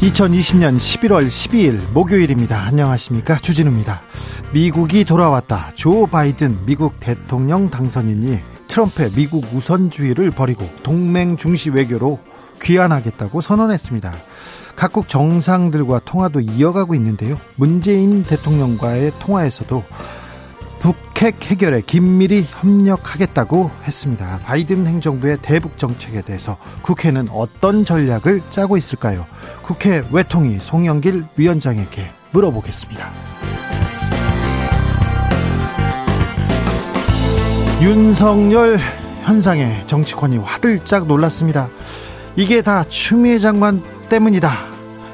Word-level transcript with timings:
2020년 0.00 0.76
11월 0.78 1.26
12일 1.26 1.90
목요일입니다. 1.92 2.58
안녕하십니까. 2.58 3.36
주진우입니다. 3.36 4.00
미국이 4.54 5.04
돌아왔다. 5.04 5.72
조 5.74 6.06
바이든 6.06 6.64
미국 6.64 6.98
대통령 7.00 7.68
당선인이 7.68 8.40
트럼프의 8.66 9.10
미국 9.14 9.44
우선주의를 9.52 10.30
버리고 10.30 10.66
동맹 10.82 11.36
중시 11.36 11.68
외교로 11.68 12.18
귀환하겠다고 12.62 13.42
선언했습니다. 13.42 14.14
각국 14.74 15.06
정상들과 15.06 16.00
통화도 16.06 16.40
이어가고 16.40 16.94
있는데요. 16.94 17.36
문재인 17.56 18.24
대통령과의 18.24 19.12
통화에서도 19.18 19.84
북핵 21.20 21.50
해결에 21.50 21.82
긴밀히 21.82 22.46
협력하겠다고 22.48 23.70
했습니다. 23.84 24.40
바이든 24.42 24.86
행정부의 24.86 25.36
대북 25.42 25.76
정책에 25.76 26.22
대해서 26.22 26.56
국회는 26.80 27.28
어떤 27.30 27.84
전략을 27.84 28.40
짜고 28.48 28.78
있을까요? 28.78 29.26
국회 29.60 30.02
외통위 30.10 30.58
송영길 30.58 31.26
위원장에게 31.36 32.06
물어보겠습니다. 32.30 33.06
윤석열 37.82 38.78
현상에 39.24 39.84
정치권이 39.86 40.38
화들짝 40.38 41.06
놀랐습니다. 41.06 41.68
이게 42.34 42.62
다 42.62 42.82
추미애 42.84 43.38
장관 43.38 43.82
때문이다. 44.08 44.69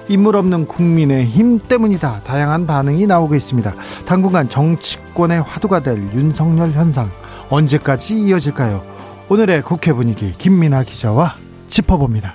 인물 0.09 0.37
없는 0.37 0.67
국민의 0.67 1.27
힘 1.27 1.59
때문이다. 1.59 2.23
다양한 2.23 2.67
반응이 2.67 3.07
나오고 3.07 3.35
있습니다. 3.35 3.75
당분간 4.07 4.49
정치권의 4.49 5.43
화두가 5.43 5.81
될 5.81 5.97
윤석열 6.15 6.71
현상 6.71 7.11
언제까지 7.49 8.21
이어질까요? 8.21 8.85
오늘의 9.29 9.63
국회 9.63 9.93
분위기 9.93 10.33
김민아 10.33 10.85
기자와 10.85 11.35
짚어봅니다. 11.69 12.35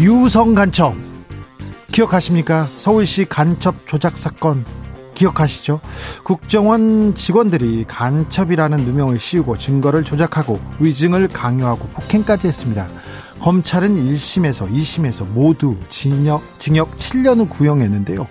유성 0.00 0.54
간첩 0.54 0.94
기억하십니까? 1.92 2.68
서울시 2.76 3.24
간첩 3.24 3.74
조작 3.86 4.16
사건 4.16 4.64
기억하시죠? 5.18 5.80
국정원 6.22 7.14
직원들이 7.14 7.84
간첩이라는 7.88 8.78
누명을 8.78 9.18
씌우고 9.18 9.58
증거를 9.58 10.04
조작하고 10.04 10.60
위증을 10.78 11.28
강요하고 11.28 11.88
폭행까지 11.88 12.46
했습니다. 12.46 12.86
검찰은 13.40 13.94
1심에서 13.94 14.70
2심에서 14.70 15.26
모두 15.28 15.76
징역, 15.88 16.42
징역 16.58 16.96
7년을 16.96 17.48
구형했는데요. 17.48 18.26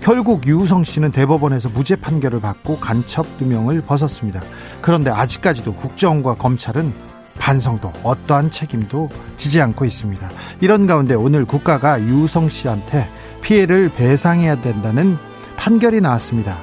결국 0.00 0.46
유우성 0.46 0.84
씨는 0.84 1.10
대법원에서 1.10 1.68
무죄 1.70 1.96
판결을 1.96 2.40
받고 2.40 2.78
간첩 2.78 3.26
누명을 3.40 3.82
벗었습니다. 3.82 4.40
그런데 4.80 5.10
아직까지도 5.10 5.74
국정원과 5.74 6.34
검찰은 6.34 6.92
반성도 7.38 7.92
어떠한 8.04 8.50
책임도 8.50 9.08
지지 9.36 9.60
않고 9.60 9.84
있습니다. 9.84 10.30
이런 10.60 10.86
가운데 10.86 11.14
오늘 11.14 11.44
국가가 11.44 12.00
유우성 12.00 12.48
씨한테 12.48 13.10
피해를 13.40 13.88
배상해야 13.88 14.60
된다는 14.60 15.18
판결이 15.62 16.00
나왔습니다. 16.00 16.58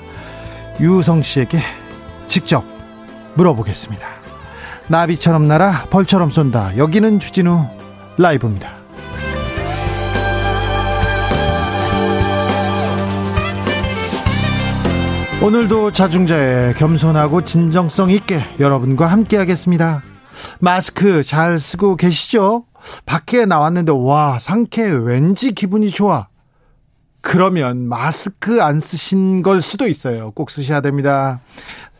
유성 0.82 1.22
씨에게 1.22 1.58
직접 2.28 2.66
물어보겠습니다. 3.36 4.06
나비처럼 4.90 5.48
날아 5.48 5.86
벌처럼 5.90 6.30
쏜다. 6.30 6.76
여기는 6.76 7.20
주진우 7.20 7.66
라이브입니다. 8.18 8.72
오늘도 15.42 15.94
자중자의 15.94 16.74
겸손하고 16.74 17.46
진정성 17.46 18.10
있게 18.10 18.42
여러분과 18.60 19.08
함께 19.08 19.38
하겠습니다. 19.38 20.04
마스크 20.60 21.24
잘 21.24 21.58
쓰고 21.58 21.96
계시죠? 21.96 22.66
밖에 23.06 23.46
나왔는데 23.46 23.94
와 23.96 24.40
상쾌 24.40 24.84
왠지 24.84 25.54
기분이 25.54 25.90
좋아. 25.90 26.28
그러면 27.22 27.88
마스크 27.88 28.62
안 28.62 28.80
쓰신 28.80 29.42
걸 29.42 29.62
수도 29.62 29.88
있어요. 29.88 30.32
꼭 30.32 30.52
쓰셔야 30.52 30.82
됩니다. 30.82 31.42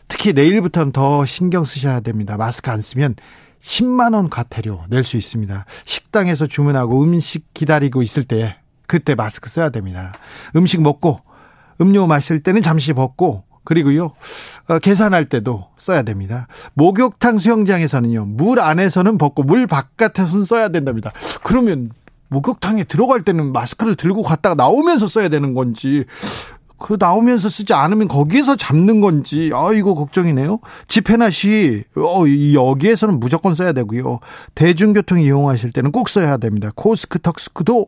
특히 0.08 0.32
내일부터는 0.32 0.92
더 0.92 1.24
신경 1.26 1.64
쓰셔야 1.64 2.00
됩니다. 2.00 2.36
마스크 2.36 2.70
안 2.70 2.80
쓰면 2.80 3.16
10만 3.62 4.14
원 4.14 4.30
과태료 4.30 4.84
낼 4.88 5.04
수 5.04 5.16
있습니다. 5.16 5.66
식당에서 5.84 6.46
주문하고 6.46 7.02
음식 7.02 7.52
기다리고 7.54 8.02
있을 8.02 8.24
때 8.24 8.56
그때 8.86 9.14
마스크 9.14 9.48
써야 9.48 9.68
됩니다. 9.70 10.12
음식 10.56 10.80
먹고 10.82 11.20
음료 11.80 12.06
마실 12.06 12.42
때는 12.42 12.62
잠시 12.62 12.92
벗고 12.92 13.44
그리고요 13.62 14.14
어, 14.68 14.78
계산할 14.78 15.26
때도 15.26 15.68
써야 15.76 16.02
됩니다. 16.02 16.48
목욕탕 16.74 17.38
수영장에서는요 17.38 18.24
물 18.24 18.58
안에서는 18.58 19.18
벗고 19.18 19.42
물 19.42 19.66
바깥에서는 19.66 20.44
써야 20.44 20.68
된답니다. 20.70 21.12
그러면 21.44 21.90
목욕탕에 22.30 22.84
들어갈 22.84 23.22
때는 23.22 23.52
마스크를 23.52 23.94
들고 23.94 24.22
갔다가 24.22 24.54
나오면서 24.54 25.06
써야 25.06 25.28
되는 25.28 25.52
건지 25.52 26.04
그 26.78 26.96
나오면서 26.98 27.48
쓰지 27.48 27.74
않으면 27.74 28.08
거기에서 28.08 28.56
잡는 28.56 29.00
건지 29.00 29.50
아 29.52 29.70
이거 29.72 29.94
걱정이네요. 29.94 30.60
집회나 30.88 31.30
시 31.30 31.84
어, 31.96 32.24
여기에서는 32.54 33.20
무조건 33.20 33.54
써야 33.54 33.72
되고요. 33.72 34.20
대중교통 34.54 35.20
이용하실 35.20 35.72
때는 35.72 35.92
꼭 35.92 36.08
써야 36.08 36.38
됩니다. 36.38 36.70
코스크 36.74 37.18
턱스크도 37.18 37.86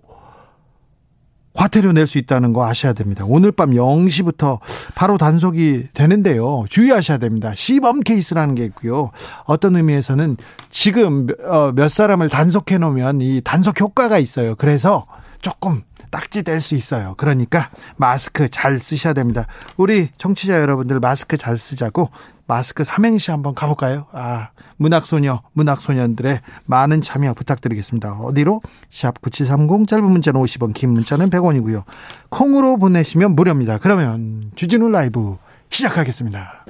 과태료 1.55 1.93
낼 1.93 2.07
수 2.07 2.19
있다는 2.19 2.53
거 2.53 2.67
아셔야 2.67 2.93
됩니다. 2.93 3.25
오늘 3.27 3.53
밤 3.53 3.71
0시부터 3.71 4.59
바로 4.95 5.19
단속이 5.19 5.89
되는데요. 5.95 6.65
주의하셔야 6.69 7.19
됩니다. 7.19 7.53
시범 7.55 8.01
케이스라는 8.01 8.55
게 8.55 8.65
있고요. 8.67 9.11
어떤 9.45 9.77
의미에서는 9.77 10.37
지금 10.71 11.27
어, 11.45 11.73
몇 11.75 11.89
사람을 11.91 12.29
단속해 12.29 12.79
놓으면 12.79 13.21
이 13.21 13.41
단속 13.43 13.81
효과가 13.81 14.19
있어요. 14.19 14.55
그래서 14.57 15.07
조금 15.41 15.83
딱지 16.13 16.45
될 16.45 16.61
수 16.61 16.77
있어요. 16.77 17.15
그러니까 17.17 17.71
마스크 17.97 18.49
잘 18.49 18.79
쓰셔야 18.79 19.15
됩니다. 19.15 19.47
우리 19.77 20.11
청취자 20.19 20.61
여러분들 20.61 21.01
마스크 21.01 21.37
잘 21.37 21.59
쓰자고 21.59 22.11
마스크 22.47 22.85
삼행시 22.85 23.31
한번 23.31 23.55
가볼까요? 23.55 24.07
아, 24.13 24.51
문학소녀, 24.77 25.43
문학소년들의 25.55 26.41
많은 26.67 27.01
참여 27.01 27.35
부탁드리겠습니다. 27.35 28.13
어디로? 28.19 28.61
샵9730 28.91 29.89
짧은 29.89 30.05
문자는 30.05 30.41
50원, 30.41 30.75
긴 30.75 30.91
문자는 30.91 31.31
100원이고요. 31.31 31.85
콩으로 32.29 32.77
보내시면 32.77 33.35
무료입니다. 33.35 33.79
그러면 33.79 34.53
주진우 34.55 34.91
라이브 34.91 35.39
시작하겠습니다. 35.71 36.67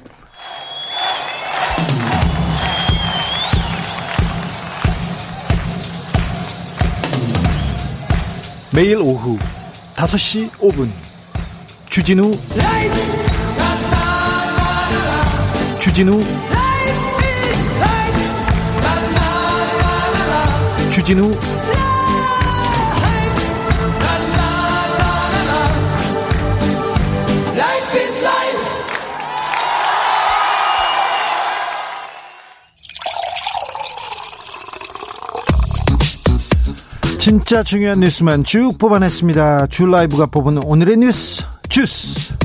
매일 8.73 8.97
오후 8.97 9.37
5시 9.95 10.49
5분. 10.53 10.89
주진우. 11.89 12.35
주진우. 15.79 16.19
주진우 20.91 21.52
진짜 37.23 37.63
중요한 37.63 38.01
뉴스만 38.01 38.43
쭉 38.43 38.77
뽑아냈습니다. 38.77 39.67
줄 39.67 39.91
라이브가 39.91 40.25
뽑은 40.25 40.57
오늘의 40.57 40.97
뉴스 40.97 41.45
주스. 41.69 42.35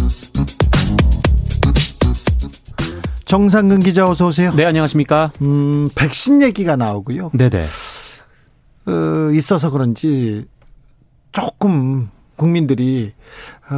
정상근 3.25 3.81
기자 3.81 4.09
어서 4.09 4.29
오세요. 4.29 4.53
네, 4.55 4.65
안녕하십니까? 4.65 5.33
음, 5.43 5.89
백신 5.97 6.43
얘기가 6.43 6.77
나오고요. 6.77 7.33
네 7.35 7.51
네. 7.51 7.67
어, 8.87 9.33
있어서 9.33 9.73
그런지 9.73 10.47
조금 11.33 12.09
국민들이 12.37 13.15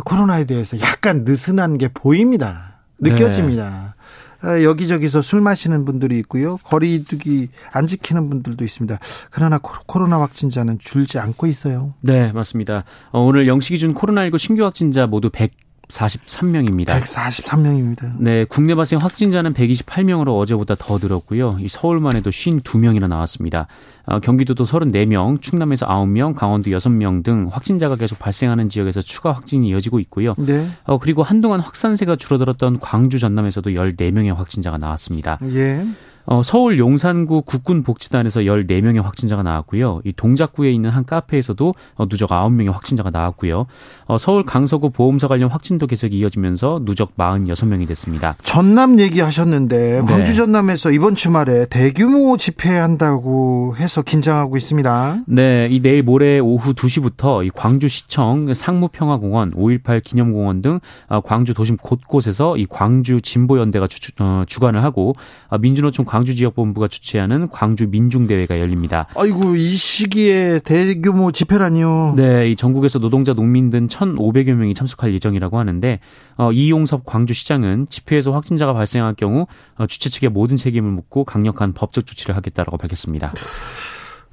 코로나에 0.04 0.44
대해서 0.44 0.78
약간 0.80 1.24
느슨한 1.24 1.78
게 1.78 1.88
보입니다. 1.88 2.82
느껴집니다. 2.98 3.94
네. 4.42 4.64
여기저기서 4.64 5.22
술 5.22 5.40
마시는 5.40 5.84
분들이 5.84 6.18
있고요. 6.20 6.56
거리두기 6.64 7.48
안 7.72 7.86
지키는 7.86 8.28
분들도 8.28 8.64
있습니다. 8.64 8.98
그러나 9.30 9.58
코로나 9.58 10.20
확진자는 10.20 10.78
줄지 10.78 11.18
않고 11.18 11.46
있어요. 11.46 11.94
네, 12.00 12.32
맞습니다. 12.32 12.84
어, 13.12 13.20
오늘 13.20 13.46
영시 13.48 13.70
기준 13.70 13.94
코로나19 13.94 14.38
신규 14.38 14.64
확진자 14.64 15.06
모두 15.06 15.30
100 15.30 15.52
143명입니다. 15.90 17.00
143명입니다. 17.00 18.14
네, 18.18 18.44
국내 18.44 18.74
발생 18.74 18.98
확진자는 18.98 19.52
128명으로 19.54 20.38
어제보다 20.38 20.74
더 20.78 20.98
늘었고요. 20.98 21.58
이 21.60 21.68
서울만 21.68 22.16
해도 22.16 22.30
52명이나 22.30 23.08
나왔습니다. 23.08 23.66
어, 24.06 24.18
경기도도 24.20 24.64
34명, 24.64 25.40
충남에서 25.42 25.86
9명, 25.86 26.34
강원도 26.34 26.70
6명 26.70 27.22
등 27.22 27.48
확진자가 27.50 27.96
계속 27.96 28.18
발생하는 28.18 28.68
지역에서 28.68 29.02
추가 29.02 29.32
확진이 29.32 29.68
이어지고 29.68 30.00
있고요. 30.00 30.34
네. 30.38 30.68
어, 30.84 30.98
그리고 30.98 31.22
한동안 31.22 31.60
확산세가 31.60 32.16
줄어들었던 32.16 32.80
광주 32.80 33.18
전남에서도 33.18 33.70
14명의 33.70 34.34
확진자가 34.34 34.78
나왔습니다. 34.78 35.38
예. 35.52 35.86
어, 36.30 36.44
서울 36.44 36.78
용산구 36.78 37.42
국군복지단에서 37.42 38.42
14명의 38.42 39.02
확진자가 39.02 39.42
나왔고요. 39.42 40.00
이 40.04 40.12
동작구에 40.12 40.70
있는 40.70 40.88
한 40.88 41.04
카페에서도 41.04 41.74
어, 41.96 42.08
누적 42.08 42.30
9명의 42.30 42.70
확진자가 42.70 43.10
나왔고요. 43.10 43.66
어, 44.06 44.16
서울 44.16 44.44
강서구 44.44 44.90
보험사 44.90 45.26
관련 45.26 45.50
확진도 45.50 45.88
계속 45.88 46.14
이어지면서 46.14 46.82
누적 46.84 47.16
46명이 47.16 47.88
됐습니다. 47.88 48.36
전남 48.44 49.00
얘기하셨는데 49.00 50.02
네. 50.02 50.06
광주 50.06 50.36
전남에서 50.36 50.92
이번 50.92 51.16
주말에 51.16 51.66
대규모 51.66 52.36
집회한다고 52.36 53.74
해서 53.80 54.02
긴장하고 54.02 54.56
있습니다. 54.56 55.22
네, 55.26 55.66
이 55.68 55.82
내일 55.82 56.04
모레 56.04 56.38
오후 56.38 56.74
2시부터 56.74 57.44
이 57.44 57.50
광주시청 57.50 58.54
상무평화공원, 58.54 59.54
5.18 59.54 60.04
기념공원 60.04 60.62
등 60.62 60.78
어, 61.08 61.20
광주 61.22 61.54
도심 61.54 61.76
곳곳에서 61.76 62.56
이 62.56 62.66
광주 62.66 63.20
진보연대가 63.20 63.88
주, 63.88 64.12
어, 64.20 64.44
주관을 64.46 64.84
하고 64.84 65.14
어, 65.48 65.58
민주노총 65.58 66.04
광 66.04 66.19
주지역본부가 66.24 66.88
주최하는 66.88 67.48
광주 67.50 67.86
민중대회가 67.88 68.58
열립니다. 68.58 69.06
아이고 69.14 69.56
이 69.56 69.74
시기에 69.74 70.60
대규모 70.60 71.32
집회라니요. 71.32 72.14
네, 72.16 72.50
이 72.50 72.56
전국에서 72.56 72.98
노동자, 72.98 73.34
농민 73.34 73.70
등 73.70 73.86
1,500여 73.86 74.52
명이 74.54 74.74
참석할 74.74 75.14
예정이라고 75.14 75.58
하는데 75.58 76.00
어, 76.36 76.52
이용섭 76.52 77.04
광주시장은 77.04 77.86
집회에서 77.90 78.32
확진자가 78.32 78.72
발생할 78.72 79.14
경우 79.14 79.46
어, 79.76 79.86
주최 79.86 80.10
측에 80.10 80.28
모든 80.28 80.56
책임을 80.56 80.90
묻고 80.90 81.24
강력한 81.24 81.72
법적 81.72 82.06
조치를 82.06 82.36
하겠다라고 82.36 82.76
밝혔습니다. 82.76 83.32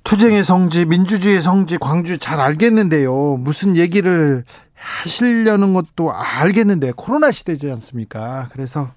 투쟁의 0.03 0.45
성지, 0.45 0.85
민주주의의 0.85 1.41
성지 1.41 1.77
광주 1.77 2.17
잘 2.17 2.39
알겠는데요. 2.39 3.37
무슨 3.41 3.75
얘기를 3.75 4.45
하시려는 4.73 5.73
것도 5.73 6.13
알겠는데 6.13 6.93
코로나 6.95 7.31
시대지 7.31 7.69
않습니까? 7.71 8.47
그래서 8.53 8.91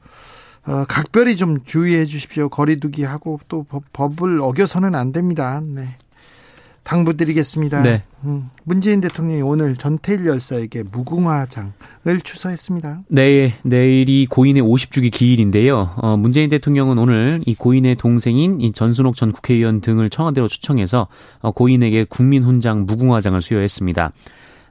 어, 0.67 0.85
각별히 0.89 1.37
좀 1.37 1.65
주의해 1.65 2.05
주십시오. 2.07 2.49
거리두기 2.49 3.05
하고 3.05 3.41
또 3.49 3.65
법, 3.93 4.23
을 4.23 4.41
어겨서는 4.41 4.95
안 4.95 5.13
됩니다. 5.13 5.63
네. 5.65 5.85
당부드리겠습니다. 6.83 7.83
네. 7.83 8.03
음, 8.25 8.51
문재인 8.65 9.01
대통령이 9.01 9.43
오늘 9.43 9.77
전태일 9.77 10.27
열사에게 10.27 10.85
무궁화장을 10.91 11.73
추서했습니다. 12.23 13.03
네, 13.09 13.55
내일이 13.63 14.27
고인의 14.27 14.63
50주기 14.63 15.11
기일인데요. 15.13 15.91
어, 15.97 16.17
문재인 16.17 16.51
대통령은 16.51 16.99
오늘 16.99 17.41
이 17.47 17.55
고인의 17.55 17.97
동생인 17.97 18.61
이 18.61 18.73
전순옥 18.73 19.17
전 19.17 19.33
국회의원 19.33 19.81
등을 19.81 20.11
청와대로 20.11 20.49
초청해서 20.49 21.07
어, 21.41 21.53
고인에게 21.53 22.05
국민훈장 22.05 22.87
무궁화장을 22.87 23.41
수여했습니다. 23.41 24.13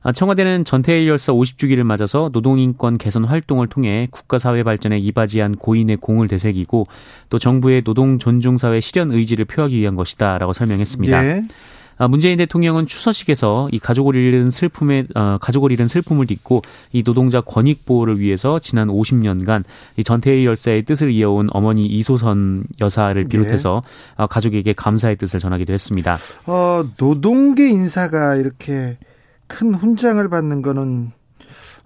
아, 0.02 0.12
청와대는 0.12 0.66
전태일 0.66 1.08
열사 1.08 1.34
50주기를 1.34 1.84
맞아서 1.84 2.30
노동인권 2.32 2.98
개선 2.98 3.26
활동을 3.26 3.68
통해 3.68 4.08
국가사회 4.12 4.64
발전에 4.64 4.98
이바지한 5.00 5.58
고인의 5.58 5.98
공을 5.98 6.28
되새기고 6.28 6.88
또 7.30 7.40
정부의 7.40 7.84
노동 7.84 8.18
존중사회 8.18 8.80
실현 8.80 9.12
의지를 9.12 9.46
표하기 9.46 9.78
위한 9.78 9.96
것이다 9.96 10.38
라고 10.38 10.54
설명했습니다. 10.54 11.22
네. 11.22 11.44
문재인 12.08 12.38
대통령은 12.38 12.88
추서식에서 12.88 13.68
이 13.74 13.80
가족을 13.80 14.16
잃은 14.16 14.52
슬픔에 14.52 15.06
어, 15.16 15.38
가족을 15.42 15.74
잃은 15.74 15.88
슬픔을 15.88 16.28
딛고 16.28 16.62
이 16.94 17.04
노동자 17.04 17.42
권익 17.42 17.86
보호를 17.86 18.22
위해서 18.22 18.60
지난 18.60 18.88
50년간 18.88 19.66
이 19.98 20.04
전태일 20.06 20.46
열사의 20.46 20.86
뜻을 20.86 21.12
이어온 21.12 21.50
어머니 21.52 21.86
이소선 21.86 22.64
여사를 22.80 23.22
네. 23.22 23.28
비롯해서 23.28 23.84
네. 24.18 24.26
가족에게 24.30 24.72
감사의 24.72 25.18
뜻을 25.18 25.42
전하기도 25.42 25.74
했습니다. 25.74 26.16
어, 26.48 26.86
노동계 26.98 27.68
인사가 27.70 28.36
이렇게 28.36 28.98
큰 29.50 29.74
훈장을 29.74 30.30
받는 30.30 30.62
거는 30.62 31.12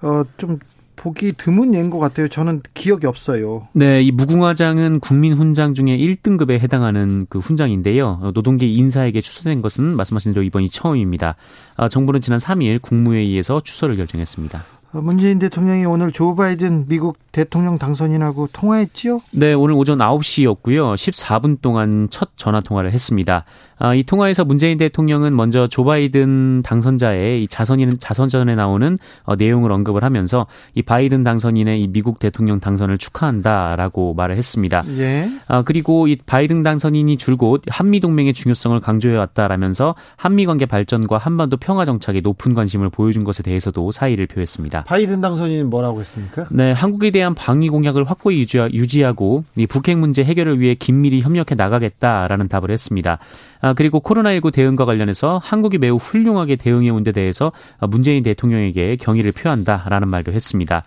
어, 0.04 0.24
좀 0.38 0.60
보기 0.96 1.34
드문 1.34 1.74
예인 1.74 1.90
것 1.90 1.98
같아요. 1.98 2.28
저는 2.28 2.62
기억이 2.74 3.08
없어요. 3.08 3.68
네, 3.74 4.02
이 4.04 4.12
무궁화장은 4.12 5.00
국민 5.00 5.34
훈장 5.34 5.74
중에 5.74 5.98
1등급에 5.98 6.60
해당하는 6.60 7.26
그 7.30 7.40
훈장인데요. 7.40 8.32
노동계 8.34 8.68
인사에게 8.68 9.22
추서된 9.22 9.62
것은 9.62 9.96
말씀하신 9.96 10.34
대로 10.34 10.44
이번이 10.44 10.70
처음입니다. 10.70 11.36
아, 11.76 11.90
정부는 11.90 12.22
지난 12.22 12.38
3일 12.38 12.82
국무회의에서 12.82 13.62
추서를 13.62 13.96
결정했습니다. 13.96 14.64
어, 14.94 15.02
문재인 15.02 15.40
대통령이 15.40 15.86
오늘 15.86 16.12
조 16.12 16.36
바이든 16.36 16.88
미국 16.88 17.18
대통령 17.32 17.80
당선인하고 17.80 18.50
통화했지요? 18.54 19.22
네, 19.32 19.54
오늘 19.54 19.74
오전 19.74 19.98
9시였고요. 19.98 20.94
14분 20.94 21.60
동안 21.62 22.08
첫 22.12 22.30
전화 22.38 22.62
통화를 22.62 22.92
했습니다. 22.92 23.44
아, 23.84 23.94
이 23.94 24.04
통화에서 24.04 24.46
문재인 24.46 24.78
대통령은 24.78 25.36
먼저 25.36 25.68
조 25.68 25.84
바이든 25.84 26.62
당선자의 26.62 27.44
이 27.44 27.48
자선인 27.50 27.98
자선전에 28.00 28.56
나오는 28.56 28.98
어, 29.24 29.36
내용을 29.36 29.74
언급을 29.74 30.06
하면서 30.06 30.48
이 30.74 30.82
바이든 30.82 31.22
당선인의 31.22 31.82
이 31.82 31.88
미국 31.88 32.18
대통령 32.18 32.62
당선을 32.62 32.98
축하한다라고 32.98 34.14
말을 34.14 34.38
했습니다. 34.38 34.86
예. 35.00 35.30
아, 35.50 35.64
그리고 35.64 36.08
이 36.08 36.16
바이든 36.16 36.64
당선인이 36.64 37.18
줄곧 37.18 37.64
한미 37.68 38.00
동맹의 38.00 38.34
중요성을 38.34 38.80
강조해 38.80 39.18
왔다라면서 39.18 39.96
한미 40.16 40.46
관계 40.46 40.66
발전과 40.66 41.18
한반도 41.18 41.58
평화 41.58 41.84
정착에 41.84 42.22
높은 42.22 42.54
관심을 42.54 42.90
보여준 42.90 43.26
것에 43.26 43.44
대해서도 43.44 43.92
사의를 43.92 44.28
표했습니다. 44.28 44.86
바이든 44.86 45.20
당선인은 45.20 45.70
뭐라고 45.70 46.00
했습니까? 46.00 46.46
네, 46.52 46.72
한국에 46.72 47.12
대한 47.12 47.36
방위 47.36 47.68
공약을 47.68 48.06
확고히 48.06 48.48
유지하고 48.72 49.44
이 49.58 49.68
북핵 49.68 49.98
문제 49.98 50.24
해결을 50.24 50.62
위해 50.62 50.74
긴밀히 50.74 51.20
협력해 51.20 51.56
나가겠다라는 51.58 52.48
답을 52.48 52.72
했습니다. 52.72 53.20
아, 53.64 53.74
그리고 53.74 54.02
코로나19 54.02 54.52
대응과 54.52 54.84
관련해서 54.84 55.40
한국이 55.42 55.78
매우 55.78 55.96
훌륭하게 55.96 56.58
대응해 56.58 56.90
온 56.90 57.04
데 57.04 57.14
대해서 57.14 57.54
문재인 57.80 58.22
대통령에게 58.24 58.98
경의를 58.98 59.32
표한다라는 59.32 60.10
말도 60.10 60.34
했습니다. 60.34 60.84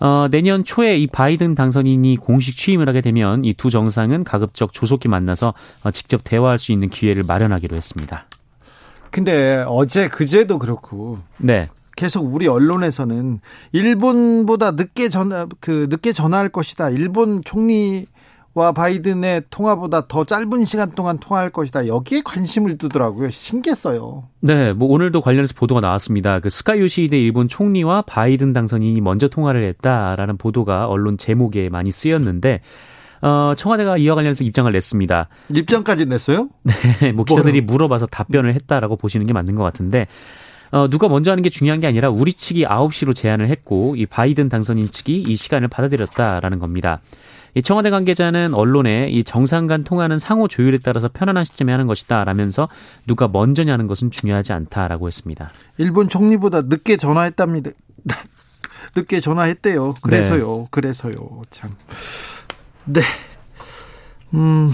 어, 0.00 0.28
내년 0.30 0.64
초에 0.64 0.96
이 0.96 1.06
바이든 1.06 1.54
당선인이 1.54 2.16
공식 2.16 2.56
취임을 2.56 2.88
하게 2.88 3.02
되면 3.02 3.44
이 3.44 3.52
두 3.52 3.68
정상은 3.68 4.24
가급적 4.24 4.72
조속히 4.72 5.08
만나서 5.08 5.52
어, 5.84 5.90
직접 5.90 6.22
대화할 6.24 6.58
수 6.58 6.72
있는 6.72 6.88
기회를 6.88 7.24
마련하기로 7.24 7.76
했습니다. 7.76 8.24
근데 9.10 9.62
어제 9.66 10.08
그제도 10.08 10.58
그렇고 10.58 11.18
네. 11.36 11.68
계속 11.96 12.32
우리 12.32 12.46
언론에서는 12.46 13.40
일본보다 13.72 14.70
늦게 14.72 15.08
전화 15.10 15.46
그 15.60 15.88
늦게 15.90 16.12
전화할 16.14 16.48
것이다. 16.48 16.88
일본 16.90 17.42
총리 17.44 18.06
와 18.54 18.72
바이든의 18.72 19.44
통화보다 19.50 20.08
더 20.08 20.24
짧은 20.24 20.64
시간 20.64 20.90
동안 20.92 21.18
통화할 21.18 21.50
것이다. 21.50 21.86
여기에 21.86 22.22
관심을 22.24 22.76
두더라고요. 22.78 23.30
신기했어요. 23.30 24.28
네, 24.40 24.72
뭐 24.72 24.88
오늘도 24.88 25.20
관련해서 25.20 25.54
보도가 25.54 25.80
나왔습니다. 25.80 26.40
그 26.40 26.48
스카 26.48 26.78
요시히데 26.78 27.18
일본 27.20 27.48
총리와 27.48 28.02
바이든 28.02 28.52
당선인이 28.52 29.00
먼저 29.00 29.28
통화를 29.28 29.62
했다라는 29.64 30.38
보도가 30.38 30.86
언론 30.88 31.18
제목에 31.18 31.68
많이 31.68 31.90
쓰였는데 31.90 32.60
어, 33.20 33.52
청와대가 33.56 33.96
이와 33.96 34.14
관련해서 34.14 34.44
입장을 34.44 34.70
냈습니다. 34.70 35.28
입장까지 35.54 36.06
냈어요? 36.06 36.48
네, 36.62 37.12
뭐 37.12 37.24
기자들이 37.24 37.60
뭐요? 37.60 37.72
물어봐서 37.72 38.06
답변을 38.06 38.54
했다라고 38.54 38.96
보시는 38.96 39.26
게 39.26 39.32
맞는 39.32 39.54
것 39.54 39.62
같은데 39.62 40.06
어, 40.70 40.88
누가 40.88 41.08
먼저 41.08 41.30
하는 41.30 41.42
게 41.42 41.48
중요한 41.48 41.80
게 41.80 41.86
아니라 41.86 42.10
우리 42.10 42.32
측이 42.32 42.64
9시로 42.64 43.14
제안을 43.14 43.48
했고 43.48 43.94
이 43.96 44.06
바이든 44.06 44.48
당선인 44.48 44.90
측이 44.90 45.24
이 45.26 45.36
시간을 45.36 45.68
받아들였다라는 45.68 46.58
겁니다. 46.58 47.00
이 47.54 47.62
청와대 47.62 47.90
관계자는 47.90 48.54
언론에 48.54 49.08
이 49.08 49.24
정상 49.24 49.66
간 49.66 49.84
통화는 49.84 50.18
상호 50.18 50.48
조율에 50.48 50.78
따라서 50.82 51.08
편안한 51.08 51.44
시점에 51.44 51.72
하는 51.72 51.86
것이다 51.86 52.24
라면서 52.24 52.68
누가 53.06 53.28
먼저냐는 53.28 53.86
것은 53.86 54.10
중요하지 54.10 54.52
않다라고 54.52 55.06
했습니다. 55.06 55.50
일본 55.78 56.08
총리보다 56.08 56.62
늦게 56.62 56.96
전화했답니다. 56.96 57.70
늦게 58.96 59.20
전화했대요. 59.20 59.94
그래서요. 60.00 60.58
네. 60.58 60.66
그래서요. 60.70 61.42
참. 61.50 61.70
네. 62.84 63.00
음. 64.34 64.72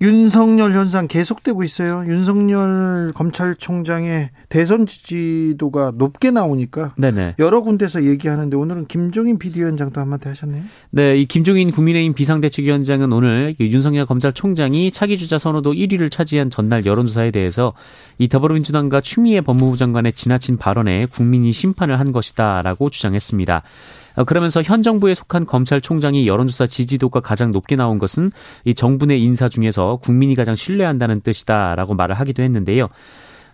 윤석열 0.00 0.74
현상 0.74 1.08
계속되고 1.08 1.64
있어요. 1.64 2.04
윤석열 2.06 3.10
검찰총장의 3.14 4.30
대선 4.48 4.86
지지도가 4.86 5.92
높게 5.96 6.30
나오니까 6.30 6.94
네네. 6.96 7.34
여러 7.38 7.62
군데서 7.62 8.04
얘기하는데 8.04 8.56
오늘은 8.56 8.86
김종인 8.86 9.38
비대위원장도 9.38 10.00
한마디 10.00 10.28
하셨네요. 10.28 10.62
네, 10.90 11.18
이 11.18 11.26
김종인 11.26 11.72
국민의힘 11.72 12.14
비상대책위원장은 12.14 13.12
오늘 13.12 13.56
윤석열 13.58 14.06
검찰총장이 14.06 14.92
차기 14.92 15.18
주자 15.18 15.36
선호도 15.36 15.72
1위를 15.72 16.10
차지한 16.10 16.50
전날 16.50 16.86
여론조사에 16.86 17.32
대해서 17.32 17.72
이 18.18 18.28
더불어민주당과 18.28 19.00
추미애 19.00 19.40
법무부 19.40 19.76
장관의 19.76 20.12
지나친 20.12 20.58
발언에 20.58 21.06
국민이 21.06 21.52
심판을 21.52 21.98
한 21.98 22.12
것이다라고 22.12 22.90
주장했습니다. 22.90 23.62
어, 24.18 24.24
그러면서 24.24 24.62
현 24.62 24.82
정부에 24.82 25.14
속한 25.14 25.46
검찰총장이 25.46 26.26
여론조사 26.26 26.66
지지도가 26.66 27.20
가장 27.20 27.52
높게 27.52 27.76
나온 27.76 27.98
것은 27.98 28.32
이 28.64 28.74
정부 28.74 29.06
내 29.06 29.16
인사 29.16 29.46
중에서 29.48 30.00
국민이 30.02 30.34
가장 30.34 30.56
신뢰한다는 30.56 31.20
뜻이다라고 31.20 31.94
말을 31.94 32.16
하기도 32.16 32.42
했는데요. 32.42 32.88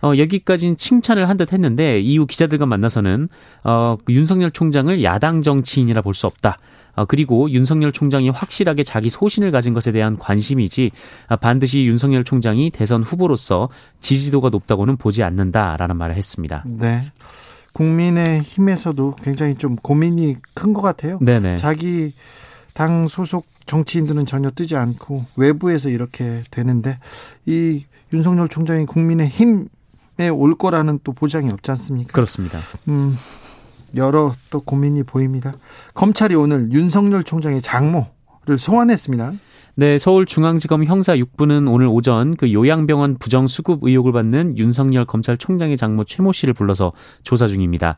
어, 0.01 0.11
여기까지는 0.17 0.75
칭찬을 0.77 1.29
한 1.29 1.37
듯 1.37 1.53
했는데 1.53 1.99
이후 1.99 2.25
기자들과 2.25 2.65
만나서는 2.65 3.29
어, 3.63 3.97
그 4.03 4.13
윤석열 4.13 4.49
총장을 4.51 5.03
야당 5.03 5.43
정치인이라 5.43 6.01
볼 6.01 6.15
수 6.15 6.25
없다. 6.25 6.57
어, 6.95 7.05
그리고 7.05 7.49
윤석열 7.51 7.91
총장이 7.91 8.29
확실하게 8.29 8.83
자기 8.83 9.09
소신을 9.09 9.51
가진 9.51 9.73
것에 9.73 9.91
대한 9.91 10.17
관심이지 10.17 10.91
아, 11.27 11.35
반드시 11.35 11.85
윤석열 11.85 12.23
총장이 12.23 12.71
대선 12.71 13.03
후보로서 13.03 13.69
지지도가 13.99 14.49
높다고는 14.49 14.97
보지 14.97 15.21
않는다라는 15.21 15.95
말을 15.97 16.15
했습니다. 16.15 16.63
네. 16.65 17.01
국민의 17.75 18.39
힘에서도 18.41 19.15
굉장히 19.21 19.55
좀 19.55 19.75
고민이 19.75 20.37
큰 20.53 20.73
것 20.73 20.81
같아요. 20.81 21.19
네네. 21.21 21.57
자기 21.57 22.13
당 22.73 23.07
소속 23.07 23.45
정치인들은 23.65 24.25
전혀 24.25 24.49
뜨지 24.49 24.75
않고 24.77 25.25
외부에서 25.35 25.89
이렇게 25.89 26.43
되는데 26.51 26.97
이 27.45 27.83
윤석열 28.13 28.47
총장이 28.47 28.85
국민의 28.85 29.27
힘에 29.27 30.29
올 30.31 30.55
거라는 30.55 30.99
또 31.03 31.11
보장이 31.11 31.49
없지 31.51 31.71
않습니까? 31.71 32.13
그렇습니다. 32.13 32.59
음, 32.87 33.17
여러 33.95 34.33
또 34.49 34.61
고민이 34.61 35.03
보입니다. 35.03 35.53
검찰이 35.93 36.35
오늘 36.35 36.71
윤석열 36.71 37.23
총장의 37.25 37.61
장모를 37.61 38.57
소환했습니다. 38.57 39.33
네, 39.77 39.97
서울중앙지검 39.97 40.85
형사 40.85 41.17
6부는 41.17 41.69
오늘 41.69 41.87
오전 41.87 42.37
그 42.37 42.53
요양병원 42.53 43.17
부정수급 43.17 43.83
의혹을 43.83 44.13
받는 44.13 44.57
윤석열 44.57 45.03
검찰총장의 45.03 45.75
장모 45.75 46.05
최모 46.05 46.31
씨를 46.31 46.53
불러서 46.53 46.93
조사 47.23 47.45
중입니다. 47.45 47.97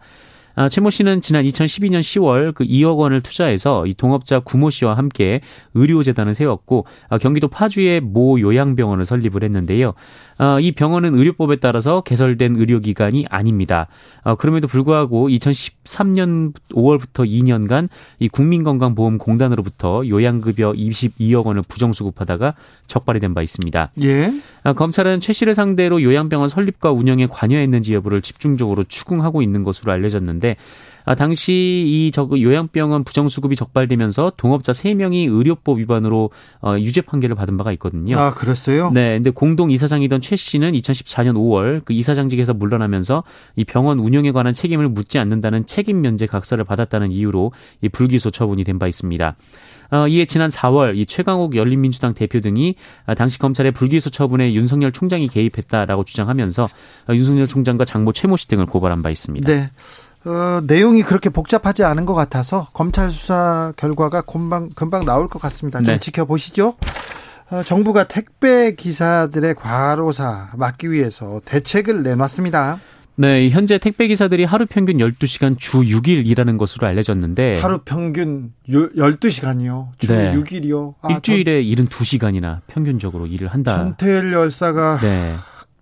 아, 0.59 0.69
최모 0.69 0.89
씨는 0.89 1.21
지난 1.21 1.43
2012년 1.43 1.99
10월 1.99 2.51
그 2.53 2.63
2억 2.65 2.97
원을 2.97 3.21
투자해서 3.21 3.85
이 3.85 3.93
동업자 3.93 4.39
구모 4.39 4.71
씨와 4.71 4.97
함께 4.97 5.41
의료재단을 5.75 6.33
세웠고 6.33 6.87
아, 7.09 7.19
경기도 7.19 7.47
파주에 7.47 7.99
모 7.99 8.41
요양병원을 8.41 9.05
설립을 9.05 9.43
했는데요. 9.43 9.93
아, 10.39 10.59
이 10.59 10.71
병원은 10.71 11.15
의료법에 11.15 11.57
따라서 11.57 12.01
개설된 12.01 12.55
의료기관이 12.57 13.27
아닙니다. 13.29 13.87
아, 14.23 14.33
그럼에도 14.33 14.67
불구하고 14.67 15.29
2013년 15.29 16.53
5월부터 16.71 17.27
2년간 17.29 17.87
이 18.17 18.27
국민건강보험공단으로부터 18.27 20.07
요양급여 20.07 20.73
22억 20.73 21.45
원을 21.45 21.61
부정수급하다가 21.67 22.55
적발이 22.87 23.19
된 23.19 23.27
바 23.37 23.43
있습니다. 23.43 23.91
예. 24.01 24.33
아, 24.63 24.73
검찰은 24.73 25.19
최 25.21 25.33
씨를 25.33 25.53
상대로 25.53 26.01
요양병원 26.01 26.49
설립과 26.49 26.91
운영에 26.91 27.27
관여했는지 27.27 27.93
여부를 27.93 28.21
집중적으로 28.23 28.83
추궁하고 28.85 29.41
있는 29.43 29.63
것으로 29.63 29.91
알려졌는데 29.91 30.46
아, 31.09 31.15
당시 31.15 31.53
이 31.87 32.11
저그 32.11 32.41
요양병원 32.41 33.05
부정수급이 33.05 33.55
적발되면서 33.55 34.33
동업자 34.35 34.73
3명이 34.73 35.29
의료법 35.31 35.77
위반으로 35.77 36.31
어, 36.61 36.75
유죄 36.79 36.99
판결을 36.99 37.33
받은 37.33 37.55
바가 37.55 37.71
있거든요. 37.73 38.19
아, 38.19 38.33
그랬어요? 38.33 38.91
네. 38.91 39.13
근데 39.15 39.29
공동 39.29 39.71
이사장이던 39.71 40.19
최 40.19 40.35
씨는 40.35 40.73
2014년 40.73 41.35
5월 41.35 41.81
그 41.85 41.93
이사장직에서 41.93 42.53
물러나면서 42.55 43.23
이 43.55 43.63
병원 43.63 43.99
운영에 43.99 44.33
관한 44.33 44.53
책임을 44.53 44.89
묻지 44.89 45.17
않는다는 45.17 45.65
책임 45.65 46.01
면제 46.01 46.25
각서를 46.25 46.65
받았다는 46.65 47.13
이유로 47.13 47.53
이 47.81 47.87
불기소 47.89 48.29
처분이 48.29 48.63
된 48.65 48.77
바 48.77 48.87
있습니다. 48.87 49.35
어, 49.89 50.07
이에 50.09 50.25
지난 50.25 50.49
4월 50.49 50.97
이 50.97 51.05
최강욱 51.05 51.55
열린민주당 51.55 52.13
대표 52.13 52.41
등이 52.41 52.75
아, 53.05 53.15
당시 53.15 53.39
검찰의 53.39 53.71
불기소 53.71 54.09
처분에 54.09 54.53
윤석열 54.53 54.91
총장이 54.91 55.29
개입했다라고 55.29 56.03
주장하면서 56.03 56.63
어, 56.65 57.13
윤석열 57.15 57.47
총장과 57.47 57.85
장모 57.85 58.11
최모 58.11 58.35
씨 58.35 58.49
등을 58.49 58.65
고발한 58.65 59.01
바 59.01 59.09
있습니다. 59.09 59.51
네. 59.51 59.69
어, 60.27 60.61
내용이 60.67 61.03
그렇게 61.03 61.29
복잡하지 61.29 61.83
않은 61.85 62.05
것 62.05 62.13
같아서 62.13 62.67
검찰 62.73 63.11
수사 63.11 63.71
결과가 63.77 64.21
금방 64.21 64.69
금방 64.75 65.05
나올 65.05 65.29
것 65.29 65.41
같습니다. 65.41 65.79
좀 65.79 65.93
네. 65.93 65.99
지켜보시죠. 65.99 66.75
어, 67.49 67.63
정부가 67.63 68.03
택배 68.03 68.75
기사들의 68.75 69.55
과로사 69.55 70.49
막기 70.57 70.91
위해서 70.91 71.39
대책을 71.45 72.03
내놨습니다. 72.03 72.79
네, 73.19 73.49
현재 73.49 73.79
택배 73.79 74.05
기사들이 74.07 74.43
하루 74.43 74.67
평균 74.67 74.97
12시간 74.97 75.57
주 75.57 75.79
6일 75.79 76.27
일하는 76.27 76.57
것으로 76.57 76.85
알려졌는데 76.85 77.59
하루 77.59 77.79
평균 77.83 78.53
12시간이요. 78.69 79.87
주 79.97 80.13
네. 80.13 80.35
6일이요. 80.35 80.93
아, 81.01 81.13
일주일에 81.13 81.63
전... 81.63 81.85
72시간이나 81.85 82.59
평균적으로 82.67 83.25
일을 83.25 83.47
한다. 83.47 83.77
전태일 83.77 84.33
열사가 84.33 84.99
네. 84.99 85.35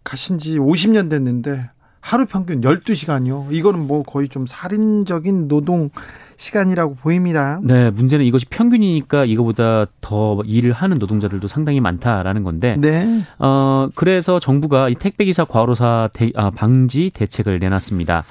가신 0.05 0.39
지 0.39 0.57
50년 0.59 1.09
됐는데 1.09 1.71
하루 2.05 2.27
평균 2.27 2.61
12시간이요. 2.61 3.47
이거는 3.51 3.87
뭐 3.87 4.03
거의 4.03 4.29
좀 4.29 4.45
살인적인 4.45 5.47
노동 5.47 5.89
시간이라고 6.37 6.93
보입니다. 6.93 7.59
네, 7.63 7.89
문제는 7.89 8.23
이것이 8.25 8.45
평균이니까 8.45 9.25
이거보다 9.25 9.87
더 10.01 10.39
일을 10.45 10.71
하는 10.71 10.99
노동자들도 10.99 11.47
상당히 11.47 11.79
많다라는 11.79 12.43
건데. 12.43 12.75
네. 12.77 13.23
어, 13.39 13.89
그래서 13.95 14.37
정부가 14.37 14.89
이 14.89 14.95
택배기사 14.95 15.45
과로사 15.45 16.09
대, 16.13 16.29
아, 16.35 16.51
방지 16.51 17.09
대책을 17.11 17.57
내놨습니다. 17.57 18.23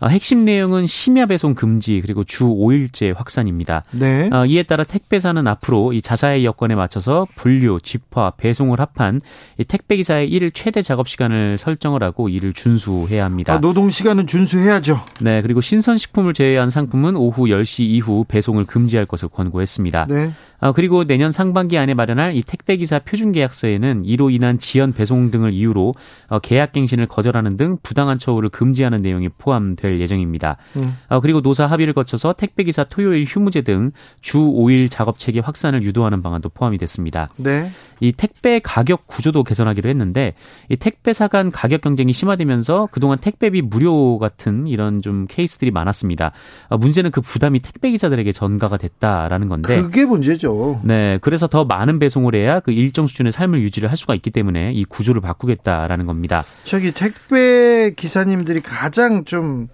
아, 0.00 0.08
핵심 0.08 0.46
내용은 0.46 0.86
심야 0.86 1.26
배송 1.26 1.54
금지 1.54 2.00
그리고 2.00 2.24
주 2.24 2.46
5일제 2.46 3.14
확산입니다. 3.14 3.84
네. 3.92 4.30
아, 4.32 4.46
이에 4.46 4.62
따라 4.62 4.82
택배사는 4.82 5.46
앞으로 5.46 5.92
이 5.92 6.00
자사의 6.00 6.44
여건에 6.44 6.74
맞춰서 6.74 7.26
분류, 7.36 7.78
집화, 7.82 8.30
배송을 8.30 8.78
합한 8.80 9.20
이 9.58 9.64
택배 9.64 9.96
기사의 9.96 10.30
일 10.30 10.50
최대 10.52 10.80
작업 10.80 11.06
시간을 11.06 11.58
설정을 11.58 12.02
하고 12.02 12.30
이를 12.30 12.54
준수해야 12.54 13.24
합니다. 13.24 13.54
아, 13.54 13.60
노동 13.60 13.90
시간은 13.90 14.26
준수해야죠. 14.26 15.04
네, 15.20 15.42
그리고 15.42 15.60
신선 15.60 15.98
식품을 15.98 16.32
제외한 16.32 16.68
상품은 16.68 17.16
오후 17.16 17.44
10시 17.44 17.80
이후 17.80 18.24
배송을 18.26 18.64
금지할 18.64 19.04
것을 19.04 19.28
권고했습니다. 19.28 20.06
네. 20.08 20.32
아, 20.60 20.72
그리고 20.72 21.04
내년 21.04 21.32
상반기 21.32 21.78
안에 21.78 21.94
마련할 21.94 22.36
이 22.36 22.42
택배기사 22.42 23.00
표준계약서에는 23.00 24.04
이로 24.04 24.30
인한 24.30 24.58
지연 24.58 24.92
배송 24.92 25.30
등을 25.30 25.52
이유로 25.52 25.94
어, 26.28 26.38
계약갱신을 26.38 27.06
거절하는 27.06 27.56
등 27.56 27.78
부당한 27.82 28.18
처우를 28.18 28.50
금지하는 28.50 29.02
내용이 29.02 29.28
포함될 29.30 30.00
예정입니다. 30.00 30.56
음. 30.76 30.96
아, 31.08 31.20
그리고 31.20 31.40
노사 31.40 31.66
합의를 31.66 31.94
거쳐서 31.94 32.34
택배기사 32.34 32.84
토요일 32.84 33.24
휴무제 33.24 33.62
등 33.62 33.90
주 34.20 34.38
5일 34.38 34.90
작업체계 34.90 35.40
확산을 35.40 35.82
유도하는 35.82 36.22
방안도 36.22 36.50
포함이 36.50 36.78
됐습니다. 36.78 37.30
네. 37.36 37.70
이 38.00 38.12
택배 38.12 38.58
가격 38.58 39.06
구조도 39.06 39.44
개선하기로 39.44 39.88
했는데 39.88 40.34
이 40.68 40.76
택배사 40.76 41.28
간 41.28 41.50
가격 41.50 41.82
경쟁이 41.82 42.12
심화되면서 42.12 42.88
그동안 42.90 43.18
택배비 43.18 43.62
무료 43.62 44.18
같은 44.18 44.66
이런 44.66 45.02
좀 45.02 45.26
케이스들이 45.28 45.70
많았습니다. 45.70 46.32
아, 46.68 46.76
문제는 46.76 47.10
그 47.10 47.20
부담이 47.20 47.60
택배 47.60 47.90
기사들에게 47.90 48.32
전가가 48.32 48.76
됐다라는 48.76 49.48
건데 49.48 49.80
그게 49.82 50.04
문제죠. 50.04 50.80
네, 50.84 51.18
그래서 51.20 51.46
더 51.46 51.64
많은 51.64 51.98
배송을 51.98 52.34
해야 52.34 52.60
그 52.60 52.72
일정 52.72 53.06
수준의 53.06 53.32
삶을 53.32 53.60
유지를 53.60 53.90
할 53.90 53.96
수가 53.96 54.14
있기 54.14 54.30
때문에 54.30 54.72
이 54.72 54.84
구조를 54.84 55.20
바꾸겠다라는 55.20 56.06
겁니다. 56.06 56.42
저기 56.64 56.92
택배 56.92 57.92
기사님들이 57.96 58.60
가장 58.60 59.24
좀좀 59.24 59.68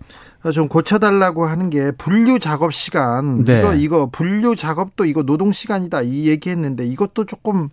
고쳐달라고 0.69 1.47
하는 1.47 1.71
게 1.71 1.93
분류 1.93 2.39
작업 2.39 2.75
시간 2.75 3.45
네. 3.45 3.59
이거 3.59 3.75
이거 3.75 4.09
분류 4.11 4.57
작업도 4.57 5.05
이거 5.05 5.23
노동 5.23 5.53
시간이다 5.53 6.03
이 6.03 6.27
얘기했는데 6.27 6.87
이것도 6.87 7.27
조금 7.27 7.65
어, 7.65 7.69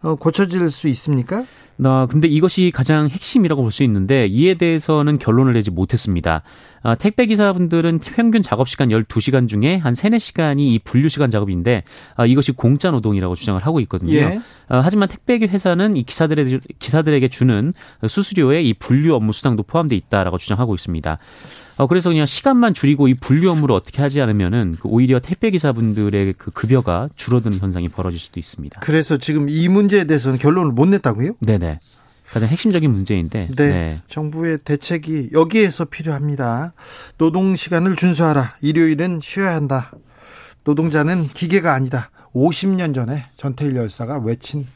고쳐질 0.00 0.70
수 0.70 0.88
있습니까? 0.88 1.44
나 1.78 2.06
근데 2.06 2.26
이것이 2.28 2.70
가장 2.74 3.08
핵심이라고 3.08 3.62
볼 3.62 3.70
수 3.70 3.82
있는데 3.82 4.26
이에 4.26 4.54
대해서는 4.54 5.18
결론을 5.18 5.52
내지 5.52 5.70
못했습니다. 5.70 6.42
아, 6.82 6.94
택배 6.94 7.26
기사분들은 7.26 7.98
평균 7.98 8.42
작업 8.42 8.68
시간 8.68 8.88
12시간 8.90 9.48
중에 9.48 9.76
한 9.76 9.92
3, 9.94 10.12
4시간이 10.12 10.60
이 10.60 10.78
분류 10.84 11.08
시간 11.08 11.30
작업인데 11.30 11.82
아, 12.14 12.24
이것이 12.26 12.52
공짜 12.52 12.90
노동이라고 12.92 13.34
주장을 13.34 13.60
하고 13.66 13.80
있거든요. 13.80 14.14
예. 14.14 14.40
아, 14.68 14.80
하지만 14.80 15.08
택배 15.08 15.34
회사는 15.38 15.96
이 15.96 16.04
기사들에 16.04 16.60
기사들에게 16.78 17.26
주는 17.28 17.72
수수료에 18.06 18.62
이 18.62 18.72
분류 18.74 19.14
업무 19.14 19.32
수당도 19.32 19.64
포함돼 19.64 19.96
있다라고 19.96 20.38
주장하고 20.38 20.74
있습니다. 20.74 21.18
어, 21.78 21.86
그래서 21.86 22.08
그냥 22.08 22.24
시간만 22.24 22.72
줄이고 22.72 23.06
이 23.08 23.14
분류 23.14 23.50
업무를 23.50 23.74
어떻게 23.74 24.00
하지 24.00 24.22
않으면은 24.22 24.76
그 24.80 24.88
오히려 24.88 25.18
택배 25.20 25.50
기사분들의 25.50 26.34
그 26.38 26.50
급여가 26.52 27.08
줄어드는 27.16 27.58
현상이 27.58 27.88
벌어질 27.90 28.18
수도 28.18 28.40
있습니다. 28.40 28.80
그래서 28.80 29.18
지금 29.18 29.50
이 29.50 29.68
문제에 29.68 30.04
대해서는 30.04 30.38
결론을 30.38 30.72
못 30.72 30.86
냈다고요? 30.88 31.32
네네. 31.40 31.65
가장 32.28 32.48
핵심적인 32.48 32.90
문제인데. 32.90 33.48
네, 33.56 33.72
네. 33.72 33.98
정부의 34.08 34.58
대책이 34.58 35.30
여기에서 35.32 35.84
필요합니다. 35.84 36.72
노동 37.18 37.54
시간을 37.54 37.96
준수하라. 37.96 38.56
일요일은 38.62 39.20
쉬어야 39.22 39.54
한다. 39.54 39.92
노동자는 40.64 41.28
기계가 41.28 41.72
아니다. 41.72 42.10
50년 42.34 42.94
전에 42.94 43.24
전태일 43.36 43.76
열사가 43.76 44.18
외친 44.18 44.66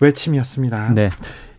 외침이었습니다. 0.00 0.94
네. 0.94 1.10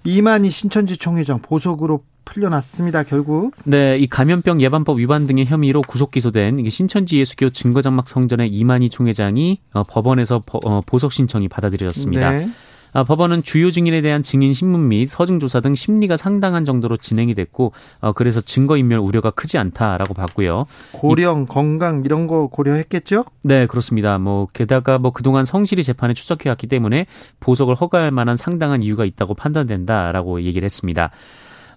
이만희 0.05 0.49
신천지 0.49 0.97
총회장 0.97 1.39
보석으로 1.39 2.03
풀려났습니다. 2.25 3.03
결국. 3.03 3.53
네, 3.63 3.97
이 3.97 4.07
감염병 4.07 4.61
예방법 4.61 4.99
위반 4.99 5.27
등의 5.27 5.45
혐의로 5.45 5.81
구속 5.81 6.11
기소된 6.11 6.67
신천지 6.69 7.19
예수교 7.19 7.49
증거장막 7.49 8.07
성전의 8.07 8.49
이만희 8.49 8.89
총회장이 8.89 9.59
어, 9.73 9.83
법원에서 9.83 10.41
어, 10.65 10.81
보석 10.81 11.13
신청이 11.13 11.47
받아들여졌습니다. 11.49 12.31
네. 12.31 12.49
아, 12.93 13.03
법원은 13.03 13.43
주요 13.43 13.71
증인에 13.71 14.01
대한 14.01 14.21
증인 14.21 14.53
신문 14.53 14.87
및 14.87 15.07
서증 15.07 15.39
조사 15.39 15.59
등 15.59 15.75
심리가 15.75 16.15
상당한 16.15 16.63
정도로 16.63 16.95
진행이 16.97 17.33
됐고 17.33 17.73
어, 17.99 18.13
그래서 18.13 18.39
증거 18.39 18.77
인멸 18.77 18.99
우려가 18.99 19.31
크지 19.31 19.57
않다라고 19.57 20.13
봤고요. 20.13 20.67
고령, 20.93 21.43
이, 21.43 21.45
건강 21.47 22.03
이런 22.05 22.27
거 22.27 22.47
고려했겠죠? 22.47 23.25
네, 23.43 23.65
그렇습니다. 23.65 24.17
뭐 24.19 24.47
게다가 24.53 24.99
뭐 24.99 25.11
그동안 25.11 25.45
성실히 25.45 25.83
재판에 25.83 26.13
출석해 26.13 26.49
왔기 26.49 26.67
때문에 26.67 27.07
보석을 27.39 27.75
허가할 27.75 28.11
만한 28.11 28.37
상당한 28.37 28.81
이유가 28.81 29.05
있다고 29.05 29.33
판단된다라고 29.33 30.43
얘기를 30.43 30.65
했습니다. 30.65 31.11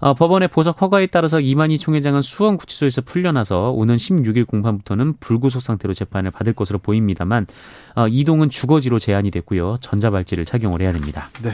어, 0.00 0.14
법원의 0.14 0.48
보석 0.48 0.80
허가에 0.80 1.06
따라서 1.06 1.40
이만희 1.40 1.78
총회장은 1.78 2.22
수원 2.22 2.56
구치소에서 2.56 3.02
풀려나서 3.02 3.70
오는 3.70 3.96
16일 3.96 4.46
공판부터는 4.46 5.14
불구속 5.20 5.62
상태로 5.62 5.94
재판을 5.94 6.30
받을 6.30 6.52
것으로 6.52 6.78
보입니다만 6.78 7.46
어, 7.94 8.08
이동은 8.08 8.50
주거지로 8.50 8.98
제한이 8.98 9.30
됐고요. 9.30 9.78
전자발찌를 9.80 10.44
착용을 10.44 10.80
해야 10.80 10.92
됩니다. 10.92 11.28
네. 11.42 11.50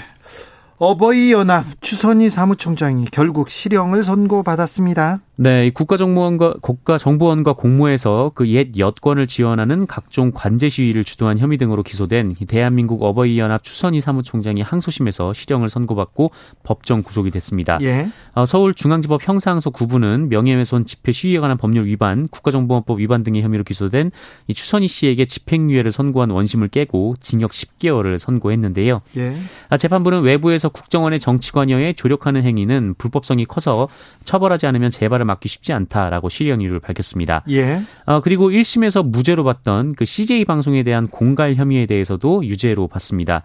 어버이연합 0.79 1.81
추선희 1.81 2.29
사무총장이 2.29 3.05
결국 3.13 3.51
실형을 3.51 4.03
선고받았습니다. 4.03 5.21
네, 5.37 5.71
국가정보원과 5.71 6.57
국가정보원과 6.61 7.55
공모해서 7.55 8.33
그 8.35 8.53
옛 8.53 8.77
여권을 8.77 9.27
지원하는 9.27 9.87
각종 9.87 10.31
관제 10.33 10.69
시위를 10.69 11.05
주도한 11.05 11.39
혐의 11.39 11.57
등으로 11.57 11.83
기소된 11.83 12.35
대한민국 12.47 13.03
어버이연합 13.03 13.65
추선희 13.65 14.03
사무총장이 14.03 14.61
항소심에서 14.61 15.33
실형을 15.33 15.71
선고받고 15.71 16.33
법정 16.63 17.03
구속이 17.03 17.31
됐습니다. 17.31 17.79
예. 17.81 18.09
어, 18.35 18.45
서울중앙지법 18.45 19.27
형사항소 19.27 19.71
9부는 19.71 20.29
명예훼손 20.29 20.85
집회 20.85 21.13
시위에 21.13 21.39
관한 21.39 21.57
법률 21.57 21.87
위반, 21.87 22.29
국가정보원법 22.29 23.01
위반 23.01 23.23
등의 23.23 23.43
혐의로 23.43 23.65
기소된 23.65 24.11
이 24.49 24.55
추선희 24.55 24.87
씨에게 24.87 25.25
집행유예를 25.25 25.93
선고한 25.93 26.31
원심을 26.31 26.69
깨고 26.69 27.15
징역 27.23 27.53
10개월을 27.53 28.19
선고했는데요. 28.19 29.01
예. 29.17 29.37
아, 29.71 29.79
재판부는 29.79 30.23
외부에서 30.23 30.69
국정원의 30.69 31.21
정치관여에 31.21 31.95
조력하는 31.95 32.43
행위는 32.43 32.95
불법성이 32.99 33.47
커서 33.47 33.89
처벌하지 34.25 34.67
않으면 34.67 34.91
재발을 34.91 35.25
막기 35.33 35.49
쉽지 35.49 35.73
않다라고 35.73 36.29
실형 36.29 36.61
이유를 36.61 36.81
밝혔습니다. 36.81 37.43
예. 37.51 37.83
어, 38.07 38.21
그리고 38.21 38.51
1심에서 38.51 39.05
무죄로 39.05 39.45
봤던 39.45 39.95
그 39.95 40.05
CJ 40.05 40.45
방송에 40.45 40.83
대한 40.83 41.09
공갈 41.09 41.55
혐의에 41.55 41.87
대해서도 41.87 42.45
유죄로 42.45 42.89
봤습니다. 42.89 43.43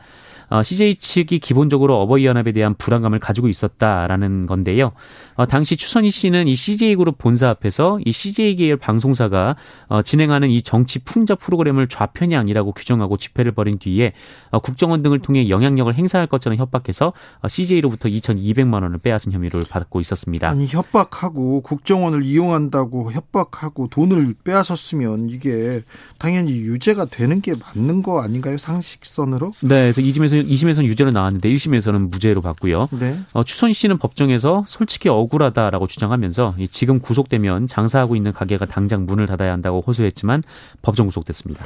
어, 0.49 0.63
CJ 0.63 0.95
측이 0.95 1.39
기본적으로 1.39 1.99
어버이 2.01 2.25
연합에 2.25 2.53
대한 2.53 2.73
불안감을 2.75 3.19
가지고 3.19 3.49
있었다라는 3.49 4.47
건데요. 4.47 4.93
어, 5.37 5.45
당시 5.45 5.77
추선희 5.77 6.09
씨는 6.09 6.47
이 6.47 6.55
CJ 6.55 6.95
그룹 6.95 7.19
본사 7.19 7.49
앞에서 7.49 7.99
이 8.03 8.11
CJ 8.11 8.55
계열 8.55 8.75
방송사가 8.77 9.55
어, 9.87 10.01
진행하는 10.01 10.49
이 10.49 10.63
정치 10.63 10.97
풍자 10.99 11.35
프로그램을 11.35 11.87
좌편향이라고 11.87 12.71
규정하고 12.73 13.17
집회를 13.17 13.51
벌인 13.51 13.77
뒤에 13.77 14.13
어, 14.49 14.59
국정원 14.59 15.03
등을 15.03 15.19
통해 15.19 15.47
영향력을 15.47 15.93
행사할 15.93 16.25
것처럼 16.25 16.57
협박해서 16.57 17.13
어, 17.41 17.47
CJ로부터 17.47 18.09
2,200만 18.09 18.81
원을 18.81 18.97
빼앗은 18.97 19.31
혐의를 19.31 19.63
받고 19.69 20.01
있었습니다. 20.01 20.49
아니 20.49 20.65
협박하고 20.65 21.61
국정원을 21.61 22.23
이용한다고 22.23 23.11
협박하고 23.11 23.89
돈을 23.89 24.33
빼앗았으면 24.43 25.29
이게 25.29 25.81
당연히 26.17 26.53
유죄가 26.53 27.05
되는 27.05 27.41
게 27.41 27.53
맞는 27.53 28.01
거 28.01 28.21
아닌가요? 28.21 28.57
상식선으로? 28.57 29.51
네, 29.61 29.91
그래서 29.91 30.01
2심에서 30.01 30.49
2심에서는 30.49 30.85
유죄로 30.85 31.11
나왔는데 31.11 31.47
1심에서는 31.47 32.09
무죄로 32.09 32.41
봤고요. 32.41 32.89
네. 32.91 33.19
어, 33.33 33.43
추선 33.43 33.71
씨는 33.71 33.99
법정에서 33.99 34.65
솔직히 34.67 35.09
억 35.09 35.26
울하다라고 35.31 35.87
주장하면서 35.87 36.55
지금 36.71 36.99
구속되면 36.99 37.67
장사하고 37.67 38.15
있는 38.15 38.33
가게가 38.33 38.65
당장 38.65 39.05
문을 39.05 39.27
닫아야 39.27 39.51
한다고 39.51 39.83
호소했지만 39.85 40.43
법정 40.81 41.07
구속됐습니다. 41.07 41.65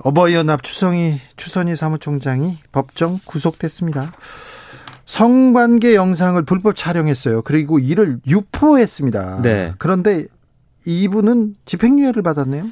어버이연합 0.00 0.62
추성희 0.62 1.20
추선희 1.36 1.76
사무총장이 1.76 2.56
법정 2.72 3.20
구속됐습니다. 3.24 4.12
성관계 5.04 5.94
영상을 5.94 6.42
불법 6.44 6.76
촬영했어요. 6.76 7.42
그리고 7.42 7.78
이를 7.78 8.18
유포했습니다. 8.26 9.42
네. 9.42 9.74
그런데 9.78 10.24
이분은 10.86 11.56
집행유예를 11.64 12.22
받았네요. 12.22 12.64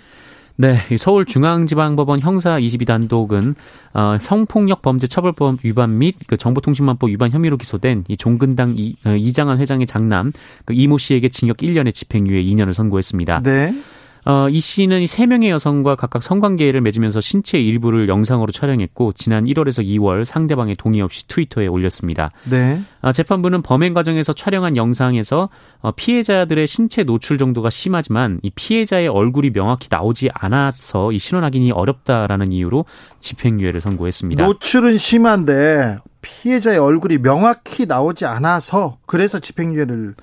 네, 0.57 0.77
서울중앙지방법원 0.97 2.21
형사 2.21 2.59
22단독은 2.59 3.55
어, 3.95 4.17
성폭력 4.21 4.83
범죄 4.83 5.07
처벌법 5.07 5.65
위반 5.65 5.99
및 5.99 6.17
그 6.27 6.37
정보통신망법 6.37 7.11
위반 7.11 7.31
혐의로 7.31 7.57
기소된 7.57 8.05
이 8.09 8.17
종근당 8.17 8.75
이, 8.77 8.97
어, 9.07 9.11
이장한 9.11 9.59
회장의 9.59 9.87
장남 9.87 10.33
그 10.65 10.75
이모 10.75 10.99
씨에게 10.99 11.29
징역 11.29 11.59
1년의 11.59 11.95
집행유예 11.95 12.43
2년을 12.45 12.73
선고했습니다. 12.73 13.43
네. 13.43 13.75
어, 14.25 14.49
이 14.49 14.61
씨는 14.61 15.07
세 15.07 15.27
명의 15.27 15.51
여성과 15.51 15.97
각각 15.97 16.23
성관계를 16.23 16.81
맺으면서 16.81 17.21
신체 17.21 17.59
일부를 17.59 18.09
영상으로 18.09 18.53
촬영했고 18.53 19.13
지난 19.15 19.45
1월에서 19.45 19.85
2월 19.85 20.25
상대방의 20.25 20.77
동의 20.77 21.01
없이 21.01 21.27
트위터에 21.27 21.67
올렸습니다. 21.67 22.31
네. 22.49 22.81
아, 23.01 23.11
재판부는 23.11 23.63
범행 23.63 23.95
과정에서 23.95 24.33
촬영한 24.33 24.77
영상에서 24.77 25.49
어, 25.81 25.93
피해자들의 25.93 26.67
신체 26.69 27.03
노출 27.03 27.37
정도가 27.37 27.71
심하지만 27.71 28.39
이 28.43 28.51
피해자의 28.51 29.09
얼굴이 29.09 29.51
명확히 29.51 29.89
나오지 29.91 30.31
않아서 30.33 31.11
이 31.11 31.19
신원 31.19 31.43
확인이 31.43 31.73
어렵다라는 31.73 32.53
이유로 32.53 32.85
집행유예를 33.19 33.81
선고했습니다. 33.81 34.45
노출은 34.47 34.99
심한데 34.99 35.97
피해자의 36.23 36.79
얼굴이 36.79 37.19
명확히 37.19 37.87
나오지 37.87 38.25
않아서 38.27 38.99
그래서 39.07 39.41
집행유예를 39.41 40.15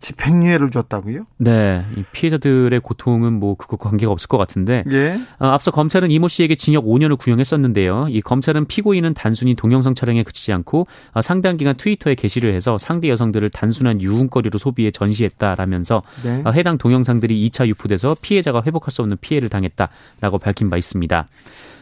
집행유예를 0.00 0.70
줬다고요? 0.70 1.26
네, 1.38 1.84
이 1.96 2.04
피해자들의 2.12 2.78
고통은 2.80 3.34
뭐 3.34 3.54
그거 3.54 3.76
관계가 3.76 4.10
없을 4.10 4.28
것 4.28 4.38
같은데. 4.38 4.84
예. 4.90 5.20
어, 5.38 5.46
앞서 5.48 5.70
검찰은 5.70 6.10
이모 6.10 6.28
씨에게 6.28 6.54
징역 6.54 6.84
5년을 6.84 7.18
구형했었는데요. 7.18 8.06
이 8.08 8.20
검찰은 8.20 8.66
피고인은 8.66 9.14
단순히 9.14 9.54
동영상 9.54 9.94
촬영에 9.94 10.22
그치지 10.22 10.52
않고 10.52 10.86
어, 11.12 11.22
상당 11.22 11.56
기간 11.56 11.76
트위터에 11.76 12.14
게시를 12.14 12.54
해서 12.54 12.78
상대 12.78 13.08
여성들을 13.08 13.50
단순한 13.50 14.00
유흥거리로 14.00 14.58
소비해 14.58 14.90
전시했다라면서 14.90 16.02
네. 16.24 16.42
어, 16.44 16.50
해당 16.50 16.78
동영상들이 16.78 17.48
2차 17.48 17.66
유포돼서 17.66 18.16
피해자가 18.20 18.62
회복할 18.64 18.92
수 18.92 19.02
없는 19.02 19.18
피해를 19.20 19.48
당했다라고 19.48 20.38
밝힌 20.38 20.70
바 20.70 20.76
있습니다. 20.76 21.26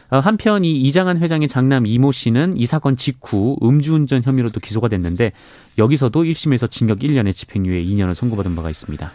어, 0.09 0.19
한편 0.19 0.65
이 0.65 0.81
이장한 0.81 1.19
회장의 1.19 1.47
장남 1.47 1.85
이모 1.85 2.11
씨는 2.11 2.57
이 2.57 2.65
사건 2.65 2.97
직후 2.97 3.57
음주운전 3.61 4.23
혐의로도 4.23 4.59
기소가 4.59 4.87
됐는데 4.87 5.31
여기서도 5.77 6.23
1심에서 6.23 6.69
징역 6.69 6.99
1년의 6.99 7.33
집행유예 7.33 7.83
2년을 7.83 8.15
선고받은 8.15 8.55
바가 8.55 8.69
있습니다. 8.69 9.11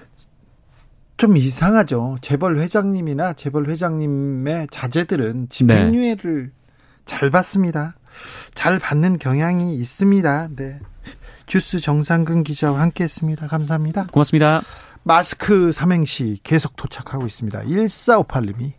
좀 1.17 1.37
이상하죠. 1.37 2.17
재벌 2.21 2.59
회장님이나 2.59 3.35
재벌 3.35 3.69
회장님의 3.69 4.69
자제들은 4.71 5.49
집행유예를 5.49 6.45
네. 6.45 6.51
잘 7.05 7.31
받습니다. 7.31 7.95
잘 8.55 8.79
받는 8.79 9.19
경향이 9.19 9.75
있습니다. 9.77 10.49
네. 10.57 10.81
주스 11.47 11.79
정상근 11.79 12.43
기자와 12.43 12.81
함께 12.81 13.05
했습니다. 13.05 13.47
감사합니다. 13.47 14.07
고맙습니다. 14.13 14.63
마스크 15.03 15.71
삼행시 15.71 16.39
계속 16.43 16.77
도착하고 16.77 17.27
있습니다. 17.27 17.63
1458님이 17.63 18.73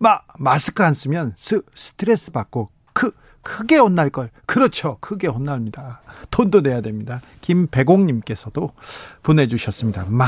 마, 0.00 0.20
마스크 0.38 0.82
안 0.84 0.94
쓰면 0.94 1.34
스, 1.36 1.62
스트레스 1.74 2.30
받고 2.30 2.70
크, 2.92 3.12
크게 3.42 3.76
혼날 3.76 4.10
걸. 4.10 4.30
그렇죠. 4.46 4.98
크게 5.00 5.28
혼납니다. 5.28 6.02
돈도 6.30 6.62
내야 6.62 6.80
됩니다. 6.80 7.20
김배공님께서도 7.42 8.72
보내주셨습니다. 9.22 10.06
마, 10.08 10.26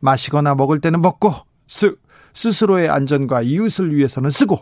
마시거나 0.00 0.54
먹을 0.54 0.80
때는 0.80 1.00
먹고, 1.00 1.32
스, 1.66 1.96
스스로의 2.34 2.90
안전과 2.90 3.42
이웃을 3.42 3.94
위해서는 3.94 4.30
쓰고, 4.30 4.58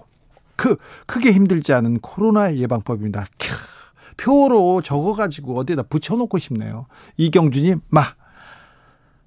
크, 0.55 0.76
크게 1.07 1.33
힘들지 1.33 1.72
않은 1.72 1.98
코로나 1.98 2.55
예방법입니다. 2.55 3.26
캬, 3.38 3.70
표로 4.16 4.83
적어가지고 4.83 5.59
어디다 5.59 5.85
붙여놓고 5.85 6.38
싶네요. 6.38 6.87
이경준님, 7.16 7.81
마, 7.88 8.14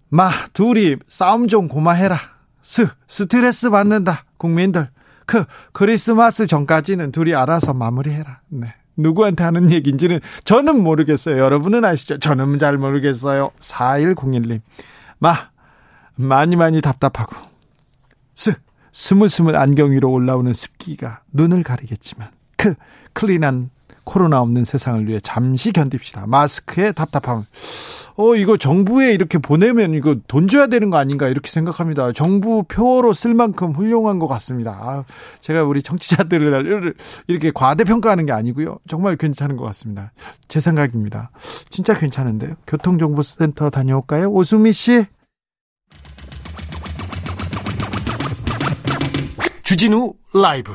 마, 0.08 0.32
둘이 0.54 0.98
싸움 1.08 1.48
좀 1.48 1.68
고마해라. 1.68 2.18
스, 2.62 2.88
스트레스 3.08 3.70
받는다. 3.70 4.26
국민들. 4.38 4.90
크, 5.26 5.46
크리스마스 5.72 6.48
전까지는 6.48 7.12
둘이 7.12 7.36
알아서 7.36 7.74
마무리해라. 7.74 8.42
네. 8.50 8.74
누구한테 8.96 9.44
하는 9.44 9.72
얘기인지는 9.72 10.20
저는 10.44 10.82
모르겠어요. 10.84 11.38
여러분은 11.38 11.84
아시죠? 11.84 12.20
저는 12.20 12.58
잘 12.60 12.78
모르겠어요. 12.78 13.52
4101님. 13.60 14.62
마, 15.20 15.50
많이 16.16 16.56
많이 16.56 16.82
답답하고, 16.82 17.36
스, 18.36 18.54
스물스물 18.92 19.56
안경 19.56 19.92
위로 19.92 20.12
올라오는 20.12 20.52
습기가 20.54 21.22
눈을 21.32 21.64
가리겠지만, 21.64 22.30
크, 22.56 22.76
clean한 23.14 23.70
코로나 24.04 24.42
없는 24.42 24.66
세상을 24.66 25.08
위해 25.08 25.20
잠시 25.22 25.72
견딥시다. 25.72 26.26
마스크의 26.28 26.94
답답함. 26.94 27.46
어, 28.16 28.36
이거 28.36 28.58
정부에 28.58 29.14
이렇게 29.14 29.40
보내면 29.40 29.94
이거 29.96 30.16
돈 30.28 30.48
줘야 30.48 30.68
되는 30.68 30.90
거 30.92 30.98
아닌가 30.98 31.28
이렇게 31.28 31.50
생각합니다. 31.50 32.12
정부 32.12 32.64
표로 32.64 33.14
쓸 33.14 33.34
만큼 33.34 33.72
훌륭한 33.72 34.20
것 34.20 34.28
같습니다. 34.28 34.72
아, 34.72 35.04
제가 35.40 35.64
우리 35.64 35.82
정치자들을 35.82 36.94
이렇게 37.28 37.52
과대평가하는 37.52 38.28
게 38.28 38.32
아니고요. 38.32 38.78
정말 38.88 39.18
괜찮은 39.18 39.58
것 39.58 39.66
같습니다. 39.66 40.12
제 40.48 40.60
생각입니다. 40.60 41.32
진짜 41.70 41.98
괜찮은데요. 41.98 42.54
교통정보센터 42.68 43.72
다녀올까요? 43.72 44.28
오수미 44.28 44.74
씨. 44.74 45.06
주진우 49.64 50.14
라이브. 50.36 50.72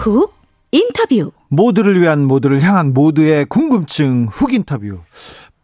훅 0.00 0.32
인터뷰. 0.72 1.30
모두를 1.48 2.00
위한 2.00 2.24
모두를 2.24 2.62
향한 2.62 2.94
모두의 2.94 3.44
궁금증 3.44 4.28
훅 4.30 4.54
인터뷰. 4.54 5.00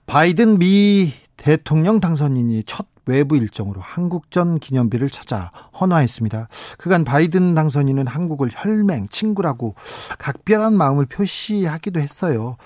바이든 0.07 0.59
미 0.59 1.15
대통령 1.39 2.01
당선인이 2.01 2.65
첫 2.65 2.87
외부 3.07 3.39
일정으로 3.39 3.81
한국전 3.81 4.59
기념비를 4.59 5.09
찾아 5.09 5.53
헌화했습니다. 5.81 6.49
그간 6.77 7.05
바이든 7.05 7.55
당선인은 7.55 8.07
한국을 8.09 8.51
혈맹, 8.53 9.09
친구라고 9.09 9.75
각별한 10.19 10.77
마음을 10.77 11.07
표시하기도 11.07 11.99
했어요. 11.99 12.59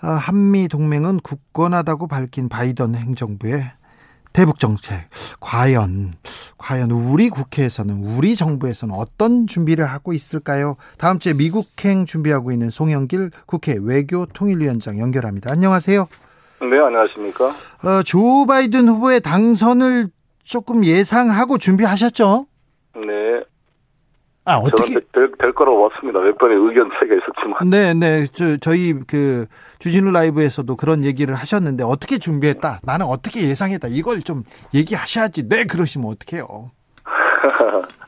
아, 0.00 0.10
한미 0.14 0.66
동맹은 0.66 1.20
굳건하다고 1.20 2.08
밝힌 2.08 2.48
바이든 2.48 2.96
행정부의 2.96 3.70
대북 4.32 4.58
정책 4.58 5.08
과연 5.40 6.12
과연 6.58 6.90
우리 6.90 7.28
국회에서는 7.28 7.94
우리 8.16 8.34
정부에서는 8.34 8.94
어떤 8.94 9.46
준비를 9.46 9.84
하고 9.84 10.12
있을까요? 10.12 10.76
다음 10.98 11.18
주에 11.18 11.34
미국행 11.34 12.06
준비하고 12.06 12.52
있는 12.52 12.70
송영길 12.70 13.30
국회 13.46 13.76
외교 13.80 14.26
통일위원장 14.26 14.98
연결합니다. 14.98 15.50
안녕하세요. 15.52 16.08
네, 16.60 16.78
안녕하십니까? 16.78 17.46
어, 17.46 18.02
조 18.04 18.46
바이든 18.46 18.88
후보의 18.88 19.20
당선을 19.20 20.08
조금 20.44 20.84
예상하고 20.84 21.58
준비하셨죠? 21.58 22.46
네. 22.94 23.02
아, 24.44 24.56
어떻게 24.56 24.94
될, 25.12 25.30
될 25.38 25.52
거라고 25.52 25.88
봤습니다. 25.88 26.18
몇 26.18 26.36
번의 26.36 26.56
의견 26.58 26.90
차이가 26.90 27.14
있었지만. 27.14 27.70
네, 27.70 27.94
네. 27.94 28.26
저, 28.26 28.56
저희 28.56 28.92
그 29.06 29.46
주진우 29.78 30.10
라이브에서도 30.10 30.74
그런 30.76 31.04
얘기를 31.04 31.34
하셨는데 31.34 31.84
어떻게 31.84 32.18
준비했다? 32.18 32.80
나는 32.84 33.06
어떻게 33.06 33.48
예상했다? 33.48 33.88
이걸 33.90 34.20
좀 34.20 34.42
얘기하셔야지. 34.74 35.48
네, 35.48 35.64
그러시면 35.64 36.10
어떡해요? 36.10 36.44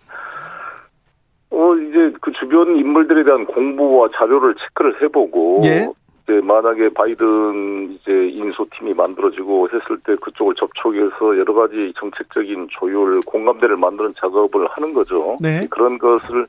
어, 1.51 1.75
이제 1.77 2.13
그 2.21 2.33
주변 2.33 2.77
인물들에 2.77 3.23
대한 3.23 3.47
공부와 3.47 4.09
자료를 4.17 4.57
체크를 4.57 5.03
해보고 5.03 5.63
예. 5.67 5.89
이제 6.25 6.41
만약에 6.41 6.89
바이든 6.95 7.93
이제 7.93 8.13
인수팀이 8.13 8.95
만들어지고 8.95 9.69
했을 9.69 9.99
때 10.05 10.17
그쪽을 10.17 10.55
접촉해서 10.55 11.39
여러 11.39 11.53
가지 11.53 11.93
정책적인 11.99 12.69
조율, 12.71 13.21
공감대를 13.27 13.77
만드는 13.77 14.15
작업을 14.17 14.67
하는 14.69 14.95
거죠. 14.95 15.37
네. 15.41 15.67
그런 15.71 15.99
것을 15.99 16.47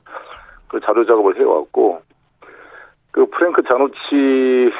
그 0.69 0.79
자료 0.79 1.05
작업을 1.05 1.37
해왔고 1.37 2.01
그 3.11 3.25
프랭크 3.27 3.63
자누치 3.63 4.71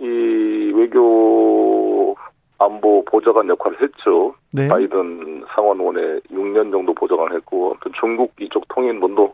이 0.00 0.72
외교 0.74 2.14
안보 2.58 3.04
보좌관 3.04 3.48
역할을 3.48 3.80
했죠. 3.80 4.34
네. 4.52 4.68
바이든 4.68 5.44
상원원에 5.54 6.20
6년 6.30 6.70
정도 6.70 6.92
보좌관을 6.92 7.34
했고 7.36 7.70
아무튼 7.70 7.92
중국 7.98 8.32
이쪽 8.40 8.66
통일본도 8.68 9.32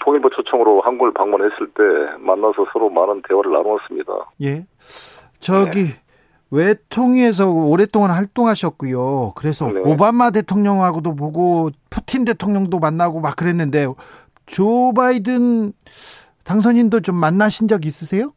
통일부 0.00 0.30
초청으로 0.30 0.80
한국을 0.82 1.12
방문했을 1.12 1.68
때 1.74 1.82
만나서 2.20 2.66
서로 2.72 2.90
많은 2.90 3.22
대화를 3.28 3.52
나누었습니다. 3.52 4.12
예. 4.42 4.66
저기 5.40 5.84
네. 5.84 6.02
외통위에서 6.50 7.50
오랫동안 7.50 8.10
활동하셨고요. 8.10 9.32
그래서 9.36 9.68
네. 9.68 9.80
오바마 9.80 10.30
대통령하고도 10.30 11.16
보고 11.16 11.70
푸틴 11.90 12.24
대통령도 12.24 12.78
만나고 12.78 13.20
막 13.20 13.36
그랬는데 13.36 13.86
조 14.46 14.92
바이든 14.94 15.72
당선인도 16.44 17.00
좀 17.00 17.16
만나신 17.16 17.68
적 17.68 17.86
있으세요? 17.86 18.32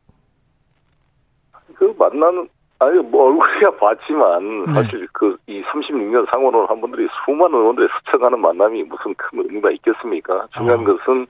그 1.76 1.94
만나는 1.98 2.48
아니 2.80 3.00
뭐 3.00 3.28
얼굴이야 3.30 3.72
봤지만 3.80 4.66
네. 4.66 4.74
사실 4.74 5.08
그 5.14 5.36
이 5.48 5.62
36년 5.64 6.26
상원을 6.34 6.70
한 6.70 6.82
분들이 6.82 7.08
수많은 7.26 7.58
의원들이 7.58 7.88
스쳐가는 8.00 8.40
만남이 8.40 8.84
무슨 8.84 9.14
큰 9.16 9.40
의미가 9.40 9.72
있겠습니까? 9.72 10.48
중요한 10.58 10.82
아. 10.82 10.84
것은 10.84 11.28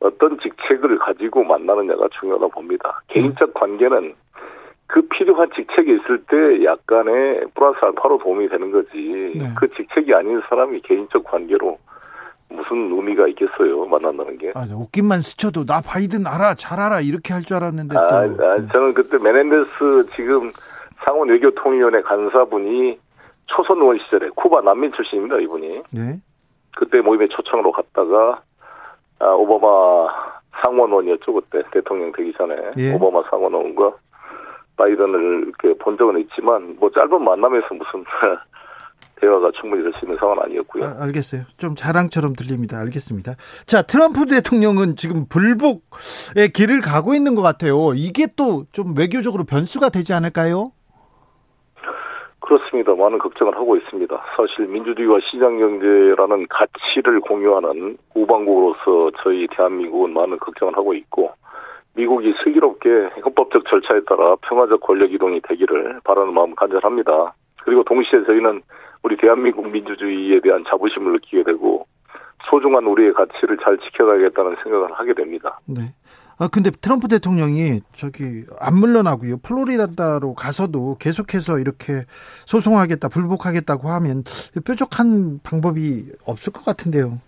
어떤 0.00 0.38
직책을 0.38 0.98
가지고 0.98 1.44
만나느냐가 1.44 2.08
중요하다 2.18 2.48
봅니다. 2.48 3.00
개인적 3.08 3.54
관계는 3.54 4.14
그 4.86 5.02
필요한 5.08 5.50
직책이 5.54 5.92
있을 5.96 6.24
때 6.24 6.64
약간의 6.64 7.46
플러스 7.54 7.78
알파로 7.82 8.18
도움이 8.18 8.48
되는 8.48 8.70
거지. 8.70 9.32
네. 9.36 9.52
그 9.56 9.68
직책이 9.74 10.14
아닌 10.14 10.40
사람이 10.48 10.80
개인적 10.80 11.24
관계로 11.24 11.78
무슨 12.50 12.90
의미가 12.90 13.28
있겠어요, 13.28 13.84
만난다는 13.86 14.38
게. 14.38 14.52
아, 14.54 14.64
웃긴만 14.70 15.20
스쳐도 15.22 15.64
나 15.66 15.80
바이든 15.82 16.26
알아, 16.26 16.54
잘 16.54 16.80
알아 16.80 17.00
이렇게 17.00 17.32
할 17.34 17.42
줄 17.42 17.56
알았는데 17.56 17.94
또. 17.94 18.00
아, 18.00 18.20
아, 18.22 18.66
저는 18.72 18.94
그때 18.94 19.18
메넨데스 19.18 20.06
지금 20.16 20.52
상원 21.04 21.28
외교통위원회 21.28 22.00
간사분이 22.02 22.98
초선 23.46 23.78
의원 23.78 23.98
시절에 23.98 24.28
쿠바 24.34 24.62
난민 24.62 24.92
출신입니다, 24.92 25.36
이분이. 25.40 25.68
네. 25.92 26.20
그때 26.76 27.00
모임에 27.00 27.28
초청으로 27.28 27.72
갔다가 27.72 28.40
아, 29.20 29.26
오바마 29.30 30.08
상원원이었죠, 30.52 31.32
그때 31.34 31.60
대통령 31.70 32.12
되기 32.12 32.32
전에. 32.34 32.54
예. 32.78 32.94
오바마 32.94 33.28
상원원과 33.30 33.92
바이든을 34.76 35.44
이렇게 35.60 35.78
본 35.82 35.96
적은 35.98 36.18
있지만 36.20 36.76
뭐 36.78 36.90
짧은 36.90 37.22
만남에서 37.22 37.66
무슨 37.74 38.04
대화가 39.20 39.50
충분히 39.60 39.82
될 39.82 39.92
수 39.98 40.04
있는 40.04 40.16
상황은 40.18 40.42
아니었고요. 40.44 40.84
아, 40.84 40.96
알겠어요. 41.00 41.42
좀 41.58 41.74
자랑처럼 41.74 42.34
들립니다. 42.34 42.78
알겠습니다. 42.78 43.32
자, 43.66 43.82
트럼프 43.82 44.26
대통령은 44.26 44.96
지금 44.96 45.26
불복의 45.28 46.52
길을 46.54 46.80
가고 46.80 47.14
있는 47.14 47.34
것 47.34 47.42
같아요. 47.42 47.92
이게 47.94 48.26
또 48.36 48.64
좀 48.72 48.94
외교적으로 48.96 49.44
변수가 49.44 49.88
되지 49.90 50.12
않을까요? 50.14 50.72
그렇습니다. 52.40 52.94
많은 52.94 53.18
걱정을 53.18 53.54
하고 53.56 53.76
있습니다. 53.76 54.24
사실 54.36 54.66
민주주의와 54.68 55.18
시장 55.30 55.58
경제라는 55.58 56.46
가치를 56.48 57.20
공유하는 57.20 57.98
우방국으로서 58.14 59.10
저희 59.22 59.46
대한민국은 59.54 60.14
많은 60.14 60.38
걱정을 60.38 60.74
하고 60.76 60.94
있고 60.94 61.30
미국이 61.94 62.32
슬기롭게 62.42 62.88
헌법적 63.24 63.64
절차에 63.68 64.00
따라 64.08 64.36
평화적 64.42 64.80
권력 64.80 65.12
이동이 65.12 65.40
되기를 65.42 66.00
바라는 66.04 66.32
마음 66.32 66.54
간절합니다. 66.54 67.34
그리고 67.64 67.82
동시에 67.84 68.24
저희는 68.24 68.62
우리 69.02 69.16
대한민국 69.16 69.68
민주주의에 69.70 70.40
대한 70.40 70.64
자부심을 70.68 71.12
느끼게 71.12 71.44
되고 71.44 71.86
소중한 72.50 72.84
우리의 72.86 73.12
가치를 73.12 73.58
잘 73.62 73.78
지켜가야겠다는 73.78 74.56
생각을 74.62 74.92
하게 74.92 75.14
됩니다. 75.14 75.60
네. 75.66 75.92
아, 76.40 76.48
근데 76.52 76.70
트럼프 76.70 77.08
대통령이 77.08 77.80
저기 77.92 78.44
안 78.60 78.74
물러나고요. 78.76 79.38
플로리다로 79.42 80.34
가서도 80.34 80.96
계속해서 81.00 81.58
이렇게 81.58 82.06
소송하겠다, 82.46 83.08
불복하겠다고 83.08 83.88
하면 83.88 84.22
뾰족한 84.64 85.40
방법이 85.42 86.12
없을 86.26 86.52
것 86.52 86.64
같은데요. 86.64 87.18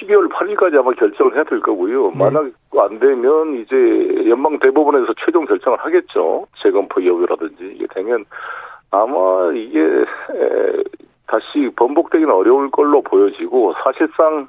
12월 0.00 0.32
8일까지 0.32 0.78
아마 0.78 0.92
결정을 0.92 1.34
해야 1.36 1.44
될 1.44 1.60
거고요. 1.60 2.10
네. 2.10 2.16
만약 2.16 2.52
안 2.78 2.98
되면 2.98 3.60
이제 3.60 4.28
연방 4.28 4.58
대법원에서 4.58 5.14
최종 5.24 5.44
결정을 5.44 5.78
하겠죠. 5.78 6.46
재검토 6.62 7.04
여부라든지 7.04 7.74
이게 7.76 7.86
되면 7.94 8.24
아마 8.90 9.50
이게 9.54 9.80
에, 9.80 10.82
다시 11.26 11.70
번복되기는 11.76 12.32
어려울 12.32 12.70
걸로 12.70 13.02
보여지고 13.02 13.74
사실상 13.84 14.48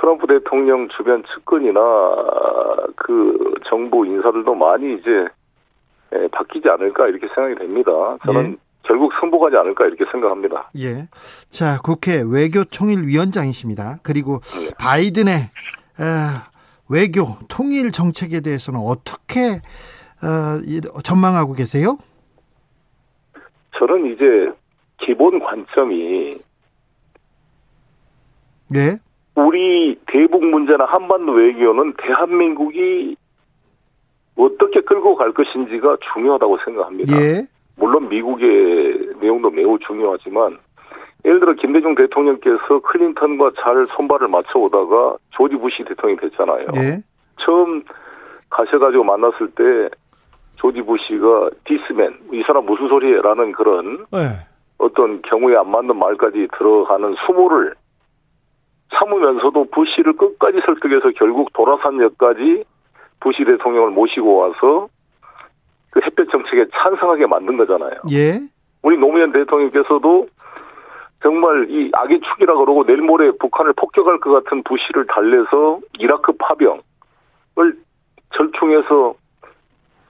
트럼프 0.00 0.26
대통령 0.26 0.88
주변 0.96 1.22
측근이나 1.34 1.80
그 2.96 3.54
정부 3.68 4.06
인사들도 4.06 4.54
많이 4.54 4.94
이제 4.94 5.10
에, 6.12 6.28
바뀌지 6.28 6.68
않을까 6.68 7.06
이렇게 7.08 7.28
생각이 7.34 7.54
됩니다. 7.56 7.90
저는 8.26 8.52
예. 8.52 8.56
결국 8.82 9.12
승복하지 9.20 9.56
않을까 9.56 9.84
이렇게 9.86 10.04
생각합니다. 10.10 10.70
예. 10.78 11.06
자, 11.50 11.78
국회 11.84 12.22
외교통일위원장이십니다. 12.26 13.96
그리고 14.02 14.40
네. 14.40 14.70
바이든의 14.78 15.34
에, 15.34 15.50
외교 16.88 17.36
통일 17.48 17.92
정책에 17.92 18.40
대해서는 18.40 18.80
어떻게 18.80 19.60
어, 20.22 20.58
이- 20.66 20.80
전망하고 21.04 21.52
계세요? 21.52 21.98
저는 23.78 24.12
이제 24.12 24.52
기본 24.98 25.40
관점이 25.40 26.38
네. 28.70 28.98
우리 29.34 29.98
대북 30.06 30.44
문제나 30.44 30.84
한반도 30.84 31.32
외교는 31.32 31.94
대한민국이 31.98 33.16
어떻게 34.36 34.80
끌고 34.80 35.16
갈 35.16 35.32
것인지가 35.32 35.96
중요하다고 36.12 36.58
생각합니다. 36.64 37.16
예. 37.16 37.46
물론 37.76 38.08
미국의 38.08 39.14
내용도 39.20 39.50
매우 39.50 39.78
중요하지만 39.78 40.58
예를 41.24 41.40
들어 41.40 41.52
김대중 41.54 41.94
대통령께서 41.94 42.80
클린턴과 42.80 43.52
잘 43.60 43.86
손발을 43.88 44.28
맞춰오다가 44.28 45.16
조지 45.30 45.56
부시 45.56 45.84
대통령이 45.84 46.20
됐잖아요. 46.20 46.66
예. 46.76 47.02
처음 47.40 47.82
가셔가지고 48.48 49.04
만났을 49.04 49.50
때 49.50 49.88
조지 50.60 50.82
부시가 50.82 51.50
디스맨 51.64 52.18
이 52.32 52.42
사람 52.46 52.66
무슨 52.66 52.88
소리라는 52.88 53.52
그런 53.52 54.04
네. 54.12 54.46
어떤 54.78 55.22
경우에 55.22 55.56
안 55.56 55.70
맞는 55.70 55.96
말까지 55.96 56.48
들어가는 56.56 57.14
수모를 57.26 57.74
참으면서도 58.94 59.70
부시를 59.70 60.14
끝까지 60.14 60.60
설득해서 60.66 61.10
결국 61.16 61.52
도라산 61.54 62.00
역까지 62.00 62.64
부시 63.20 63.44
대통령을 63.44 63.90
모시고 63.90 64.36
와서 64.36 64.88
그 65.90 66.00
햇볕 66.04 66.30
정책에 66.30 66.66
찬성하게 66.72 67.26
만든 67.26 67.56
거잖아요. 67.56 68.00
예. 68.10 68.38
우리 68.82 68.96
노무현 68.96 69.32
대통령께서도 69.32 70.28
정말 71.22 71.70
이 71.70 71.90
악의 71.92 72.20
축이라 72.20 72.54
그러고 72.54 72.84
내일 72.84 73.02
모레 73.02 73.32
북한을 73.32 73.72
폭격할 73.74 74.20
것 74.20 74.30
같은 74.30 74.62
부시를 74.62 75.06
달래서 75.06 75.80
이라크 75.98 76.32
파병을 76.32 76.82
절충해서 78.34 79.14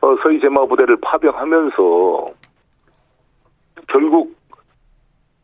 어, 0.01 0.17
서희 0.23 0.41
제마 0.41 0.65
부대를 0.67 0.97
파병하면서 1.01 2.27
결국 3.89 4.35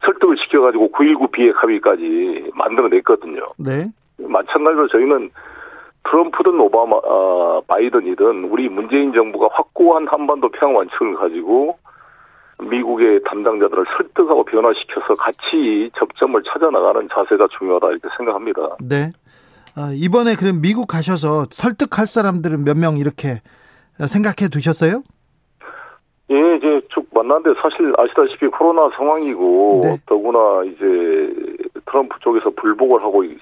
설득을 0.05 0.37
시켜가지고 0.39 0.91
9.19 0.93 1.31
비핵 1.33 1.63
합의까지 1.63 2.51
만들어냈거든요. 2.55 3.43
네. 3.59 3.87
마찬가지로 4.19 4.89
저희는 4.89 5.31
트럼프든 6.05 6.61
오바마, 6.61 6.97
어, 6.97 7.61
바이든이든 7.67 8.45
우리 8.45 8.69
문재인 8.69 9.13
정부가 9.13 9.49
확고한 9.53 10.07
한반도 10.07 10.49
평화 10.51 10.79
원칙을 10.79 11.17
가지고 11.17 11.79
미국의 12.63 13.23
담당자들을 13.25 13.85
설득하고 13.97 14.45
변화시켜서 14.45 15.15
같이 15.15 15.91
접점을 15.99 16.41
찾아 16.45 16.71
나가는 16.71 17.07
자세가 17.13 17.49
중요하다 17.59 17.89
이렇게 17.89 18.09
생각합니다. 18.17 18.77
네. 18.81 19.13
아, 19.75 19.91
이번에 19.93 20.37
그럼 20.37 20.63
미국 20.63 20.87
가셔서 20.87 21.47
설득할 21.51 22.07
사람들은 22.07 22.65
몇 22.65 22.77
명 22.79 22.97
이렇게 22.97 23.41
생각해 24.07 24.49
두셨어요? 24.51 25.03
예, 26.31 26.57
이제 26.57 26.81
쭉 26.91 27.07
만났는데 27.15 27.59
사실 27.63 27.93
아시다시피 27.97 28.47
코로나 28.49 28.91
상황이고 28.97 29.81
네. 29.85 29.97
더구나 30.07 30.65
이제 30.65 31.33
트럼프 31.87 32.19
쪽에서 32.21 32.51
불복을 32.51 33.01
하고 33.03 33.23
있- 33.25 33.39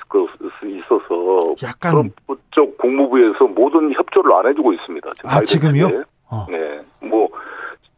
있어서 0.63 1.55
약간 1.63 1.93
트럼프 1.93 2.43
쪽 2.51 2.77
국무부에서 2.79 3.47
모든 3.47 3.93
협조를 3.95 4.33
안 4.35 4.47
해주고 4.49 4.73
있습니다. 4.75 5.13
지금 5.17 5.31
아, 5.31 5.41
지금요? 5.41 6.03
어. 6.31 6.47
네, 6.51 6.81
뭐, 7.01 7.29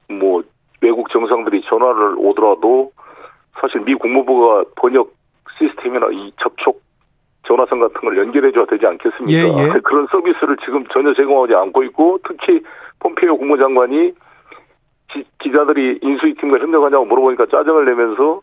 뭐, 0.08 0.42
외국 0.80 1.10
정상들이 1.10 1.62
전화를 1.68 2.14
오더라도 2.18 2.92
사실 3.60 3.80
미 3.80 3.94
국무부가 3.94 4.64
번역 4.76 5.10
시스템이나 5.58 6.06
이 6.12 6.32
접촉 6.40 6.80
전화선 7.46 7.80
같은 7.80 8.00
걸 8.00 8.18
연결해줘야 8.18 8.66
되지 8.66 8.86
않겠습니까? 8.86 9.32
예, 9.32 9.42
예. 9.42 9.80
그런 9.84 10.06
서비스를 10.10 10.56
지금 10.64 10.84
전혀 10.92 11.14
제공하지 11.14 11.54
않고 11.54 11.84
있고 11.84 12.18
특히 12.26 12.60
폼페이오 13.00 13.38
국무장관이 13.38 14.12
기, 15.08 15.52
자들이 15.52 16.00
인수위팀과 16.02 16.58
협력하냐고 16.58 17.04
물어보니까 17.06 17.46
짜증을 17.46 17.84
내면서 17.86 18.40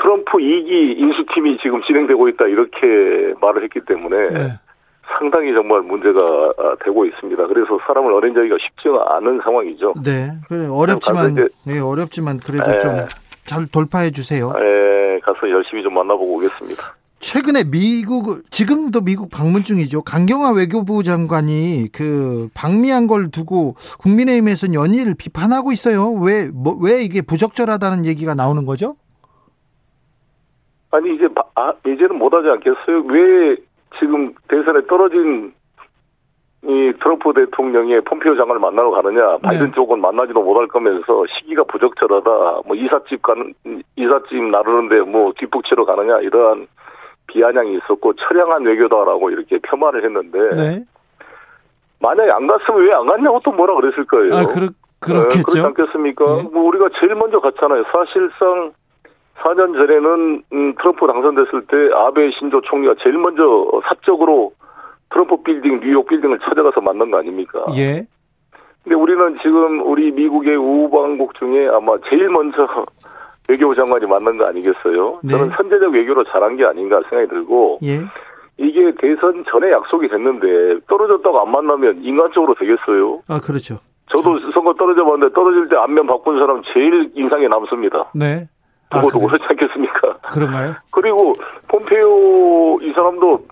트럼프 0.00 0.38
2기 0.38 0.98
인수팀이 0.98 1.58
지금 1.62 1.82
진행되고 1.82 2.28
있다 2.30 2.46
이렇게 2.46 3.34
말을 3.40 3.64
했기 3.64 3.80
때문에 3.80 4.30
네. 4.30 4.58
상당히 5.18 5.52
정말 5.52 5.82
문제가 5.82 6.20
아, 6.20 6.76
되고 6.84 7.04
있습니다. 7.04 7.46
그래서 7.48 7.78
사람을 7.86 8.12
어린자기가 8.12 8.56
쉽지가 8.58 9.16
않은 9.16 9.40
상황이죠. 9.42 9.94
네. 10.02 10.30
그래 10.48 10.68
어렵지만 10.70 11.34
네, 11.66 11.80
어렵지만 11.80 12.38
그래도 12.38 12.70
네. 12.70 12.78
좀잘 12.78 13.66
돌파해 13.70 14.10
주세요. 14.10 14.52
에, 14.56 15.20
가서 15.20 15.50
열심히 15.50 15.82
좀 15.82 15.94
만나보고 15.94 16.36
오겠습니다. 16.36 17.01
최근에 17.26 17.62
미국 17.70 18.42
지금도 18.50 19.00
미국 19.02 19.30
방문 19.30 19.62
중이죠. 19.62 20.02
강경화 20.02 20.50
외교부 20.56 21.04
장관이 21.04 21.86
그 21.94 22.48
방미한 22.52 23.06
걸 23.06 23.30
두고 23.30 23.76
국민의힘에서는 24.02 24.74
연일을 24.74 25.14
비판하고 25.16 25.70
있어요. 25.70 26.10
왜 26.14 26.50
뭐, 26.52 26.76
왜 26.82 27.02
이게 27.04 27.22
부적절하다는 27.22 28.06
얘기가 28.06 28.34
나오는 28.34 28.66
거죠? 28.66 28.96
아니 30.90 31.14
이제 31.14 31.28
바- 31.28 31.44
아, 31.54 31.72
이제는 31.86 32.18
못하지 32.18 32.48
않겠어요? 32.48 33.04
왜 33.06 33.56
지금 34.00 34.34
대선에 34.48 34.84
떨어진 34.88 35.54
이 36.64 36.92
트럼프 37.00 37.32
대통령이 37.34 38.00
폼페이오 38.02 38.34
장관을 38.36 38.60
만나러 38.60 38.90
가느냐? 38.90 39.38
바이든 39.38 39.66
네. 39.66 39.72
쪽은 39.76 40.00
만나지도 40.00 40.42
못할 40.42 40.66
거면서 40.66 41.24
시기가 41.38 41.62
부적절하다. 41.64 42.30
뭐 42.66 42.74
이삿집 42.74 43.22
가는 43.22 43.54
이삿집 43.94 44.42
나르는데 44.50 45.08
뭐 45.08 45.32
뒷북치러 45.38 45.84
가느냐 45.84 46.18
이러한 46.18 46.66
비아냥이 47.28 47.76
있었고 47.78 48.14
처량한 48.14 48.62
외교다라고 48.64 49.30
이렇게 49.30 49.58
폄하를 49.62 50.04
했는데 50.04 50.38
네. 50.56 50.84
만약에 52.00 52.30
안 52.30 52.46
갔으면 52.46 52.80
왜 52.82 52.92
안 52.92 53.06
갔냐고 53.06 53.40
또 53.44 53.52
뭐라 53.52 53.74
그랬을 53.76 54.04
거예요. 54.04 54.34
아, 54.34 54.46
그렇 54.46 54.66
네, 54.66 54.72
그렇지 55.00 55.42
그렇겠죠. 55.42 55.66
않겠습니까? 55.66 56.24
네. 56.24 56.42
뭐 56.52 56.62
우리가 56.64 56.88
제일 57.00 57.14
먼저 57.14 57.40
갔잖아요. 57.40 57.84
사실상 57.92 58.72
4년 59.38 59.74
전에는 59.74 60.42
음, 60.52 60.74
트럼프 60.76 61.06
당선됐을 61.06 61.66
때 61.66 61.76
아베 61.94 62.30
신조 62.38 62.60
총리가 62.62 62.94
제일 63.02 63.18
먼저 63.18 63.42
사적으로 63.88 64.52
트럼프 65.10 65.42
빌딩, 65.42 65.80
뉴욕 65.80 66.06
빌딩을 66.06 66.38
찾아가서 66.40 66.80
만난 66.80 67.10
거 67.10 67.18
아닙니까? 67.18 67.64
예. 67.76 68.06
근데 68.82 68.94
우리는 68.96 69.38
지금 69.42 69.80
우리 69.86 70.10
미국의 70.10 70.56
우방국 70.56 71.34
중에 71.38 71.68
아마 71.68 71.92
제일 72.08 72.28
먼저 72.28 72.66
외교부 73.48 73.74
장관이 73.74 74.06
만난 74.06 74.38
거 74.38 74.46
아니겠어요? 74.46 75.20
네. 75.22 75.30
저는 75.30 75.50
선제적 75.56 75.92
외교로 75.92 76.24
잘한 76.24 76.56
게 76.56 76.64
아닌가 76.64 77.00
생각이 77.08 77.28
들고 77.28 77.78
예. 77.82 77.98
이게 78.58 78.92
대선 79.00 79.44
전에 79.50 79.72
약속이 79.72 80.08
됐는데 80.08 80.80
떨어졌다고 80.86 81.40
안 81.40 81.50
만나면 81.50 82.02
인간적으로 82.02 82.54
되겠어요? 82.54 83.22
아, 83.28 83.40
그렇죠. 83.40 83.78
저도 84.06 84.38
선거 84.50 84.74
떨어져 84.74 85.04
봤는데 85.04 85.32
떨어질 85.34 85.68
때 85.68 85.76
안면 85.76 86.06
바꾼 86.06 86.38
사람 86.38 86.62
제일 86.72 87.10
인상에 87.14 87.48
남습니다. 87.48 88.10
네. 88.14 88.46
아, 88.90 89.00
누구도 89.00 89.20
그래요? 89.20 89.28
그렇지 89.28 89.44
않겠습니까? 89.48 90.18
그런가요? 90.32 90.74
그리고 90.90 91.32
폼페이오 91.68 92.78
이 92.82 92.92
사람도 92.92 93.46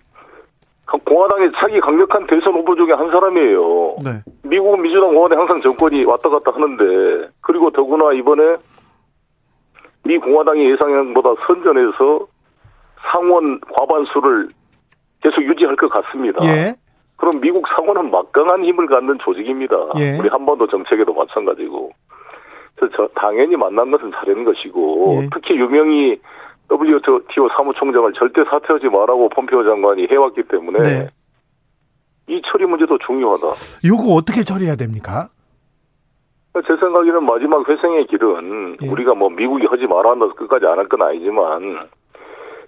공화당의 1.06 1.52
차기 1.56 1.80
강력한 1.80 2.26
대선 2.26 2.52
후보 2.52 2.74
중에 2.74 2.92
한 2.92 3.10
사람이에요. 3.10 3.96
네. 4.04 4.22
미국은 4.42 4.82
민주당 4.82 5.14
공화당 5.14 5.40
항상 5.40 5.60
정권이 5.60 6.04
왔다 6.04 6.28
갔다 6.28 6.52
하는데 6.52 7.28
그리고 7.40 7.70
더구나 7.70 8.12
이번에 8.12 8.56
미 10.10 10.18
공화당이 10.18 10.72
예상보다 10.72 11.34
선전해서 11.46 12.26
상원 13.12 13.60
과반수를 13.60 14.48
계속 15.22 15.42
유지할 15.44 15.76
것 15.76 15.88
같습니다. 15.88 16.44
예. 16.46 16.74
그럼 17.16 17.40
미국 17.40 17.64
상원은 17.68 18.10
막강한 18.10 18.64
힘을 18.64 18.88
갖는 18.88 19.18
조직입니다. 19.24 19.76
예. 19.98 20.18
우리 20.18 20.28
한반도 20.28 20.66
정책에도 20.66 21.14
마찬가지고. 21.14 21.92
그래서 22.74 22.94
저 22.96 23.08
당연히 23.14 23.54
만난 23.54 23.92
것은 23.92 24.10
잘하는 24.10 24.44
것이고 24.44 25.20
예. 25.22 25.28
특히 25.32 25.54
유명히 25.54 26.18
WTO 26.72 27.48
사무총장을 27.56 28.12
절대 28.14 28.42
사퇴하지 28.50 28.86
말라고 28.86 29.28
폼페오 29.28 29.62
장관이 29.62 30.08
해왔기 30.10 30.42
때문에 30.50 30.82
네. 30.82 31.08
이 32.26 32.42
처리 32.50 32.66
문제도 32.66 32.98
중요하다. 33.06 33.46
요거 33.86 34.14
어떻게 34.14 34.42
처리해야 34.42 34.74
됩니까? 34.74 35.28
제 36.66 36.76
생각에는 36.76 37.24
마지막 37.24 37.68
회생의 37.68 38.06
길은 38.08 38.76
예. 38.82 38.88
우리가 38.90 39.14
뭐 39.14 39.30
미국이 39.30 39.66
하지 39.66 39.86
말아 39.86 40.10
한다고 40.10 40.34
끝까지 40.34 40.66
안 40.66 40.78
할 40.78 40.88
건 40.88 41.02
아니지만 41.02 41.88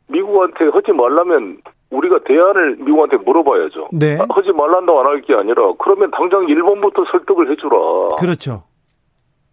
미국한테 0.08 0.66
하지 0.72 0.92
말라면 0.92 1.58
우리가 1.90 2.20
대안을 2.24 2.76
미국한테 2.78 3.16
물어봐야죠. 3.18 3.88
네. 3.92 4.16
아, 4.20 4.26
하지 4.30 4.52
말란다고 4.52 5.00
안 5.00 5.06
할 5.06 5.20
게 5.22 5.34
아니라 5.34 5.72
그러면 5.78 6.10
당장 6.12 6.48
일본부터 6.48 7.04
설득을 7.10 7.50
해주라. 7.50 7.76
그렇죠. 8.20 8.62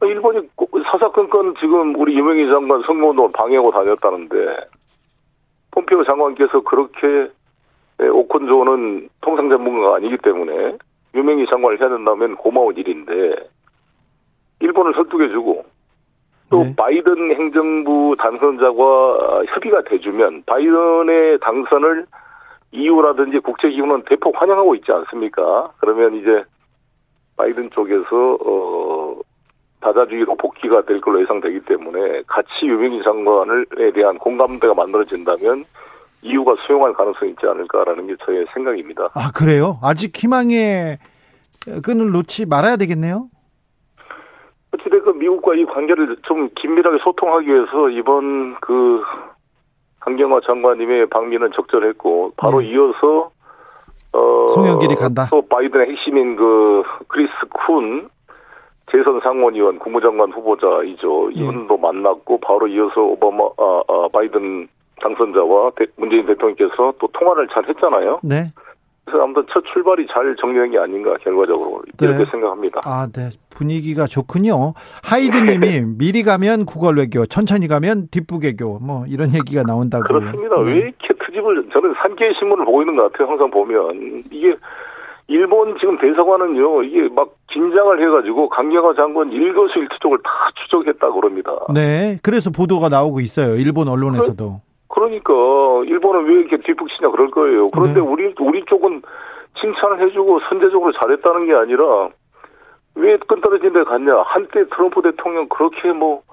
일본이 0.04 0.48
꼭 0.56 0.70
사사건건 0.92 1.56
지금 1.60 1.96
우리 2.00 2.16
유명희 2.18 2.48
장관 2.50 2.82
성모도 2.84 3.32
방해하고 3.34 3.72
다녔다는데 3.72 4.36
폼페오 5.72 6.04
장관께서 6.06 6.62
그렇게 6.62 7.30
예, 8.02 8.08
오콘조는 8.08 9.10
통상 9.22 9.50
전문가가 9.50 9.98
아니기 9.98 10.18
때문에 10.20 10.78
유명희 11.16 11.48
장관을 11.48 11.82
해야 11.82 11.90
된다면 11.90 12.36
고마운 12.38 12.78
일인데 12.78 13.36
일본을 14.60 14.94
설득해주고 14.94 15.66
또 16.50 16.64
네. 16.64 16.76
바이든 16.76 17.36
행정부 17.36 18.16
당선자와 18.18 19.44
협의가 19.54 19.84
돼주면 19.84 20.44
바이든의 20.46 21.40
당선을 21.42 22.06
EU라든지 22.72 23.40
국제기구는 23.40 24.04
대폭 24.08 24.40
환영하고 24.40 24.76
있지 24.76 24.92
않습니까? 24.92 25.72
그러면 25.80 26.16
이제 26.16 26.44
바이든 27.38 27.70
쪽에서 27.72 28.38
어 28.46 29.20
다자주의로 29.82 30.36
복귀가 30.36 30.82
될 30.82 31.00
걸로 31.00 31.22
예상되기 31.22 31.62
때문에 31.62 32.24
같이 32.28 32.50
유명희 32.64 33.02
장관을에 33.04 33.92
대한 33.94 34.18
공감대가 34.18 34.74
만들어진다면 34.74 35.66
EU가 36.22 36.56
수용할 36.68 36.94
가능성이 36.94 37.32
있지 37.32 37.46
않을까라는 37.46 38.08
게 38.08 38.16
저의 38.26 38.46
생각입니다. 38.54 39.10
아, 39.14 39.32
그래요? 39.34 39.80
아직 39.82 40.16
희망의 40.16 40.98
끈을 41.84 42.12
놓지 42.12 42.46
말아야 42.46 42.76
되겠네요. 42.76 43.30
어찌됐건 44.80 45.20
미국과 45.20 45.56
이 45.56 45.66
관계를 45.66 46.18
좀 46.24 46.50
긴밀하게 46.56 47.00
소통하기 47.04 47.48
위해서 47.48 47.90
이번 47.90 48.56
그 48.62 49.02
강경화 50.00 50.42
장관님의 50.46 51.08
방미는 51.08 51.52
적절했고 51.54 52.34
바로 52.38 52.62
네. 52.62 52.68
이어서 52.70 53.32
어 54.14 54.48
송영길이 54.50 54.96
간다. 54.96 55.26
또 55.30 55.42
바이든의 55.48 55.90
핵심인 55.92 56.36
그 56.36 56.84
크리스 57.08 57.32
쿤 57.68 58.08
재선 58.92 59.20
상원의원 59.22 59.78
국무장관 59.80 60.32
후보자이죠. 60.32 61.30
예. 61.36 61.42
이분도 61.42 61.78
만났고 61.78 62.40
바로 62.40 62.68
이어서 62.68 63.02
오바마 63.02 63.44
아, 63.58 63.82
아, 63.88 64.08
바이든 64.12 64.68
당선자와 65.02 65.72
대- 65.76 65.86
문재인 65.96 66.26
대통령께서 66.26 66.94
또 67.00 67.08
통화를 67.14 67.48
잘 67.54 67.68
했잖아요. 67.70 68.20
네. 68.24 68.52
아무튼 69.30 69.46
첫 69.52 69.64
출발이 69.72 70.08
잘 70.12 70.36
정리된 70.40 70.72
게 70.72 70.80
아닌가 70.80 71.16
결과적으로 71.22 71.84
이렇게 72.00 72.18
네. 72.18 72.26
생각합니다. 72.32 72.82
아, 72.84 73.08
네. 73.14 73.30
분위기가 73.50 74.08
좋군요. 74.08 74.74
하이드님이 75.04 75.82
미리 76.00 76.24
가면 76.24 76.66
굴욕 76.66 76.90
외교, 76.90 77.26
천천히 77.26 77.68
가면 77.68 78.08
뒷북 78.12 78.48
외교, 78.48 78.80
뭐 78.80 79.06
이런 79.08 79.34
얘기가 79.34 79.64
나온다고. 79.64 80.04
그렇습니다. 80.04 80.56
네. 80.64 80.72
왜 80.72 80.78
이렇게 80.78 81.14
트집을 81.26 81.70
저는 81.72 81.94
산케이 82.02 82.34
신문을 82.40 82.66
보고 82.66 82.82
있는 82.82 82.96
것 82.96 83.12
같아요. 83.12 83.30
항상 83.30 83.52
보면 83.52 84.24
이게 84.32 84.56
일본 85.28 85.78
지금 85.80 85.96
대사관은요 86.00 86.84
이게 86.84 87.08
막 87.10 87.30
긴장을 87.52 88.02
해가지고 88.02 88.50
강경화 88.50 88.96
장관 88.96 89.32
일거수 89.32 89.78
일투족을 89.78 90.18
다 90.24 90.30
추적했다 90.64 91.12
그럽니다. 91.12 91.52
네, 91.72 92.18
그래서 92.24 92.50
보도가 92.50 92.90
나오고 92.90 93.20
있어요. 93.20 93.56
일본 93.56 93.90
언론에서도. 93.90 94.62
그러니까 94.90 95.34
일본은 95.86 96.26
왜 96.26 96.42
이렇게 96.42 96.58
뒷북치냐 96.58 97.10
그럴 97.12 97.32
거예요. 97.32 97.68
그런데 97.70 97.96
네. 97.96 98.00
우리 98.00 98.34
우리 98.40 98.66
쪽은 98.66 99.02
칭찬을 99.62 100.06
해주고 100.06 100.40
선제적으로 100.50 100.92
잘했다는 101.02 101.46
게 101.48 101.54
아니라 101.54 102.10
왜 102.96 103.18
끈떨어진 103.18 103.72
데 103.74 103.84
갔냐. 103.84 104.22
한때 104.26 104.66
트럼프 104.70 105.02
대통령 105.02 105.48
그렇게 105.48 105.92
뭐 105.94 106.24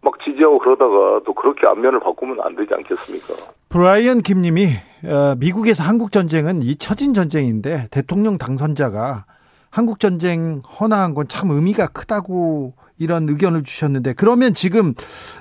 막 0.00 0.14
지지하고 0.24 0.58
그러다가 0.58 1.20
또 1.26 1.34
그렇게 1.34 1.66
안면을 1.66 2.00
바꾸면 2.00 2.40
안 2.40 2.54
되지 2.54 2.72
않겠습니까? 2.72 3.34
브라이언 3.68 4.20
김님이 4.20 4.66
어, 5.04 5.34
미국에서 5.38 5.82
한국 5.82 6.12
전쟁은 6.12 6.62
잊혀진 6.62 7.12
전쟁인데 7.14 7.88
대통령 7.90 8.38
당선자가 8.38 9.24
한국 9.70 10.00
전쟁 10.00 10.62
헌화한 10.80 11.14
건 11.14 11.26
참 11.28 11.50
의미가 11.50 11.88
크다고 11.88 12.74
이런 12.98 13.28
의견을 13.28 13.62
주셨는데 13.62 14.14
그러면 14.16 14.54
지금 14.54 14.94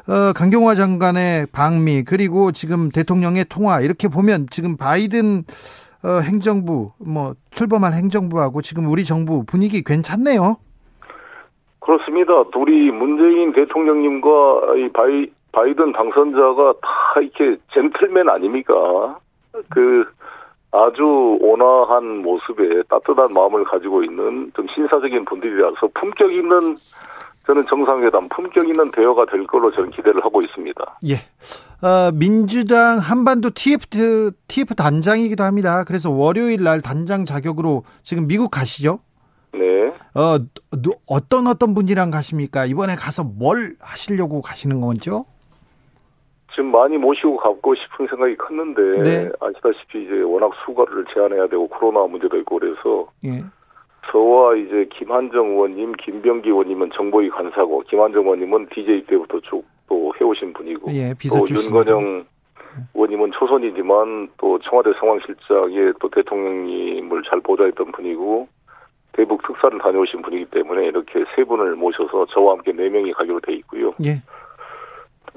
어, 0.08 0.34
강경화 0.34 0.76
장관의 0.76 1.48
방미 1.52 2.04
그리고 2.04 2.52
지금 2.52 2.89
대통령의 2.89 3.46
통화 3.46 3.82
이렇게 3.82 4.08
보면 4.08 4.48
지금 4.50 4.78
바이든 4.78 5.43
어, 6.04 6.20
행정부 6.22 6.91
뭐 7.00 7.34
출범한 7.52 7.93
행정부하고 7.93 8.62
지금 8.62 8.88
우리 8.88 9.04
정부 9.04 9.43
분위기 9.46 9.84
괜찮네요. 9.84 10.58
그렇습니다. 11.80 12.43
둘이 12.52 12.91
문재인 12.91 13.54
대통령님과 13.54 14.76
이 14.78 14.89
바이 14.91 15.32
바이든 15.54 15.93
당선자가 15.93 16.74
다 16.82 17.22
이렇게 17.22 17.58
젠틀맨 17.74 18.30
아닙니까? 18.30 19.20
그 19.70 20.06
아주 20.72 21.38
온화한 21.41 22.17
모습에 22.22 22.84
따뜻한 22.89 23.32
마음을 23.34 23.63
가지고 23.63 24.04
있는 24.04 24.52
좀 24.56 24.67
신사적인 24.67 25.26
분들이라서 25.26 25.89
품격 25.96 26.32
있는 26.32 26.76
저는 27.48 27.66
정상회담 27.70 28.28
품격 28.28 28.68
있는 28.68 28.92
대화가 28.92 29.26
될 29.26 29.48
걸로 29.48 29.72
저는 29.72 29.90
기대를 29.92 30.24
하고 30.24 30.42
있습니다. 30.42 31.00
예. 31.08 31.16
어, 31.82 32.12
민주당 32.14 32.98
한반도 32.98 33.52
TF, 33.52 34.32
TF 34.48 34.76
단장이기도 34.76 35.44
합니다. 35.44 35.86
그래서 35.86 36.12
월요일 36.12 36.64
날 36.64 36.82
단장 36.82 37.24
자격으로 37.24 37.84
지금 38.04 38.28
미국 38.28 38.52
가시죠? 38.52 39.00
네. 39.54 39.94
어, 40.14 40.40
어떤 41.08 41.48
어떤 41.48 41.74
분이랑 41.74 42.12
가십니까? 42.12 42.66
이번에 42.66 42.96
가서 42.96 43.24
뭘 43.24 43.76
하시려고 43.80 44.42
가시는 44.42 44.82
건죠? 44.82 45.26
지금 46.52 46.72
많이 46.72 46.98
모시고 46.98 47.38
가고 47.38 47.76
싶은 47.76 48.08
생각이 48.08 48.36
컸는데 48.36 49.04
네. 49.04 49.30
아시다시피 49.40 50.04
이제 50.04 50.22
워낙 50.22 50.52
수가를 50.66 51.06
제한해야 51.14 51.48
되고 51.48 51.68
코로나 51.70 52.08
문제도 52.08 52.36
있고 52.40 52.60
그래서 52.60 53.08
예. 53.24 53.44
저와 54.12 54.56
이제 54.56 54.88
김한정 54.93 55.48
의원님, 55.52 55.93
김병기 55.93 56.50
의원님은 56.50 56.91
정보위 56.96 57.30
간사고 57.30 57.84
김한정 57.88 58.24
의원님은 58.24 58.67
DJ 58.74 59.06
때부터 59.06 59.39
쭉 59.41 59.65
또 59.88 60.13
해오신 60.20 60.54
분이고 60.54 60.93
예, 60.93 61.13
또 61.30 61.46
윤건영 61.50 62.26
의원님은 62.93 63.32
초선이지만 63.32 64.30
또 64.38 64.60
청와대 64.60 64.91
상황실장에 65.00 65.93
또 66.00 66.10
대통령님을 66.10 67.24
잘 67.28 67.39
보좌했던 67.39 67.91
분이고 67.91 68.48
대북 69.13 69.41
특사를 69.48 69.78
다녀오신 69.80 70.22
분이기 70.22 70.46
때문에 70.52 70.86
이렇게 70.86 71.24
세 71.36 71.43
분을 71.43 71.76
모셔서 71.76 72.28
저와 72.28 72.54
함께 72.54 72.72
네 72.72 72.88
명이 72.89 73.13
가기로 73.13 73.39
돼 73.39 73.54
있고요. 73.56 73.93
예. 74.06 74.22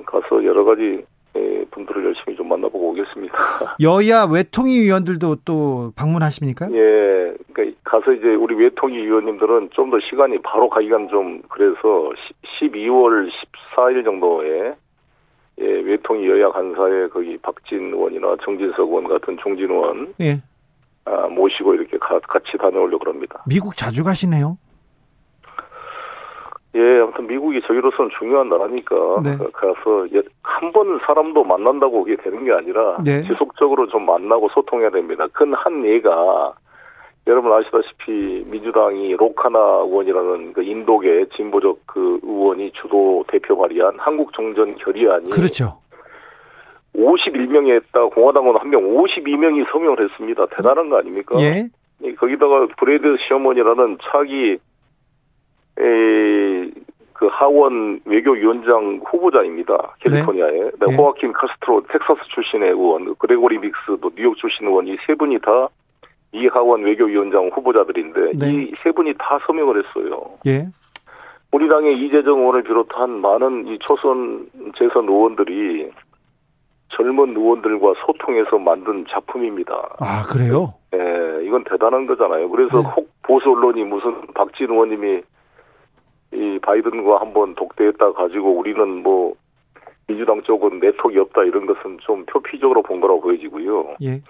가서 0.04 0.44
여러 0.44 0.64
가지 0.64 0.82
예, 0.82 1.04
분들을 1.70 2.04
열심히 2.04 2.36
좀 2.36 2.48
만나보고 2.48 2.90
오겠습니다. 2.90 3.34
여야 3.82 4.26
외통위 4.30 4.80
위원들도 4.80 5.36
또 5.44 5.92
방문하십니까? 5.96 6.68
예, 6.72 7.34
그러니까 7.52 7.78
가서 7.84 8.12
이제 8.12 8.28
우리 8.34 8.54
외통위 8.56 8.96
위원님들은 9.06 9.70
좀 9.72 9.90
더 9.90 9.98
시간이 10.08 10.38
바로 10.42 10.68
가기가 10.68 11.06
좀 11.08 11.42
그래서 11.48 12.12
12월 12.60 13.28
14일 13.76 14.04
정도에 14.04 14.74
예, 15.60 15.64
외통위 15.64 16.28
여야 16.28 16.50
간사에 16.50 17.08
거기 17.08 17.36
박진 17.38 17.92
의원이나 17.92 18.36
정진석 18.44 18.88
의원 18.88 19.08
같은 19.08 19.36
종진 19.42 19.70
의원 19.70 20.14
예. 20.20 20.40
아, 21.04 21.26
모시고 21.28 21.74
이렇게 21.74 21.98
가, 21.98 22.18
같이 22.20 22.56
다녀오려고 22.58 23.10
합니다. 23.10 23.42
미국 23.48 23.76
자주 23.76 24.04
가시네요? 24.04 24.56
예, 26.76 27.00
아무튼 27.00 27.26
미국이 27.26 27.60
저희로서는 27.66 28.10
중요한 28.18 28.48
나라니까 28.48 28.94
네. 29.24 29.36
가서 29.52 30.06
한 30.42 30.72
번 30.72 31.00
사람도 31.04 31.42
만난다고 31.42 32.00
오게 32.00 32.16
되는 32.16 32.44
게 32.44 32.52
아니라 32.52 32.98
네. 33.04 33.22
지속적으로 33.22 33.86
좀 33.88 34.06
만나고 34.06 34.48
소통해야 34.50 34.90
됩니다. 34.90 35.26
큰 35.32 35.52
한 35.54 35.84
예가 35.84 36.52
여러분 37.26 37.52
아시다시피 37.52 38.44
민주당이 38.46 39.16
로카나 39.16 39.58
의원이라는 39.58 40.52
그 40.52 40.62
인도계 40.62 41.26
진보적 41.36 41.78
그 41.86 42.20
의원이 42.22 42.72
주도 42.80 43.24
대표 43.28 43.56
발의한 43.58 43.94
한국 43.98 44.32
정전 44.32 44.76
결의안이 44.76 45.30
그렇죠. 45.30 45.78
51명이 46.94 47.74
했다 47.74 48.04
공화당은 48.06 48.56
한명 48.56 48.82
52명이 48.82 49.70
서명을 49.70 50.02
했습니다. 50.04 50.46
대단한 50.56 50.88
거 50.88 50.98
아닙니까? 50.98 51.36
예. 51.40 51.68
거기다가 52.16 52.66
브래드 52.78 53.16
셔먼이라는 53.26 53.98
차기 54.10 54.52
에, 54.52 54.58
그 57.12 57.26
하원 57.30 58.00
외교위원장 58.06 59.00
후보자입니다. 59.04 59.94
캘리포니아에. 60.00 60.52
네. 60.52 60.70
네. 60.86 60.94
호아킨 60.96 61.32
카스트로 61.32 61.82
텍사스 61.88 62.20
출신의 62.34 62.70
의원, 62.70 63.14
그레고리 63.16 63.58
믹스 63.58 63.98
도 64.00 64.10
뉴욕 64.16 64.36
출신 64.36 64.66
의원 64.66 64.86
이 64.88 64.96
세 65.06 65.14
분이 65.14 65.38
다 65.40 65.68
이 66.32 66.46
하원 66.46 66.82
외교위원장 66.84 67.50
후보자들인데 67.52 68.32
네. 68.38 68.52
이 68.52 68.65
세 68.65 68.92
분이 68.92 69.14
다 69.18 69.40
서명을 69.48 69.82
했어요. 69.82 70.30
예. 70.46 70.64
우리 71.50 71.68
당의 71.68 71.98
이재정 71.98 72.38
의원을 72.38 72.62
비롯한 72.62 73.20
많은 73.20 73.66
이 73.66 73.76
초선 73.80 74.46
재선 74.78 75.08
의원들이 75.08 75.90
젊은 76.90 77.36
의원들과 77.36 77.94
소통해서 78.06 78.58
만든 78.58 79.04
작품입니다. 79.10 79.74
아 79.98 80.22
그래요? 80.30 80.74
예, 80.94 81.44
이건 81.44 81.64
대단한 81.64 82.06
거잖아요. 82.06 82.48
그래서 82.48 82.80
네. 82.80 82.88
혹 82.94 83.08
보수 83.24 83.50
언론이 83.50 83.82
무슨 83.82 84.14
박진 84.32 84.70
의원님이 84.70 85.22
이 86.32 86.58
바이든과 86.62 87.20
한번 87.20 87.54
독대했다 87.54 88.12
가지고 88.12 88.52
우리는 88.52 89.02
뭐 89.02 89.34
민주당 90.06 90.42
쪽은 90.42 90.80
내통이 90.80 91.18
없다 91.18 91.44
이런 91.44 91.66
것은 91.66 91.98
좀 92.00 92.24
표피적으로 92.26 92.82
본 92.82 93.00
거라고 93.00 93.20
보여지고요. 93.20 93.96
예. 94.02 94.20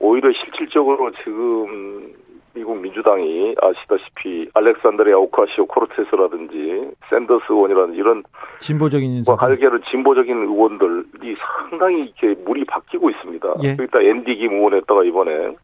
오히려 0.00 0.30
실질적으로 0.32 1.10
지금 1.24 2.14
미국 2.54 2.78
민주당이 2.80 3.54
아시다시피 3.60 4.48
알렉산드레 4.54 5.12
아 5.12 5.18
오카시오 5.18 5.66
코르테스라든지 5.66 6.90
샌더스 7.10 7.44
의원이라는 7.50 7.94
이런 7.94 8.22
진보적인 8.60 9.12
인사 9.12 9.36
할게는 9.38 9.82
진보적인 9.90 10.34
의원들이 10.34 11.36
상당히 11.68 12.12
이렇게 12.18 12.40
물이 12.42 12.64
바뀌고 12.64 13.10
있습니다. 13.10 13.54
예. 13.64 13.70
여기다 13.72 14.00
앤디 14.00 14.36
김 14.36 14.54
의원에다가 14.54 15.04
이번에 15.04 15.56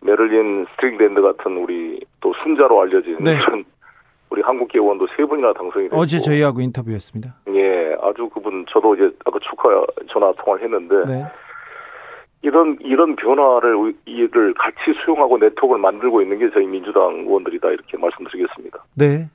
메릴린 0.00 0.66
스트릭랜드 0.72 1.22
같은 1.22 1.56
우리 1.56 2.04
또 2.20 2.34
순자로 2.42 2.82
알려진 2.82 3.16
네. 3.20 3.38
우리 4.32 4.40
한국계 4.40 4.78
의원도 4.78 5.06
세 5.14 5.26
분이나 5.26 5.52
당선이 5.52 5.90
됐고 5.90 5.96
어제 5.98 6.18
저희하고 6.18 6.62
인터뷰했습니다. 6.62 7.34
예, 7.54 7.94
아주 8.00 8.30
그분 8.32 8.64
저도 8.72 8.94
이제 8.94 9.10
아까 9.26 9.38
축하 9.42 9.68
전화 10.10 10.32
통화를 10.32 10.64
했는데 10.64 10.94
네. 11.06 11.24
이런 12.40 12.78
이런 12.80 13.14
변화를 13.14 13.94
이를 14.06 14.54
같이 14.54 14.98
수용하고 15.04 15.36
네트워크를 15.36 15.80
만들고 15.82 16.22
있는 16.22 16.38
게 16.38 16.50
저희 16.54 16.66
민주당 16.66 17.24
의원들이다 17.26 17.68
이렇게 17.68 17.98
말씀드리겠습니다. 17.98 18.84
네. 18.94 19.28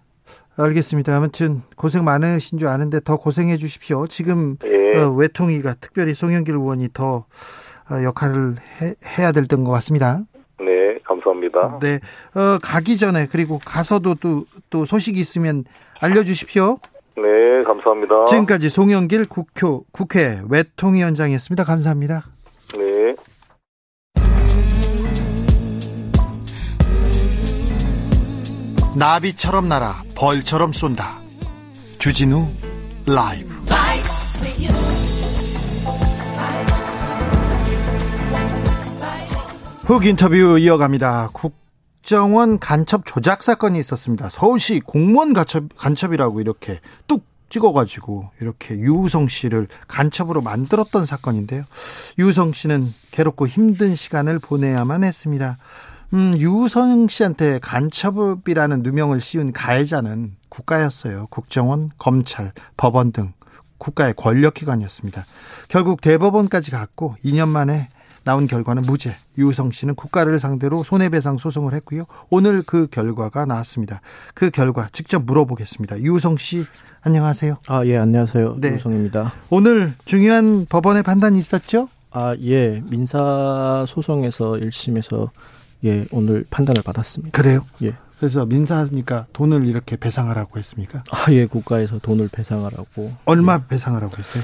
알겠습니다. 0.57 1.15
아무튼 1.15 1.61
고생 1.75 2.03
많으신 2.03 2.57
줄 2.57 2.67
아는데 2.67 2.99
더 2.99 3.17
고생해 3.17 3.57
주십시오. 3.57 4.07
지금 4.07 4.55
예. 4.65 4.97
어, 4.97 5.11
외통위가 5.11 5.75
특별히 5.79 6.15
송영길 6.15 6.55
의원이 6.55 6.89
더 6.95 7.25
어, 7.89 8.03
역할을 8.03 8.55
해, 8.81 9.23
야될 9.23 9.45
것 9.47 9.69
같습니다. 9.69 10.21
감사합니다. 11.27 11.79
네. 11.81 11.99
어, 12.39 12.57
가기 12.61 12.97
전에 12.97 13.27
그리고 13.27 13.59
가서도 13.63 14.15
또, 14.15 14.45
또 14.69 14.85
소식이 14.85 15.19
있으면 15.19 15.65
알려주십시오. 15.99 16.77
네, 17.17 17.63
감사합니다. 17.65 18.25
지금까지 18.25 18.69
송영길 18.69 19.25
국회, 19.25 19.67
국회 19.91 20.41
외통위원장이었습니다. 20.49 21.63
감사합니다. 21.63 22.23
네. 22.77 23.15
나비처럼 28.95 29.67
날아 29.69 30.03
벌처럼 30.15 30.73
쏜다. 30.73 31.19
주진우 31.99 32.47
라이브. 33.05 33.57
훅 39.87 40.05
인터뷰 40.05 40.59
이어갑니다. 40.59 41.29
국정원 41.31 42.59
간첩 42.59 43.05
조작 43.05 43.41
사건이 43.41 43.79
있었습니다. 43.79 44.27
서울시 44.27 44.81
공무원 44.81 45.31
간첩, 45.31 45.63
간첩이라고 45.77 46.41
이렇게 46.41 46.81
뚝 47.07 47.25
찍어가지고 47.47 48.31
이렇게 48.41 48.75
유우성 48.75 49.29
씨를 49.29 49.69
간첩으로 49.87 50.41
만들었던 50.41 51.05
사건인데요. 51.05 51.63
유우성 52.19 52.51
씨는 52.51 52.93
괴롭고 53.11 53.47
힘든 53.47 53.95
시간을 53.95 54.39
보내야만 54.39 55.05
했습니다. 55.05 55.57
음, 56.13 56.35
유우성 56.37 57.07
씨한테 57.07 57.59
간첩이라는 57.59 58.83
누명을 58.83 59.21
씌운 59.21 59.53
가해자는 59.53 60.35
국가였어요. 60.49 61.27
국정원, 61.29 61.91
검찰, 61.97 62.51
법원 62.75 63.13
등 63.13 63.31
국가의 63.77 64.15
권력기관이었습니다. 64.17 65.25
결국 65.69 66.01
대법원까지 66.01 66.71
갔고 66.71 67.15
2년 67.23 67.47
만에 67.47 67.87
나온 68.27 68.45
결과는 68.45 68.81
무죄. 68.81 69.15
유우성 69.37 69.71
씨는 69.71 69.95
국가를 69.95 70.37
상대로 70.37 70.83
손해배상 70.83 71.37
소송을 71.37 71.73
했고요. 71.75 72.03
오늘 72.29 72.61
그 72.61 72.87
결과가 72.87 73.45
나왔습니다. 73.45 74.01
그 74.33 74.49
결과 74.49 74.89
직접 74.91 75.23
물어보겠습니다. 75.23 76.01
유우성 76.01 76.35
씨 76.35 76.65
안녕하세요. 77.03 77.59
아, 77.67 77.85
예, 77.85 77.95
안녕하세요. 77.97 78.57
네. 78.59 78.71
유우성입니다. 78.71 79.31
오늘 79.49 79.93
중요한 80.03 80.65
법원의 80.67 81.03
판단이 81.03 81.39
있었죠? 81.39 81.87
아, 82.11 82.35
예. 82.43 82.83
민사 82.89 83.85
소송에서 83.87 84.51
1심에서 84.55 85.29
예, 85.85 86.05
오늘 86.11 86.45
판단을 86.49 86.83
받았습니다. 86.83 87.31
그래요? 87.31 87.61
예. 87.81 87.93
그래서 88.19 88.45
민사니까 88.45 89.27
돈을 89.31 89.65
이렇게 89.65 89.95
배상하라고 89.95 90.59
했습니까? 90.59 91.01
아, 91.11 91.31
예, 91.31 91.45
국가에서 91.45 91.99
돈을 91.99 92.27
배상하라고. 92.29 93.09
얼마 93.23 93.53
예. 93.53 93.67
배상하라고 93.69 94.17
했어요? 94.17 94.43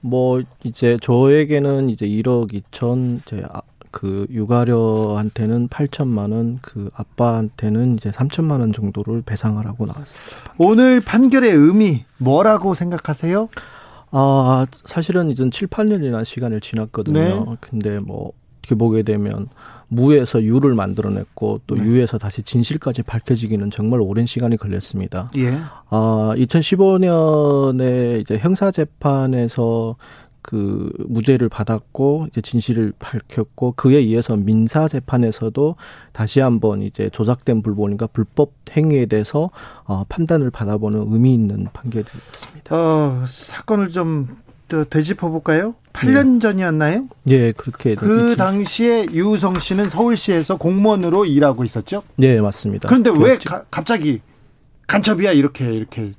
뭐 0.00 0.42
이제 0.64 0.98
저에게는 1.00 1.90
이제 1.90 2.06
1억 2.06 2.52
2천 2.52 3.20
제 3.24 3.42
아, 3.50 3.62
그 3.90 4.26
유가려한테는 4.30 5.68
8천만 5.68 6.32
원, 6.32 6.58
그 6.62 6.90
아빠한테는 6.94 7.96
이제 7.96 8.10
3천만 8.10 8.60
원 8.60 8.72
정도를 8.72 9.22
배상하라고 9.22 9.86
나왔습니다. 9.86 10.54
오늘 10.58 11.00
판결의 11.00 11.50
의미 11.52 12.04
뭐라고 12.18 12.74
생각하세요? 12.74 13.48
아, 14.10 14.66
사실은 14.84 15.30
이제 15.30 15.48
7, 15.50 15.68
8년이나 15.68 16.24
시간을 16.24 16.60
지났거든요. 16.60 17.18
네. 17.18 17.56
근데 17.60 17.98
뭐 17.98 18.32
이렇게 18.68 18.74
보게 18.74 19.02
되면 19.02 19.48
무에서 19.88 20.42
유를 20.42 20.74
만들어냈고 20.74 21.62
또 21.66 21.76
네. 21.76 21.84
유에서 21.84 22.18
다시 22.18 22.42
진실까지 22.42 23.02
밝혀지기는 23.02 23.70
정말 23.70 24.02
오랜 24.02 24.26
시간이 24.26 24.58
걸렸습니다. 24.58 25.30
예. 25.38 25.54
아, 25.88 26.34
2015년에 26.36 28.20
이제 28.20 28.36
형사 28.36 28.70
재판에서 28.70 29.96
그 30.42 30.90
무죄를 31.08 31.48
받았고 31.48 32.26
이제 32.30 32.40
진실을 32.40 32.92
밝혔고 32.98 33.72
그에 33.76 33.96
의해서 33.96 34.36
민사 34.36 34.86
재판에서도 34.86 35.76
다시 36.12 36.40
한번 36.40 36.82
이제 36.82 37.10
조작된 37.10 37.62
불법인가 37.62 38.06
불법 38.06 38.52
행위에 38.70 39.06
대해서 39.06 39.50
어, 39.84 40.04
판단을 40.08 40.50
받아보는 40.50 41.06
의미 41.10 41.34
있는 41.34 41.66
판결이었습니다. 41.72 42.76
어, 42.76 43.24
사건을 43.26 43.88
좀 43.88 44.28
되짚어 44.68 45.30
볼까요? 45.30 45.74
8년 45.92 46.34
네. 46.34 46.38
전이었나요? 46.38 47.08
예, 47.28 47.52
그렇게. 47.52 47.94
그 47.94 48.36
당시에 48.36 49.06
유우성 49.10 49.58
씨는 49.60 49.88
서울시에서 49.88 50.56
공무원으로 50.56 51.24
일하고 51.24 51.64
있었죠? 51.64 52.02
네, 52.16 52.40
맞습니다. 52.40 52.88
그런데 52.88 53.10
왜 53.18 53.38
가, 53.38 53.64
갑자기 53.70 54.20
간첩이야 54.86 55.32
이렇게 55.32 55.72
이렇게 55.72 56.12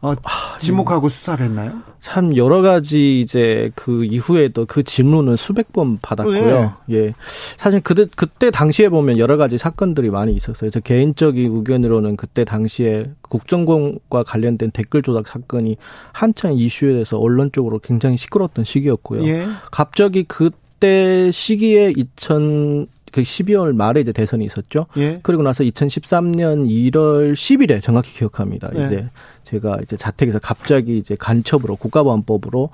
어, 0.00 0.14
지목하고 0.58 1.08
수사를 1.08 1.44
했나요? 1.44 1.82
참 2.02 2.36
여러 2.36 2.62
가지 2.62 3.20
이제 3.20 3.70
그 3.76 4.04
이후에도 4.04 4.66
그 4.66 4.82
질문을 4.82 5.36
수백 5.36 5.72
번 5.72 5.98
받았고요. 6.02 6.74
네. 6.88 6.96
예. 6.96 7.14
사실 7.56 7.80
그때 7.80 8.06
그때 8.16 8.50
당시에 8.50 8.88
보면 8.88 9.18
여러 9.18 9.36
가지 9.36 9.56
사건들이 9.56 10.10
많이 10.10 10.34
있었어요. 10.34 10.70
저 10.70 10.80
개인적인 10.80 11.56
의견으로는 11.56 12.16
그때 12.16 12.44
당시에 12.44 13.12
국정공과 13.22 14.24
관련된 14.24 14.72
댓글 14.72 15.02
조작 15.02 15.28
사건이 15.28 15.76
한창 16.10 16.54
이슈에 16.54 16.92
대해서 16.92 17.18
언론 17.18 17.52
쪽으로 17.52 17.78
굉장히 17.78 18.16
시끄러웠던 18.16 18.64
시기였고요. 18.64 19.24
예. 19.28 19.46
갑자기 19.70 20.24
그때 20.24 21.30
시기에 21.30 21.92
2000그 21.92 22.88
12월 23.12 23.76
말에 23.76 24.00
이제 24.00 24.10
대선이 24.10 24.44
있었죠. 24.44 24.86
예. 24.96 25.20
그리고 25.22 25.44
나서 25.44 25.62
2013년 25.62 26.66
1월 26.66 27.34
10일에 27.34 27.80
정확히 27.80 28.10
기억합니다. 28.10 28.70
예. 28.76 28.86
이제 28.86 29.08
제가 29.52 29.78
이제 29.82 29.96
자택에서 29.96 30.38
갑자기 30.38 30.96
이제 30.96 31.14
간첩으로 31.18 31.76
국가보안법으로 31.76 32.70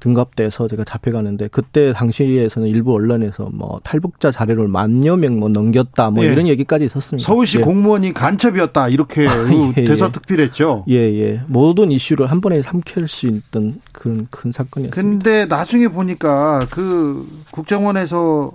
등갑돼서 0.00 0.66
제가 0.66 0.82
잡혀가는데 0.82 1.46
그때 1.48 1.92
당시에서는 1.92 2.66
일부 2.66 2.92
언론에서 2.92 3.50
뭐 3.52 3.80
탈북자 3.84 4.32
자료를 4.32 4.66
만여 4.66 5.16
명 5.16 5.36
뭐 5.36 5.48
넘겼다 5.48 6.10
뭐 6.10 6.24
예. 6.24 6.32
이런 6.32 6.48
얘기까지 6.48 6.86
있었습니다. 6.86 7.24
서울시 7.24 7.58
예. 7.58 7.62
공무원이 7.62 8.12
간첩이었다 8.12 8.88
이렇게 8.88 9.28
아, 9.28 9.48
예, 9.52 9.72
예, 9.76 9.84
대서특필했죠. 9.84 10.86
예예 10.88 11.42
모든 11.46 11.92
이슈를 11.92 12.26
한 12.26 12.40
번에 12.40 12.62
삼킬 12.62 13.06
수 13.06 13.26
있던 13.26 13.80
그런 13.92 14.26
큰 14.30 14.50
사건이었습니다. 14.50 15.00
근데 15.00 15.46
나중에 15.46 15.86
보니까 15.86 16.66
그 16.70 17.24
국정원에서 17.52 18.52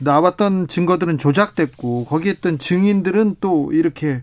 나왔던 0.00 0.68
증거들은 0.68 1.18
조작됐고 1.18 2.04
거기에 2.04 2.32
있던 2.32 2.58
증인들은 2.58 3.36
또 3.40 3.72
이렇게 3.72 4.22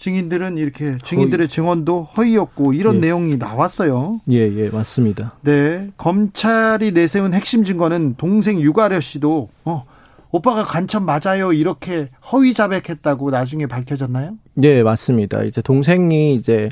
증인들은 0.00 0.58
이렇게 0.58 0.96
증인들의. 1.04 1.46
증언도 1.48 2.04
허위였고 2.16 2.72
이런 2.72 2.96
예. 2.96 3.00
내용이 3.00 3.36
나왔어요. 3.36 4.20
예, 4.30 4.38
예, 4.38 4.70
맞습니다. 4.70 5.34
네. 5.42 5.88
검찰이 5.96 6.92
내세운 6.92 7.34
핵심 7.34 7.62
증거는 7.62 8.14
동생 8.16 8.60
유가려 8.60 9.00
씨도 9.00 9.48
어, 9.66 9.84
오빠가 10.32 10.64
간첩 10.64 11.02
맞아요. 11.04 11.52
이렇게 11.52 12.08
허위 12.32 12.54
자백했다고 12.54 13.30
나중에 13.30 13.66
밝혀졌나요? 13.66 14.32
네, 14.54 14.82
맞습니다. 14.82 15.42
이제 15.44 15.60
동생이 15.60 16.34
이제 16.34 16.70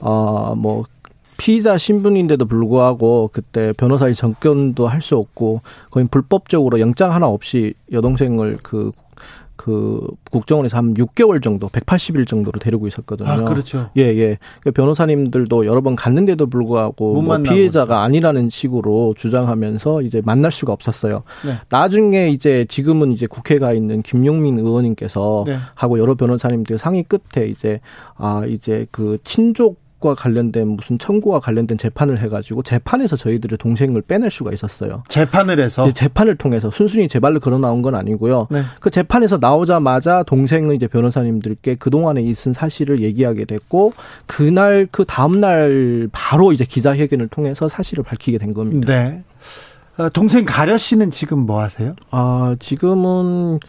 어뭐 0.00 0.84
피의자 1.38 1.78
신분인데도 1.78 2.44
불구하고 2.46 3.30
그때 3.32 3.72
변호사의 3.74 4.14
전견도 4.14 4.86
할 4.88 5.00
수 5.00 5.16
없고 5.16 5.60
거의 5.90 6.06
불법적으로 6.10 6.80
영장 6.80 7.12
하나 7.12 7.26
없이 7.26 7.74
여동생을 7.92 8.58
그 8.62 8.92
그 9.56 10.06
국정원에서 10.30 10.76
한 10.76 10.94
6개월 10.94 11.42
정도, 11.42 11.68
180일 11.68 12.26
정도로 12.26 12.58
데리고 12.58 12.86
있었거든요. 12.86 13.28
아, 13.28 13.44
그렇죠. 13.44 13.90
예, 13.96 14.02
예. 14.02 14.38
그 14.60 14.70
변호사님들도 14.70 15.66
여러 15.66 15.80
번 15.80 15.96
갔는데도 15.96 16.46
불구하고 16.46 17.20
뭐 17.22 17.38
피해자가 17.38 17.86
거죠. 17.86 17.98
아니라는 18.00 18.50
식으로 18.50 19.14
주장하면서 19.16 20.02
이제 20.02 20.22
만날 20.24 20.52
수가 20.52 20.72
없었어요. 20.72 21.22
네. 21.44 21.54
나중에 21.68 22.28
이제 22.28 22.66
지금은 22.68 23.12
이제 23.12 23.26
국회가 23.26 23.72
있는 23.72 24.02
김용민 24.02 24.58
의원님께서 24.58 25.44
네. 25.46 25.56
하고 25.74 25.98
여러 25.98 26.14
변호사님들 26.14 26.78
상의 26.78 27.02
끝에 27.02 27.46
이제 27.46 27.80
아 28.16 28.44
이제 28.46 28.86
그 28.90 29.18
친족 29.24 29.85
과 29.98 30.14
관련된 30.14 30.68
무슨 30.68 30.98
청구와 30.98 31.40
관련된 31.40 31.78
재판을 31.78 32.18
해가지고 32.18 32.62
재판에서 32.62 33.16
저희들의 33.16 33.56
동생을 33.56 34.02
빼낼 34.02 34.30
수가 34.30 34.52
있었어요. 34.52 35.02
재판을 35.08 35.58
해서 35.58 35.90
재판을 35.90 36.36
통해서 36.36 36.70
순순히 36.70 37.08
제 37.08 37.18
발로 37.18 37.40
걸어 37.40 37.58
나온 37.58 37.80
건 37.80 37.94
아니고요. 37.94 38.48
네. 38.50 38.62
그 38.78 38.90
재판에서 38.90 39.38
나오자마자 39.38 40.22
동생은 40.22 40.74
이제 40.74 40.86
변호사님들께 40.86 41.76
그 41.76 41.88
동안에 41.88 42.20
있은 42.20 42.52
사실을 42.52 43.00
얘기하게 43.00 43.46
됐고 43.46 43.94
그날 44.26 44.86
그 44.90 45.06
다음 45.06 45.40
날 45.40 46.10
바로 46.12 46.52
이제 46.52 46.66
기자회견을 46.66 47.28
통해서 47.28 47.66
사실을 47.66 48.04
밝히게 48.04 48.36
된 48.36 48.52
겁니다. 48.52 48.92
네. 48.92 49.24
어, 49.96 50.10
동생 50.10 50.44
가려 50.44 50.76
씨는 50.76 51.10
지금 51.10 51.38
뭐 51.38 51.62
하세요? 51.62 51.92
아 52.10 52.54
지금은 52.58 53.60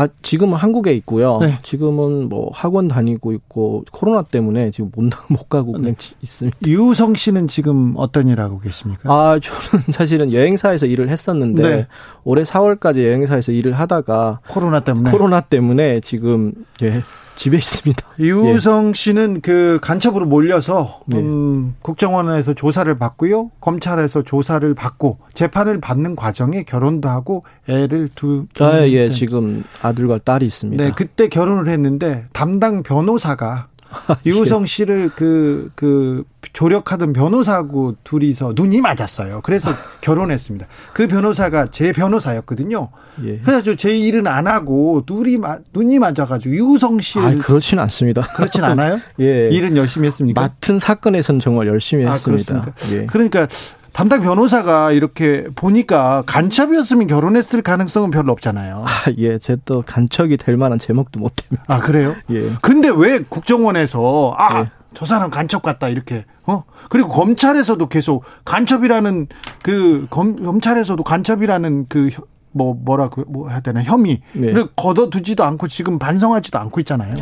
아, 0.00 0.08
지금은 0.22 0.56
한국에 0.56 0.94
있고요. 0.94 1.38
네. 1.42 1.58
지금은 1.62 2.30
뭐 2.30 2.50
학원 2.54 2.88
다니고 2.88 3.32
있고 3.32 3.84
코로나 3.92 4.22
때문에 4.22 4.70
지금 4.70 4.90
못, 4.94 5.10
못 5.28 5.48
가고 5.50 5.72
그냥 5.72 5.94
네. 5.94 6.14
있습니다. 6.22 6.58
유성 6.66 7.14
씨는 7.14 7.48
지금 7.48 7.92
어떤 7.96 8.28
일 8.28 8.40
하고 8.40 8.58
계십니까? 8.60 9.12
아, 9.12 9.38
저는 9.38 9.84
사실은 9.92 10.32
여행사에서 10.32 10.86
일을 10.86 11.10
했었는데 11.10 11.62
네. 11.62 11.86
올해 12.24 12.42
4월까지 12.42 13.04
여행사에서 13.04 13.52
일을 13.52 13.74
하다가 13.74 14.40
코로나 14.48 14.80
때문에 14.80 15.10
코로나 15.10 15.40
때문에 15.42 16.00
지금 16.00 16.52
예, 16.82 17.02
집에 17.36 17.56
있습니다. 17.56 18.04
유성 18.20 18.90
예. 18.90 18.92
씨는 18.92 19.40
그 19.40 19.78
간첩으로 19.80 20.26
몰려서 20.26 21.00
네. 21.06 21.18
음, 21.18 21.74
국정원에서 21.80 22.54
조사를 22.54 22.92
받고요, 22.98 23.50
검찰에서 23.60 24.22
조사를 24.22 24.72
받고 24.74 25.18
재판을 25.32 25.80
받는 25.80 26.16
과정에 26.16 26.62
결혼도 26.62 27.08
하고 27.08 27.42
애를 27.68 28.08
두. 28.14 28.46
아, 28.60 28.86
예, 28.86 29.08
지금 29.08 29.64
아들과 29.80 30.18
딸이 30.18 30.46
있습니다. 30.46 30.84
네, 30.84 30.92
그때 30.94 31.28
결혼을 31.28 31.68
했는데 31.68 32.26
담당 32.32 32.82
변호사가 32.82 33.68
유우성 34.26 34.66
씨를 34.66 35.10
그, 35.14 35.70
그, 35.74 36.24
조력하던 36.52 37.12
변호사하고 37.12 37.96
둘이서 38.02 38.52
눈이 38.56 38.80
맞았어요. 38.80 39.40
그래서 39.42 39.70
결혼했습니다. 40.00 40.66
그 40.92 41.06
변호사가 41.06 41.66
제 41.66 41.92
변호사였거든요. 41.92 42.88
예. 43.24 43.38
그래가지고 43.38 43.76
제 43.76 43.96
일은 43.96 44.26
안 44.26 44.46
하고 44.46 45.02
둘이 45.04 45.36
마, 45.36 45.58
눈이 45.72 45.98
맞아가지고 45.98 46.54
유우성 46.54 47.00
씨를. 47.00 47.26
아, 47.26 47.30
그렇진 47.38 47.78
않습니다. 47.78 48.22
그렇진 48.22 48.64
않아요? 48.64 48.98
예. 49.20 49.48
일은 49.50 49.76
열심히 49.76 50.06
했습니까? 50.08 50.40
맡은 50.40 50.78
사건에서는 50.78 51.40
정말 51.40 51.66
열심히 51.66 52.06
아, 52.06 52.12
했습니다. 52.12 52.72
예. 52.92 53.06
그러니까 53.06 53.46
담당 53.92 54.20
변호사가 54.22 54.92
이렇게 54.92 55.44
보니까 55.54 56.22
간첩이었으면 56.26 57.06
결혼했을 57.06 57.62
가능성은 57.62 58.10
별로 58.10 58.32
없잖아요. 58.32 58.84
아, 58.86 59.10
예, 59.18 59.38
제 59.38 59.56
또 59.64 59.82
간첩이 59.82 60.36
될 60.36 60.56
만한 60.56 60.78
제목도 60.78 61.20
못 61.20 61.32
됩니다. 61.36 61.64
아, 61.68 61.80
그래요? 61.80 62.14
예. 62.30 62.50
근데 62.62 62.88
왜 62.88 63.20
국정원에서 63.28 64.34
아, 64.38 64.60
예. 64.60 64.70
저 64.94 65.04
사람 65.06 65.30
간첩 65.30 65.62
같다 65.62 65.88
이렇게 65.88 66.24
어 66.46 66.64
그리고 66.88 67.08
검찰에서도 67.08 67.88
계속 67.88 68.24
간첩이라는 68.44 69.28
그 69.62 70.06
검, 70.10 70.36
검찰에서도 70.36 71.02
간첩이라는 71.02 71.86
그 71.88 72.08
뭐 72.52 72.74
뭐라 72.74 73.08
그뭐 73.08 73.48
해야 73.48 73.60
되나 73.60 73.82
혐의를 73.82 74.20
네. 74.34 74.64
걷어두지도 74.76 75.44
않고 75.44 75.68
지금 75.68 75.98
반성하지도 75.98 76.58
않고 76.58 76.80
있잖아요. 76.80 77.14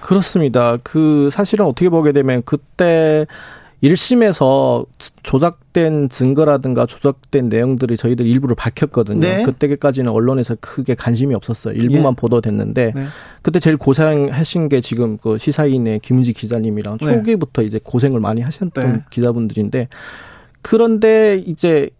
그렇습니다. 0.00 0.76
그 0.82 1.30
사실은 1.32 1.64
어떻게 1.64 1.88
보게 1.88 2.12
되면 2.12 2.42
그때 2.44 3.26
1심에서 3.84 4.86
조작된 5.22 6.08
증거라든가 6.08 6.86
조작된 6.86 7.50
내용들이 7.50 7.96
저희들 7.98 8.26
일부를 8.26 8.56
밝혔거든요. 8.56 9.20
네. 9.20 9.42
그때까지는 9.42 10.10
언론에서 10.10 10.56
크게 10.58 10.94
관심이 10.94 11.34
없었어요. 11.34 11.74
일부만 11.74 12.12
예. 12.12 12.16
보도됐는데 12.16 12.92
네. 12.94 13.04
그때 13.42 13.60
제일 13.60 13.76
고생하신 13.76 14.70
게 14.70 14.80
지금 14.80 15.18
그 15.18 15.36
시사인의 15.36 16.00
김은지 16.00 16.32
기자님이랑 16.32 16.98
네. 16.98 17.12
초기부터 17.12 17.62
이제 17.62 17.78
고생을 17.82 18.20
많이 18.20 18.40
하셨던 18.40 18.92
네. 18.92 19.00
기자분들인데 19.10 19.88
그런데 20.62 21.42
이제 21.46 21.90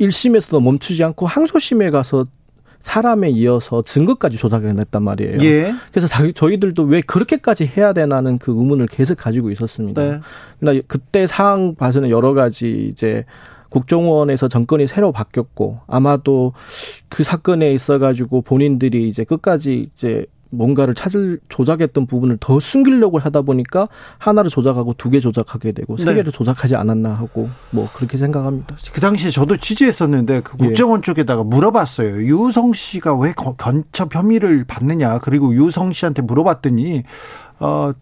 1심에서도 0.00 0.62
멈추지 0.62 1.04
않고 1.04 1.26
항소심에 1.26 1.90
가서 1.90 2.26
사람에 2.80 3.30
이어서 3.30 3.82
증거까지 3.82 4.36
조작해냈단 4.36 5.02
말이에요. 5.02 5.38
예. 5.42 5.74
그래서 5.90 6.06
자기 6.06 6.32
저희들도 6.32 6.84
왜 6.84 7.00
그렇게까지 7.00 7.70
해야 7.76 7.92
되나는 7.92 8.38
그 8.38 8.52
의문을 8.52 8.86
계속 8.86 9.16
가지고 9.16 9.50
있었습니다. 9.50 10.02
네. 10.02 10.20
그러나 10.60 10.80
그때 10.86 11.26
상황 11.26 11.74
봐서는 11.74 12.10
여러 12.10 12.34
가지 12.34 12.88
이제 12.90 13.24
국정원에서 13.70 14.48
정권이 14.48 14.86
새로 14.86 15.12
바뀌었고 15.12 15.80
아마도 15.86 16.52
그 17.08 17.24
사건에 17.24 17.72
있어 17.72 17.98
가지고 17.98 18.42
본인들이 18.42 19.08
이제 19.08 19.24
끝까지 19.24 19.88
이제 19.94 20.26
뭔가를 20.50 20.94
찾을 20.94 21.40
조작했던 21.48 22.06
부분을 22.06 22.36
더 22.40 22.60
숨기려고 22.60 23.18
하다 23.18 23.42
보니까 23.42 23.88
하나를 24.18 24.50
조작하고 24.50 24.94
두 24.94 25.10
개 25.10 25.20
조작하게 25.20 25.72
되고 25.72 25.96
세 25.96 26.04
네. 26.06 26.14
개를 26.14 26.32
조작하지 26.32 26.76
않았나 26.76 27.12
하고 27.14 27.48
뭐 27.70 27.88
그렇게 27.94 28.16
생각합니다. 28.16 28.76
그 28.92 29.00
당시에 29.00 29.30
저도 29.30 29.56
취재했었는데 29.56 30.40
그 30.42 30.56
예. 30.60 30.66
국정원 30.66 31.02
쪽에다가 31.02 31.42
물어봤어요. 31.44 32.22
유성 32.26 32.72
씨가 32.72 33.14
왜 33.16 33.32
거- 33.32 33.54
간첩 33.56 34.14
혐의를 34.14 34.64
받느냐. 34.64 35.18
그리고 35.18 35.54
유성 35.54 35.92
씨한테 35.92 36.22
물어봤더니 36.22 37.02
어 37.60 37.92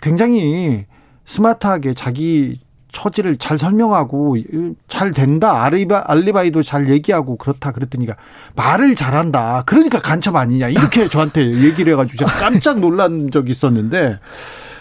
굉장히 0.00 0.86
스마트하게 1.24 1.94
자기 1.94 2.54
처지를 2.96 3.36
잘 3.36 3.58
설명하고 3.58 4.38
잘 4.88 5.10
된다. 5.10 5.62
알리바, 5.64 6.04
알리바이도 6.06 6.62
잘 6.62 6.88
얘기하고 6.88 7.36
그렇다 7.36 7.72
그랬더니가 7.72 8.16
말을 8.54 8.94
잘한다. 8.94 9.64
그러니까 9.66 10.00
간첩 10.00 10.34
아니냐. 10.34 10.70
이렇게 10.70 11.06
저한테 11.10 11.42
얘기를 11.62 11.92
해가지고 11.92 12.24
제가 12.24 12.30
깜짝 12.38 12.80
놀란 12.80 13.30
적이 13.30 13.50
있었는데 13.50 14.18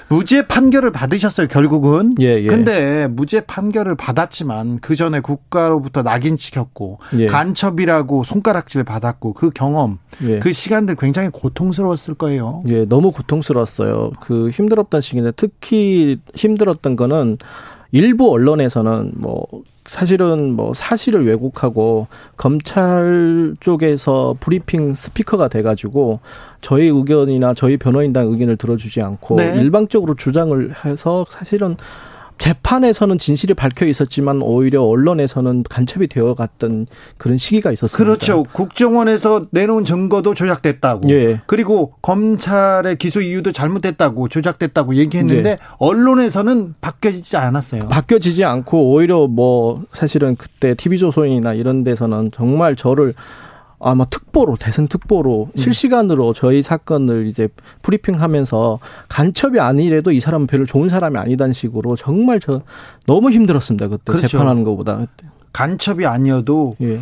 무죄 0.07 0.47
판결을 0.47 0.91
받으셨어요. 0.91 1.47
결국은. 1.47 2.11
예, 2.21 2.41
예. 2.41 2.47
근데 2.47 3.07
무죄 3.07 3.41
판결을 3.41 3.95
받았지만 3.95 4.79
그 4.79 4.95
전에 4.95 5.19
국가로부터 5.19 6.01
낙인 6.01 6.37
찍혔고 6.37 6.99
예. 7.17 7.27
간첩이라고 7.27 8.23
손가락질 8.23 8.85
받았고 8.85 9.33
그 9.33 9.49
경험 9.49 9.97
예. 10.23 10.39
그 10.39 10.53
시간들 10.53 10.95
굉장히 10.95 11.29
고통스러웠을 11.33 12.13
거예요. 12.13 12.63
예, 12.69 12.85
너무 12.85 13.11
고통스러웠어요. 13.11 14.11
그 14.21 14.49
힘들었던 14.51 15.01
시기인데 15.01 15.31
특히 15.35 16.21
힘들었던 16.33 16.95
거는 16.95 17.39
일부 17.95 18.29
언론에서는 18.29 19.13
뭐 19.15 19.47
사실은 19.85 20.51
뭐 20.51 20.73
사실을 20.73 21.25
왜곡하고 21.25 22.07
검찰 22.35 23.55
쪽에서 23.61 24.35
브리핑 24.41 24.93
스피커가 24.93 25.47
돼가지고 25.47 26.19
저희 26.59 26.87
의견이나 26.87 27.53
저희 27.53 27.77
변호인단 27.77 28.27
의견을 28.27 28.57
들어주지 28.57 29.01
않고 29.01 29.37
네. 29.37 29.55
일방적으로 29.61 30.15
주장을 30.15 30.73
해서 30.83 31.25
사실은 31.29 31.77
재판에서는 32.37 33.17
진실이 33.17 33.53
밝혀 33.53 33.85
있었지만 33.85 34.41
오히려 34.41 34.83
언론에서는 34.83 35.63
간첩이 35.63 36.07
되어 36.07 36.35
갔던 36.35 36.87
그런 37.17 37.37
시기가 37.37 37.71
있었습니다. 37.71 38.03
그렇죠. 38.03 38.43
국정원에서 38.43 39.43
내놓은 39.51 39.83
증거도 39.83 40.33
조작됐다고. 40.33 41.09
예. 41.09 41.41
그리고 41.47 41.93
검찰의 42.01 42.97
기소 42.97 43.21
이유도 43.21 43.51
잘못됐다고 43.51 44.27
조작됐다고 44.27 44.95
얘기했는데 44.95 45.55
네. 45.55 45.57
언론에서는 45.77 46.75
바뀌지 46.81 47.37
않았어요. 47.37 47.87
바뀌어지지 47.87 48.43
않고 48.43 48.91
오히려 48.91 49.27
뭐 49.27 49.83
사실은 49.93 50.35
그때 50.35 50.75
TV조선이나 50.75 51.53
이런 51.53 51.83
데서는 51.83 52.31
정말 52.31 52.75
저를 52.75 53.13
아마 53.79 54.05
특보로 54.05 54.55
대선 54.55 54.87
특보로 54.87 55.49
음. 55.53 55.57
실시간으로 55.57 56.33
저희 56.33 56.61
사건을 56.61 57.27
이제 57.27 57.47
브리핑하면서 57.81 58.79
간첩이 59.09 59.59
아니래도 59.59 60.11
이 60.11 60.19
사람은 60.19 60.47
별로 60.47 60.65
좋은 60.65 60.89
사람이 60.89 61.17
아니다는 61.17 61.53
식으로 61.53 61.95
정말 61.95 62.39
저 62.39 62.61
너무 63.05 63.31
힘들었습니다 63.31 63.87
그때 63.87 64.03
그렇죠. 64.05 64.27
재판하는 64.27 64.63
것보다 64.63 64.97
그때. 64.97 65.27
간첩이 65.53 66.05
아니어도 66.05 66.73
예. 66.81 67.01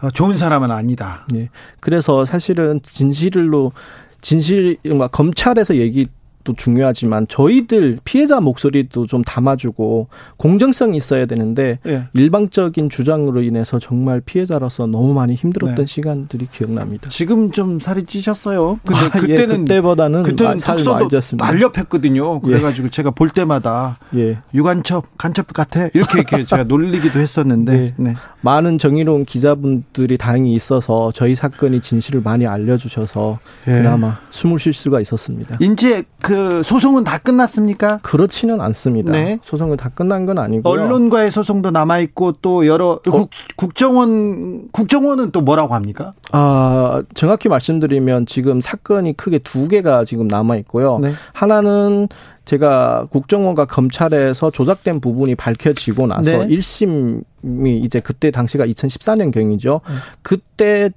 어, 0.00 0.10
좋은 0.10 0.36
사람은 0.36 0.70
아니다. 0.70 1.26
예. 1.34 1.50
그래서 1.80 2.24
사실은 2.24 2.80
진실로 2.82 3.72
진실 4.20 4.76
막 4.94 5.10
검찰에서 5.12 5.76
얘기 5.76 6.06
도 6.48 6.54
중요하지만 6.54 7.28
저희들 7.28 7.98
피해자 8.04 8.40
목소리도 8.40 9.06
좀 9.06 9.22
담아주고 9.22 10.08
공정성이 10.38 10.96
있어야 10.96 11.26
되는데 11.26 11.78
예. 11.86 12.04
일방적인 12.14 12.88
주장으로 12.88 13.42
인해서 13.42 13.78
정말 13.78 14.22
피해자로서 14.22 14.86
너무 14.86 15.12
많이 15.12 15.34
힘들었던 15.34 15.76
네. 15.76 15.86
시간들이 15.86 16.46
기억납니다. 16.50 17.10
지금 17.10 17.50
좀 17.50 17.78
살이 17.80 18.04
찌셨어요. 18.04 18.80
근데 18.86 19.00
아, 19.00 19.04
예, 19.04 19.20
그때는 19.20 19.58
그때보다는 19.66 20.22
그때는 20.22 20.56
쪘습니다. 20.56 21.36
날렵했거든요. 21.36 22.40
그래가지고 22.40 22.88
제가 22.88 23.10
볼 23.10 23.28
때마다 23.28 23.98
예. 24.16 24.38
유간첩, 24.54 25.18
간첩 25.18 25.52
같아 25.52 25.88
이렇게 25.92 26.20
이렇게 26.20 26.44
제가 26.48 26.64
놀리기도 26.64 27.20
했었는데. 27.20 27.72
네. 27.72 27.94
네. 27.96 28.14
많은 28.40 28.78
정의로운 28.78 29.24
기자분들이 29.24 30.16
다행히 30.16 30.54
있어서 30.54 31.10
저희 31.12 31.34
사건이 31.34 31.80
진실을 31.80 32.20
많이 32.22 32.46
알려주셔서 32.46 33.38
예. 33.66 33.72
그나마 33.72 34.18
숨을 34.30 34.58
쉴 34.58 34.72
수가 34.72 35.00
있었습니다. 35.00 35.58
이제 35.60 36.04
그 36.20 36.37
소송은 36.62 37.04
다 37.04 37.18
끝났습니까? 37.18 37.98
그렇지는 38.02 38.60
않습니다. 38.60 39.12
네. 39.12 39.38
소송은 39.42 39.76
다 39.76 39.90
끝난 39.94 40.26
건 40.26 40.38
아니고요. 40.38 40.72
언론과의 40.72 41.30
소송도 41.30 41.70
남아 41.70 41.98
있고 42.00 42.32
또 42.32 42.66
여러 42.66 43.00
국, 43.04 43.30
국정원 43.56 44.68
국정원은 44.72 45.30
또 45.30 45.40
뭐라고 45.40 45.74
합니까? 45.74 46.14
아, 46.32 47.02
정확히 47.14 47.48
말씀드리면 47.48 48.26
지금 48.26 48.60
사건이 48.60 49.16
크게 49.16 49.38
두 49.38 49.68
개가 49.68 50.04
지금 50.04 50.28
남아 50.28 50.56
있고요. 50.56 50.98
네. 50.98 51.12
하나는 51.32 52.08
제가 52.44 53.08
국정원과 53.10 53.66
검찰에서 53.66 54.50
조작된 54.50 55.00
부분이 55.00 55.34
밝혀지고 55.34 56.06
나서 56.06 56.22
네. 56.22 56.46
일 56.48 56.60
1심이 56.60 57.84
이제 57.84 58.00
그때 58.00 58.30
당시가 58.30 58.64
2014년 58.64 59.30
경이죠. 59.30 59.82
네. 59.86 59.94
그때 60.22 60.90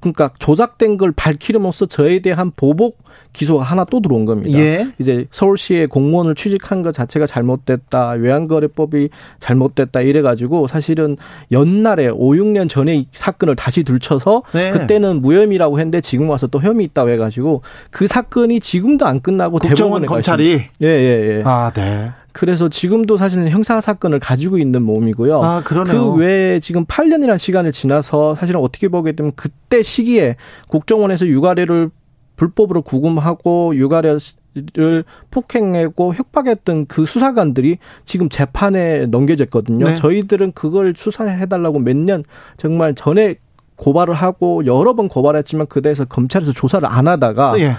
그러니까 0.00 0.30
조작된 0.38 0.96
걸 0.98 1.12
밝히름으로써 1.12 1.86
저에 1.86 2.18
대한 2.18 2.50
보복 2.54 3.03
기소가 3.34 3.62
하나 3.62 3.84
또 3.84 4.00
들어온 4.00 4.24
겁니다. 4.24 4.58
예. 4.58 4.86
이제 4.98 5.26
서울시에 5.30 5.86
공무원을 5.86 6.34
취직한 6.34 6.82
것 6.82 6.92
자체가 6.94 7.26
잘못됐다. 7.26 8.12
외환거래법이 8.12 9.10
잘못됐다. 9.40 10.00
이래 10.00 10.22
가지고 10.22 10.66
사실은 10.66 11.16
연날에 11.52 12.08
5, 12.08 12.30
6년 12.30 12.68
전에 12.68 12.96
이 12.96 13.06
사건을 13.10 13.56
다시 13.56 13.82
들춰서 13.82 14.42
네. 14.54 14.70
그때는 14.70 15.20
무혐의라고 15.20 15.78
했는데 15.78 16.00
지금 16.00 16.30
와서 16.30 16.46
또 16.46 16.60
혐의 16.60 16.86
있다고 16.86 17.10
해 17.10 17.16
가지고 17.16 17.62
그 17.90 18.06
사건이 18.06 18.60
지금도 18.60 19.04
안 19.04 19.20
끝나고 19.20 19.58
대법원에 19.58 20.06
가 20.06 20.14
검찰이. 20.14 20.66
예, 20.82 20.86
예, 20.86 21.36
예. 21.38 21.42
아, 21.44 21.72
네. 21.74 22.12
그래서 22.32 22.68
지금도 22.68 23.16
사실은 23.16 23.48
형사 23.48 23.80
사건을 23.80 24.18
가지고 24.18 24.58
있는 24.58 24.82
몸이고요. 24.82 25.42
아, 25.42 25.62
그러네요. 25.62 26.12
그 26.12 26.18
외에 26.18 26.58
지금 26.58 26.84
8년이라는 26.84 27.38
시간을 27.38 27.70
지나서 27.70 28.34
사실은 28.34 28.60
어떻게 28.60 28.88
보게 28.88 29.12
되면 29.12 29.32
그때 29.36 29.82
시기에 29.82 30.36
국정원에서 30.68 31.26
육아래를 31.26 31.90
불법으로 32.36 32.82
구금하고 32.82 33.76
육아래를 33.76 35.04
폭행하고 35.30 36.14
협박했던 36.14 36.86
그 36.86 37.06
수사관들이 37.06 37.78
지금 38.04 38.28
재판에 38.28 39.06
넘겨졌거든요. 39.06 39.86
네. 39.86 39.96
저희들은 39.96 40.52
그걸 40.52 40.92
수사를 40.96 41.30
해달라고 41.38 41.78
몇 41.78 41.96
년 41.96 42.24
정말 42.56 42.94
전에 42.94 43.36
고발을 43.76 44.14
하고 44.14 44.64
여러 44.66 44.94
번 44.94 45.08
고발했지만 45.08 45.66
그대에서 45.66 46.04
검찰에서 46.04 46.52
조사를 46.52 46.86
안 46.88 47.08
하다가 47.08 47.58
예. 47.60 47.72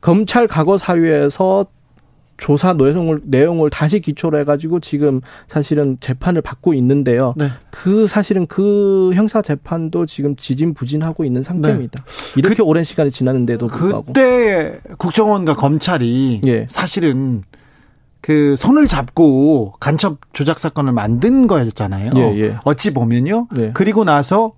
검찰 0.00 0.46
과거 0.46 0.76
사유에서 0.76 1.66
조사 2.40 2.72
내용을 2.72 3.20
내용을 3.24 3.70
다시 3.70 4.00
기초로 4.00 4.38
해가지고 4.40 4.80
지금 4.80 5.20
사실은 5.46 5.98
재판을 6.00 6.42
받고 6.42 6.74
있는데요. 6.74 7.32
네. 7.36 7.48
그 7.70 8.08
사실은 8.08 8.46
그 8.46 9.12
형사 9.14 9.42
재판도 9.42 10.06
지금 10.06 10.34
지진부진하고 10.34 11.24
있는 11.24 11.42
상태입니다. 11.42 12.02
이렇게 12.36 12.62
오랜 12.62 12.82
시간이 12.82 13.10
지났는데도 13.10 13.68
불구하고 13.68 14.06
그때 14.06 14.80
국정원과 14.98 15.54
검찰이 15.54 16.40
예. 16.46 16.66
사실은 16.68 17.42
그 18.22 18.56
손을 18.56 18.88
잡고 18.88 19.74
간첩 19.78 20.18
조작 20.32 20.58
사건을 20.58 20.92
만든 20.92 21.46
거였잖아요. 21.46 22.10
예, 22.16 22.20
예. 22.38 22.56
어찌 22.64 22.92
보면요. 22.92 23.48
네. 23.54 23.70
그리고 23.74 24.04
나서 24.04 24.52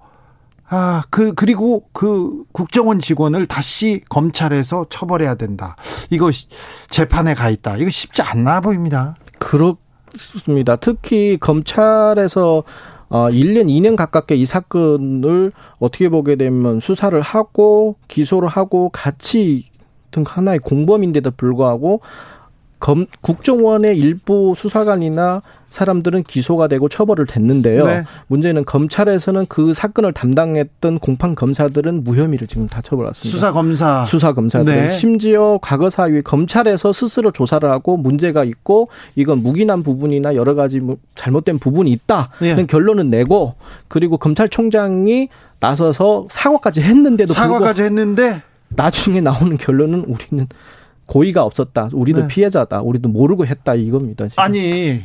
아, 0.74 1.02
그 1.10 1.34
그리고 1.34 1.84
그 1.92 2.44
국정원 2.52 2.98
직원을 2.98 3.44
다시 3.44 4.00
검찰에서 4.08 4.86
처벌해야 4.88 5.34
된다. 5.34 5.76
이거 6.08 6.30
재판에 6.88 7.34
가 7.34 7.50
있다. 7.50 7.76
이거 7.76 7.90
쉽지 7.90 8.22
않나 8.22 8.62
보입니다. 8.62 9.14
그렇습니다. 9.38 10.76
특히 10.76 11.36
검찰에서 11.38 12.62
어 13.10 13.28
1년 13.28 13.66
2년 13.66 13.96
가깝게 13.96 14.34
이 14.34 14.46
사건을 14.46 15.52
어떻게 15.78 16.08
보게 16.08 16.36
되면 16.36 16.80
수사를 16.80 17.20
하고 17.20 17.96
기소를 18.08 18.48
하고 18.48 18.88
같이 18.88 19.66
등 20.10 20.24
하나의 20.26 20.58
공범인데도 20.60 21.32
불구하고 21.32 22.00
검, 22.82 23.06
국정원의 23.20 23.96
일부 23.96 24.54
수사관이나 24.56 25.40
사람들은 25.70 26.24
기소가 26.24 26.66
되고 26.66 26.88
처벌을 26.88 27.26
됐는데요. 27.26 27.86
네. 27.86 28.02
문제는 28.26 28.64
검찰에서는 28.64 29.46
그 29.48 29.72
사건을 29.72 30.12
담당했던 30.12 30.98
공판 30.98 31.36
검사들은 31.36 32.02
무혐의를 32.02 32.48
지금 32.48 32.66
다 32.66 32.82
처벌했습니다. 32.82 33.30
수사 33.30 33.52
검사, 33.52 34.04
수사 34.04 34.32
검사들 34.32 34.74
네. 34.74 34.88
심지어 34.90 35.60
과거 35.62 35.90
사위 35.90 36.22
검찰에서 36.22 36.92
스스로 36.92 37.30
조사를 37.30 37.66
하고 37.70 37.96
문제가 37.96 38.42
있고 38.42 38.88
이건 39.14 39.44
무기난 39.44 39.84
부분이나 39.84 40.34
여러 40.34 40.54
가지 40.54 40.80
뭐 40.80 40.96
잘못된 41.14 41.60
부분이 41.60 41.90
있다는 41.92 42.26
네. 42.40 42.66
결론을 42.66 43.10
내고 43.10 43.54
그리고 43.86 44.18
검찰총장이 44.18 45.28
나서서 45.60 46.26
사과까지 46.28 46.82
했는데도 46.82 47.32
사과까지 47.32 47.82
했는데 47.82 48.42
나중에 48.70 49.20
나오는 49.20 49.56
결론은 49.56 50.00
우리는 50.00 50.48
고의가 51.12 51.42
없었다. 51.44 51.90
우리도 51.92 52.22
네. 52.22 52.28
피해자다. 52.28 52.80
우리도 52.80 53.10
모르고 53.10 53.44
했다 53.44 53.74
이겁니다. 53.74 54.28
지금. 54.28 54.42
아니 54.42 55.02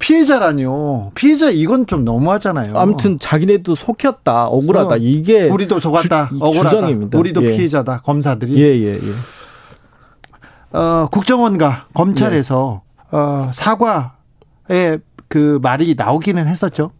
피해자라뇨. 0.00 1.12
피해자 1.14 1.48
이건 1.48 1.86
좀 1.86 2.04
너무하잖아요. 2.04 2.72
아무튼 2.76 3.16
자기네도 3.16 3.76
속혔다. 3.76 4.46
억울하다. 4.48 4.96
어, 4.96 4.98
이게 4.98 5.48
우리도 5.48 5.78
속았다. 5.78 6.30
주, 6.30 6.36
억울하다. 6.40 6.70
주장입니다. 6.70 7.18
우리도 7.18 7.44
예. 7.44 7.50
피해자다. 7.52 8.00
검사들이. 8.00 8.60
예, 8.60 8.80
예, 8.80 8.94
예. 8.96 10.76
어, 10.76 11.08
국정원과 11.12 11.86
검찰에서 11.94 12.82
네. 13.12 13.16
어, 13.16 13.50
사과의 13.54 14.98
그 15.28 15.60
말이 15.62 15.94
나오기는 15.96 16.48
했었죠. 16.48 16.90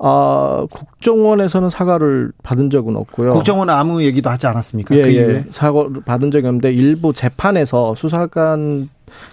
아, 0.00 0.66
국정원에서는 0.70 1.70
사과를 1.70 2.30
받은 2.42 2.70
적은 2.70 2.96
없고요. 2.96 3.30
국정원은 3.30 3.74
아무 3.74 4.02
얘기도 4.02 4.30
하지 4.30 4.46
않았습니까? 4.46 4.94
예, 4.94 5.02
그 5.02 5.14
예. 5.14 5.44
사과 5.50 5.88
받은 6.04 6.30
적이 6.30 6.46
없는데 6.46 6.72
일부 6.72 7.12
재판에서 7.12 7.94
수사관 7.96 8.88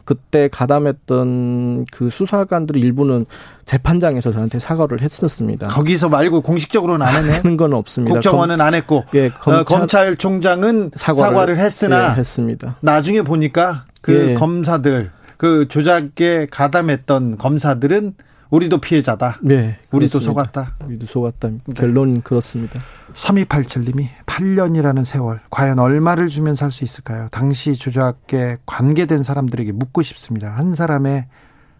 그때 0.06 0.48
가담했던 0.52 1.86
그 1.92 2.10
수사관들 2.10 2.78
일부는 2.78 3.26
재판장에서 3.66 4.32
저한테 4.32 4.58
사과를 4.58 5.02
했었습니다. 5.02 5.68
거기서 5.68 6.10
말고 6.10 6.42
공식적으로는 6.42 7.06
안 7.06 7.16
했네. 7.16 7.34
하는 7.34 7.58
건 7.58 7.74
없습니다. 7.74 8.14
국정원은 8.14 8.62
안 8.62 8.74
했고 8.74 9.04
예, 9.14 9.30
검찰, 9.66 10.14
어, 10.14 10.16
총장은 10.16 10.92
사과를, 10.96 11.30
사과를 11.30 11.58
했으나 11.58 12.14
예, 12.14 12.20
했습니다. 12.20 12.78
나중에 12.82 13.22
보니까 13.22 13.86
그 14.02 14.32
예. 14.32 14.34
검사들 14.36 15.12
그 15.38 15.68
조작에 15.68 16.48
가담했던 16.50 17.38
검사들은 17.38 18.14
우리도 18.50 18.80
피해자다. 18.80 19.40
네. 19.42 19.78
우리도. 19.92 20.20
속았다. 20.20 20.76
우리도 20.86 21.06
속았다. 21.06 21.50
네. 21.50 21.60
결론 21.76 22.22
그렇습니다. 22.22 22.80
3287님이 23.14 24.08
8년이라는 24.26 25.04
세월 25.06 25.42
과연 25.50 25.80
얼마를 25.80 26.30
주면 26.30 26.56
살 26.56 26.72
수 26.72 26.84
있을까요? 26.84 27.28
당시 27.32 27.74
조작에 27.74 28.58
관계된 28.66 29.24
사람들에게 29.24 29.72
묻고 29.72 30.02
싶습니다. 30.02 30.50
한 30.52 30.76
사람의 30.76 31.26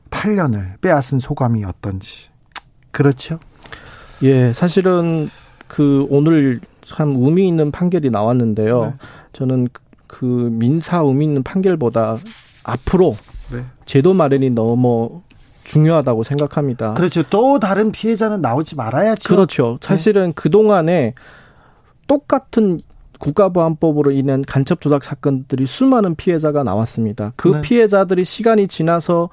8년을 0.10 0.80
빼앗은 0.82 1.20
소감이 1.20 1.66
어떤지. 1.66 2.30
그렇죠? 2.92 3.40
예, 4.24 4.54
사실은 4.54 5.30
그 5.68 6.08
오늘 6.10 6.62
참 6.84 7.16
의미 7.18 7.48
있는 7.48 7.72
판결이 7.72 8.10
나왔는데요. 8.10 8.86
네. 8.86 8.94
저는 9.34 9.68
그 10.08 10.26
민사 10.26 11.00
의미 11.00 11.26
있는 11.26 11.44
판결보다 11.44 12.16
앞으로 12.64 13.18
네. 13.52 13.66
제도 13.86 14.14
마련이 14.14 14.52
너무 14.52 15.22
중요하다고 15.66 16.24
생각합니다. 16.24 16.94
그렇죠. 16.94 17.24
또 17.30 17.60
다른 17.60 17.92
피해자는 17.92 18.42
나오지 18.42 18.76
말아야죠. 18.76 19.28
그렇죠. 19.28 19.78
네. 19.82 19.88
사실은 19.88 20.28
네. 20.28 20.32
그동안에 20.34 21.14
똑같은 22.08 22.80
국가보안법으로 23.20 24.12
인한 24.12 24.44
간첩 24.46 24.82
조작 24.82 25.04
사건들이 25.04 25.66
수많은 25.66 26.16
피해자가 26.16 26.64
나왔습니다. 26.64 27.34
그 27.36 27.50
네. 27.50 27.62
피해자들이 27.62 28.24
시간이 28.24 28.68
지나서 28.68 29.30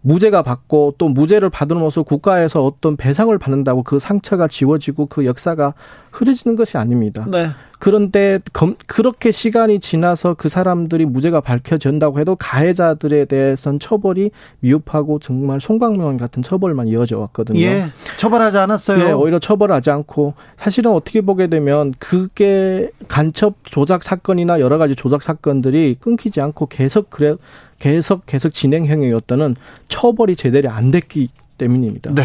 무죄가 0.00 0.42
받고 0.42 0.94
또 0.98 1.08
무죄를 1.08 1.50
받으면서 1.50 2.04
국가에서 2.04 2.64
어떤 2.64 2.96
배상을 2.96 3.36
받는다고 3.38 3.82
그 3.82 3.98
상처가 3.98 4.46
지워지고 4.46 5.06
그 5.06 5.26
역사가 5.26 5.74
흐려지는 6.12 6.54
것이 6.54 6.78
아닙니다. 6.78 7.26
네. 7.28 7.48
그런데 7.78 8.40
검, 8.52 8.76
그렇게 8.86 9.30
시간이 9.30 9.80
지나서 9.80 10.34
그 10.34 10.48
사람들이 10.48 11.04
무죄가 11.04 11.40
밝혀진다고 11.40 12.18
해도 12.18 12.36
가해자들에 12.36 13.26
대해선 13.26 13.78
처벌이 13.78 14.30
미흡하고 14.60 15.18
정말 15.18 15.60
송강명 15.60 16.16
같은 16.16 16.42
처벌만 16.42 16.88
이어져 16.88 17.18
왔거든요. 17.18 17.60
예, 17.60 17.84
처벌하지 18.16 18.58
않았어요. 18.58 19.08
예, 19.08 19.12
오히려 19.12 19.38
처벌하지 19.38 19.90
않고 19.90 20.34
사실은 20.56 20.92
어떻게 20.92 21.20
보게 21.20 21.48
되면 21.48 21.92
그게 21.98 22.90
간첩 23.08 23.56
조작 23.64 24.04
사건이나 24.04 24.60
여러 24.60 24.78
가지 24.78 24.96
조작 24.96 25.22
사건들이 25.22 25.96
끊기지 26.00 26.40
않고 26.40 26.66
계속 26.66 27.10
그래 27.10 27.36
계속 27.78 28.24
계속 28.26 28.50
진행형이었다는 28.50 29.56
처벌이 29.88 30.34
제대로 30.34 30.70
안 30.70 30.90
됐기 30.90 31.28
때문입니다. 31.58 32.14
네. 32.14 32.22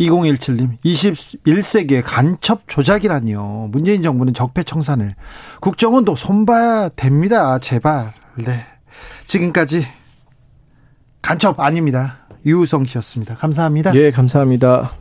2017님, 0.00 0.78
21세기의 0.84 2.02
간첩 2.04 2.62
조작이라니요. 2.68 3.68
문재인 3.72 4.02
정부는 4.02 4.32
적폐청산을. 4.34 5.14
국정원도 5.60 6.14
손봐야 6.14 6.88
됩니다. 6.90 7.58
제발. 7.58 8.12
네. 8.36 8.60
지금까지 9.26 9.86
간첩 11.20 11.58
아닙니다. 11.60 12.18
유우성 12.46 12.84
씨였습니다. 12.84 13.34
감사합니다. 13.34 13.94
예, 13.94 14.10
감사합니다. 14.10 14.92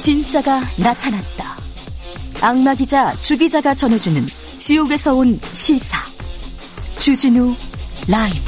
진짜가 0.00 0.60
나타났다. 0.78 1.56
악마 2.42 2.74
기자 2.74 3.10
주 3.12 3.36
기자가 3.36 3.74
전해주는 3.74 4.26
지옥에서 4.70 5.14
온 5.16 5.40
실사. 5.52 5.98
주진우 6.94 7.56
라이브. 8.06 8.38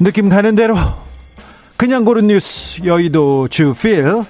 느낌 0.00 0.28
가는 0.28 0.56
대로 0.56 0.74
그냥 1.76 2.04
고른 2.04 2.26
뉴스 2.26 2.84
여의도 2.84 3.46
주필 3.46 4.24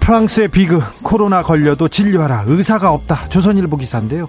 프랑스의 0.00 0.48
비극 0.48 0.82
코로나 1.04 1.44
걸려도 1.44 1.86
진료하라 1.86 2.46
의사가 2.48 2.90
없다 2.90 3.28
조선일보 3.28 3.76
기사인데요 3.76 4.26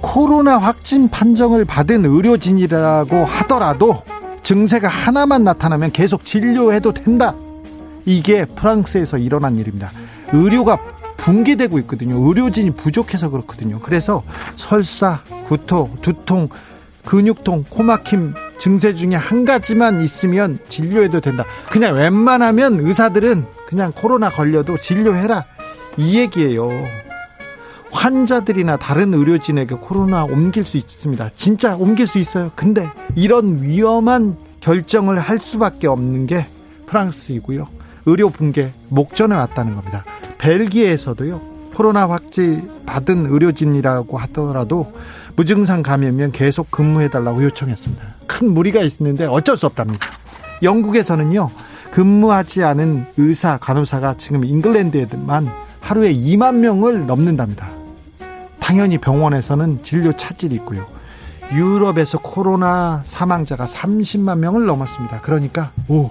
코로나 0.00 0.58
확진 0.58 1.08
판정을 1.08 1.64
받은 1.64 2.04
의료진이라고 2.04 3.24
하더라도 3.24 4.04
증세가 4.42 4.88
하나만 4.88 5.44
나타나면 5.44 5.92
계속 5.92 6.24
진료해도 6.24 6.92
된다. 6.92 7.34
이게 8.06 8.44
프랑스에서 8.44 9.18
일어난 9.18 9.56
일입니다. 9.56 9.90
의료가 10.32 10.78
붕괴되고 11.16 11.78
있거든요. 11.80 12.16
의료진이 12.26 12.70
부족해서 12.70 13.28
그렇거든요. 13.30 13.78
그래서 13.80 14.22
설사, 14.56 15.20
구토, 15.46 15.90
두통, 16.00 16.48
근육통, 17.04 17.64
코막힘 17.68 18.34
증세 18.58 18.94
중에 18.94 19.14
한 19.14 19.44
가지만 19.44 20.00
있으면 20.00 20.58
진료해도 20.68 21.20
된다. 21.20 21.44
그냥 21.70 21.94
웬만하면 21.96 22.80
의사들은 22.80 23.44
그냥 23.66 23.92
코로나 23.94 24.30
걸려도 24.30 24.78
진료해라. 24.78 25.44
이 25.96 26.18
얘기예요. 26.18 26.68
환자들이나 27.92 28.76
다른 28.76 29.12
의료진에게 29.14 29.76
코로나 29.76 30.24
옮길 30.24 30.64
수 30.64 30.76
있습니다. 30.76 31.30
진짜 31.36 31.76
옮길 31.76 32.06
수 32.06 32.18
있어요. 32.18 32.50
근데 32.54 32.88
이런 33.16 33.62
위험한 33.62 34.36
결정을 34.60 35.18
할 35.18 35.38
수밖에 35.38 35.86
없는 35.86 36.26
게 36.26 36.46
프랑스이고요. 36.86 37.66
의료 38.06 38.30
붕괴 38.30 38.72
목전에 38.88 39.34
왔다는 39.34 39.74
겁니다. 39.74 40.04
벨기에에서도요. 40.38 41.40
코로나 41.74 42.08
확진 42.08 42.70
받은 42.86 43.26
의료진이라고 43.26 44.18
하더라도 44.18 44.92
무증상 45.36 45.82
감염면 45.82 46.32
계속 46.32 46.70
근무해달라고 46.70 47.42
요청했습니다. 47.44 48.02
큰 48.26 48.52
무리가 48.52 48.80
있는데 48.80 49.24
어쩔 49.26 49.56
수 49.56 49.66
없답니다. 49.66 50.06
영국에서는요. 50.62 51.50
근무하지 51.90 52.62
않은 52.64 53.06
의사, 53.16 53.58
간호사가 53.58 54.16
지금 54.18 54.44
잉글랜드에만 54.44 55.48
하루에 55.80 56.12
2만 56.12 56.56
명을 56.56 57.06
넘는답니다. 57.06 57.79
당연히 58.70 58.98
병원에서는 58.98 59.82
진료 59.82 60.16
차질이 60.16 60.54
있고요. 60.54 60.86
유럽에서 61.52 62.18
코로나 62.18 63.00
사망자가 63.02 63.64
30만 63.64 64.38
명을 64.38 64.64
넘었습니다. 64.64 65.22
그러니까 65.22 65.72
오 65.88 66.08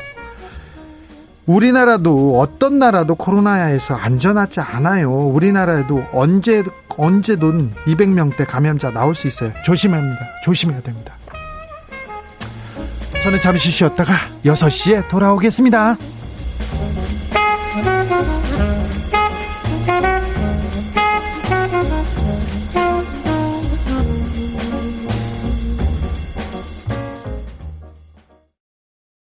우리나라도 1.46 2.38
어떤 2.38 2.78
나라도 2.78 3.16
코로나에서 3.16 3.96
안전하지 3.96 4.60
않아요. 4.60 5.10
우리나라에도 5.10 6.04
언제 6.12 6.62
언제든 6.98 7.72
200명대 7.88 8.46
감염자 8.46 8.92
나올 8.92 9.16
수 9.16 9.30
있어요. 9.30 9.54
조심합니다. 9.64 10.20
조심해야 10.44 10.82
됩니다. 10.82 11.14
저는 13.24 13.40
잠시 13.40 13.72
쉬었다가 13.72 14.16
6시에 14.44 15.08
돌아오겠습니다. 15.08 15.96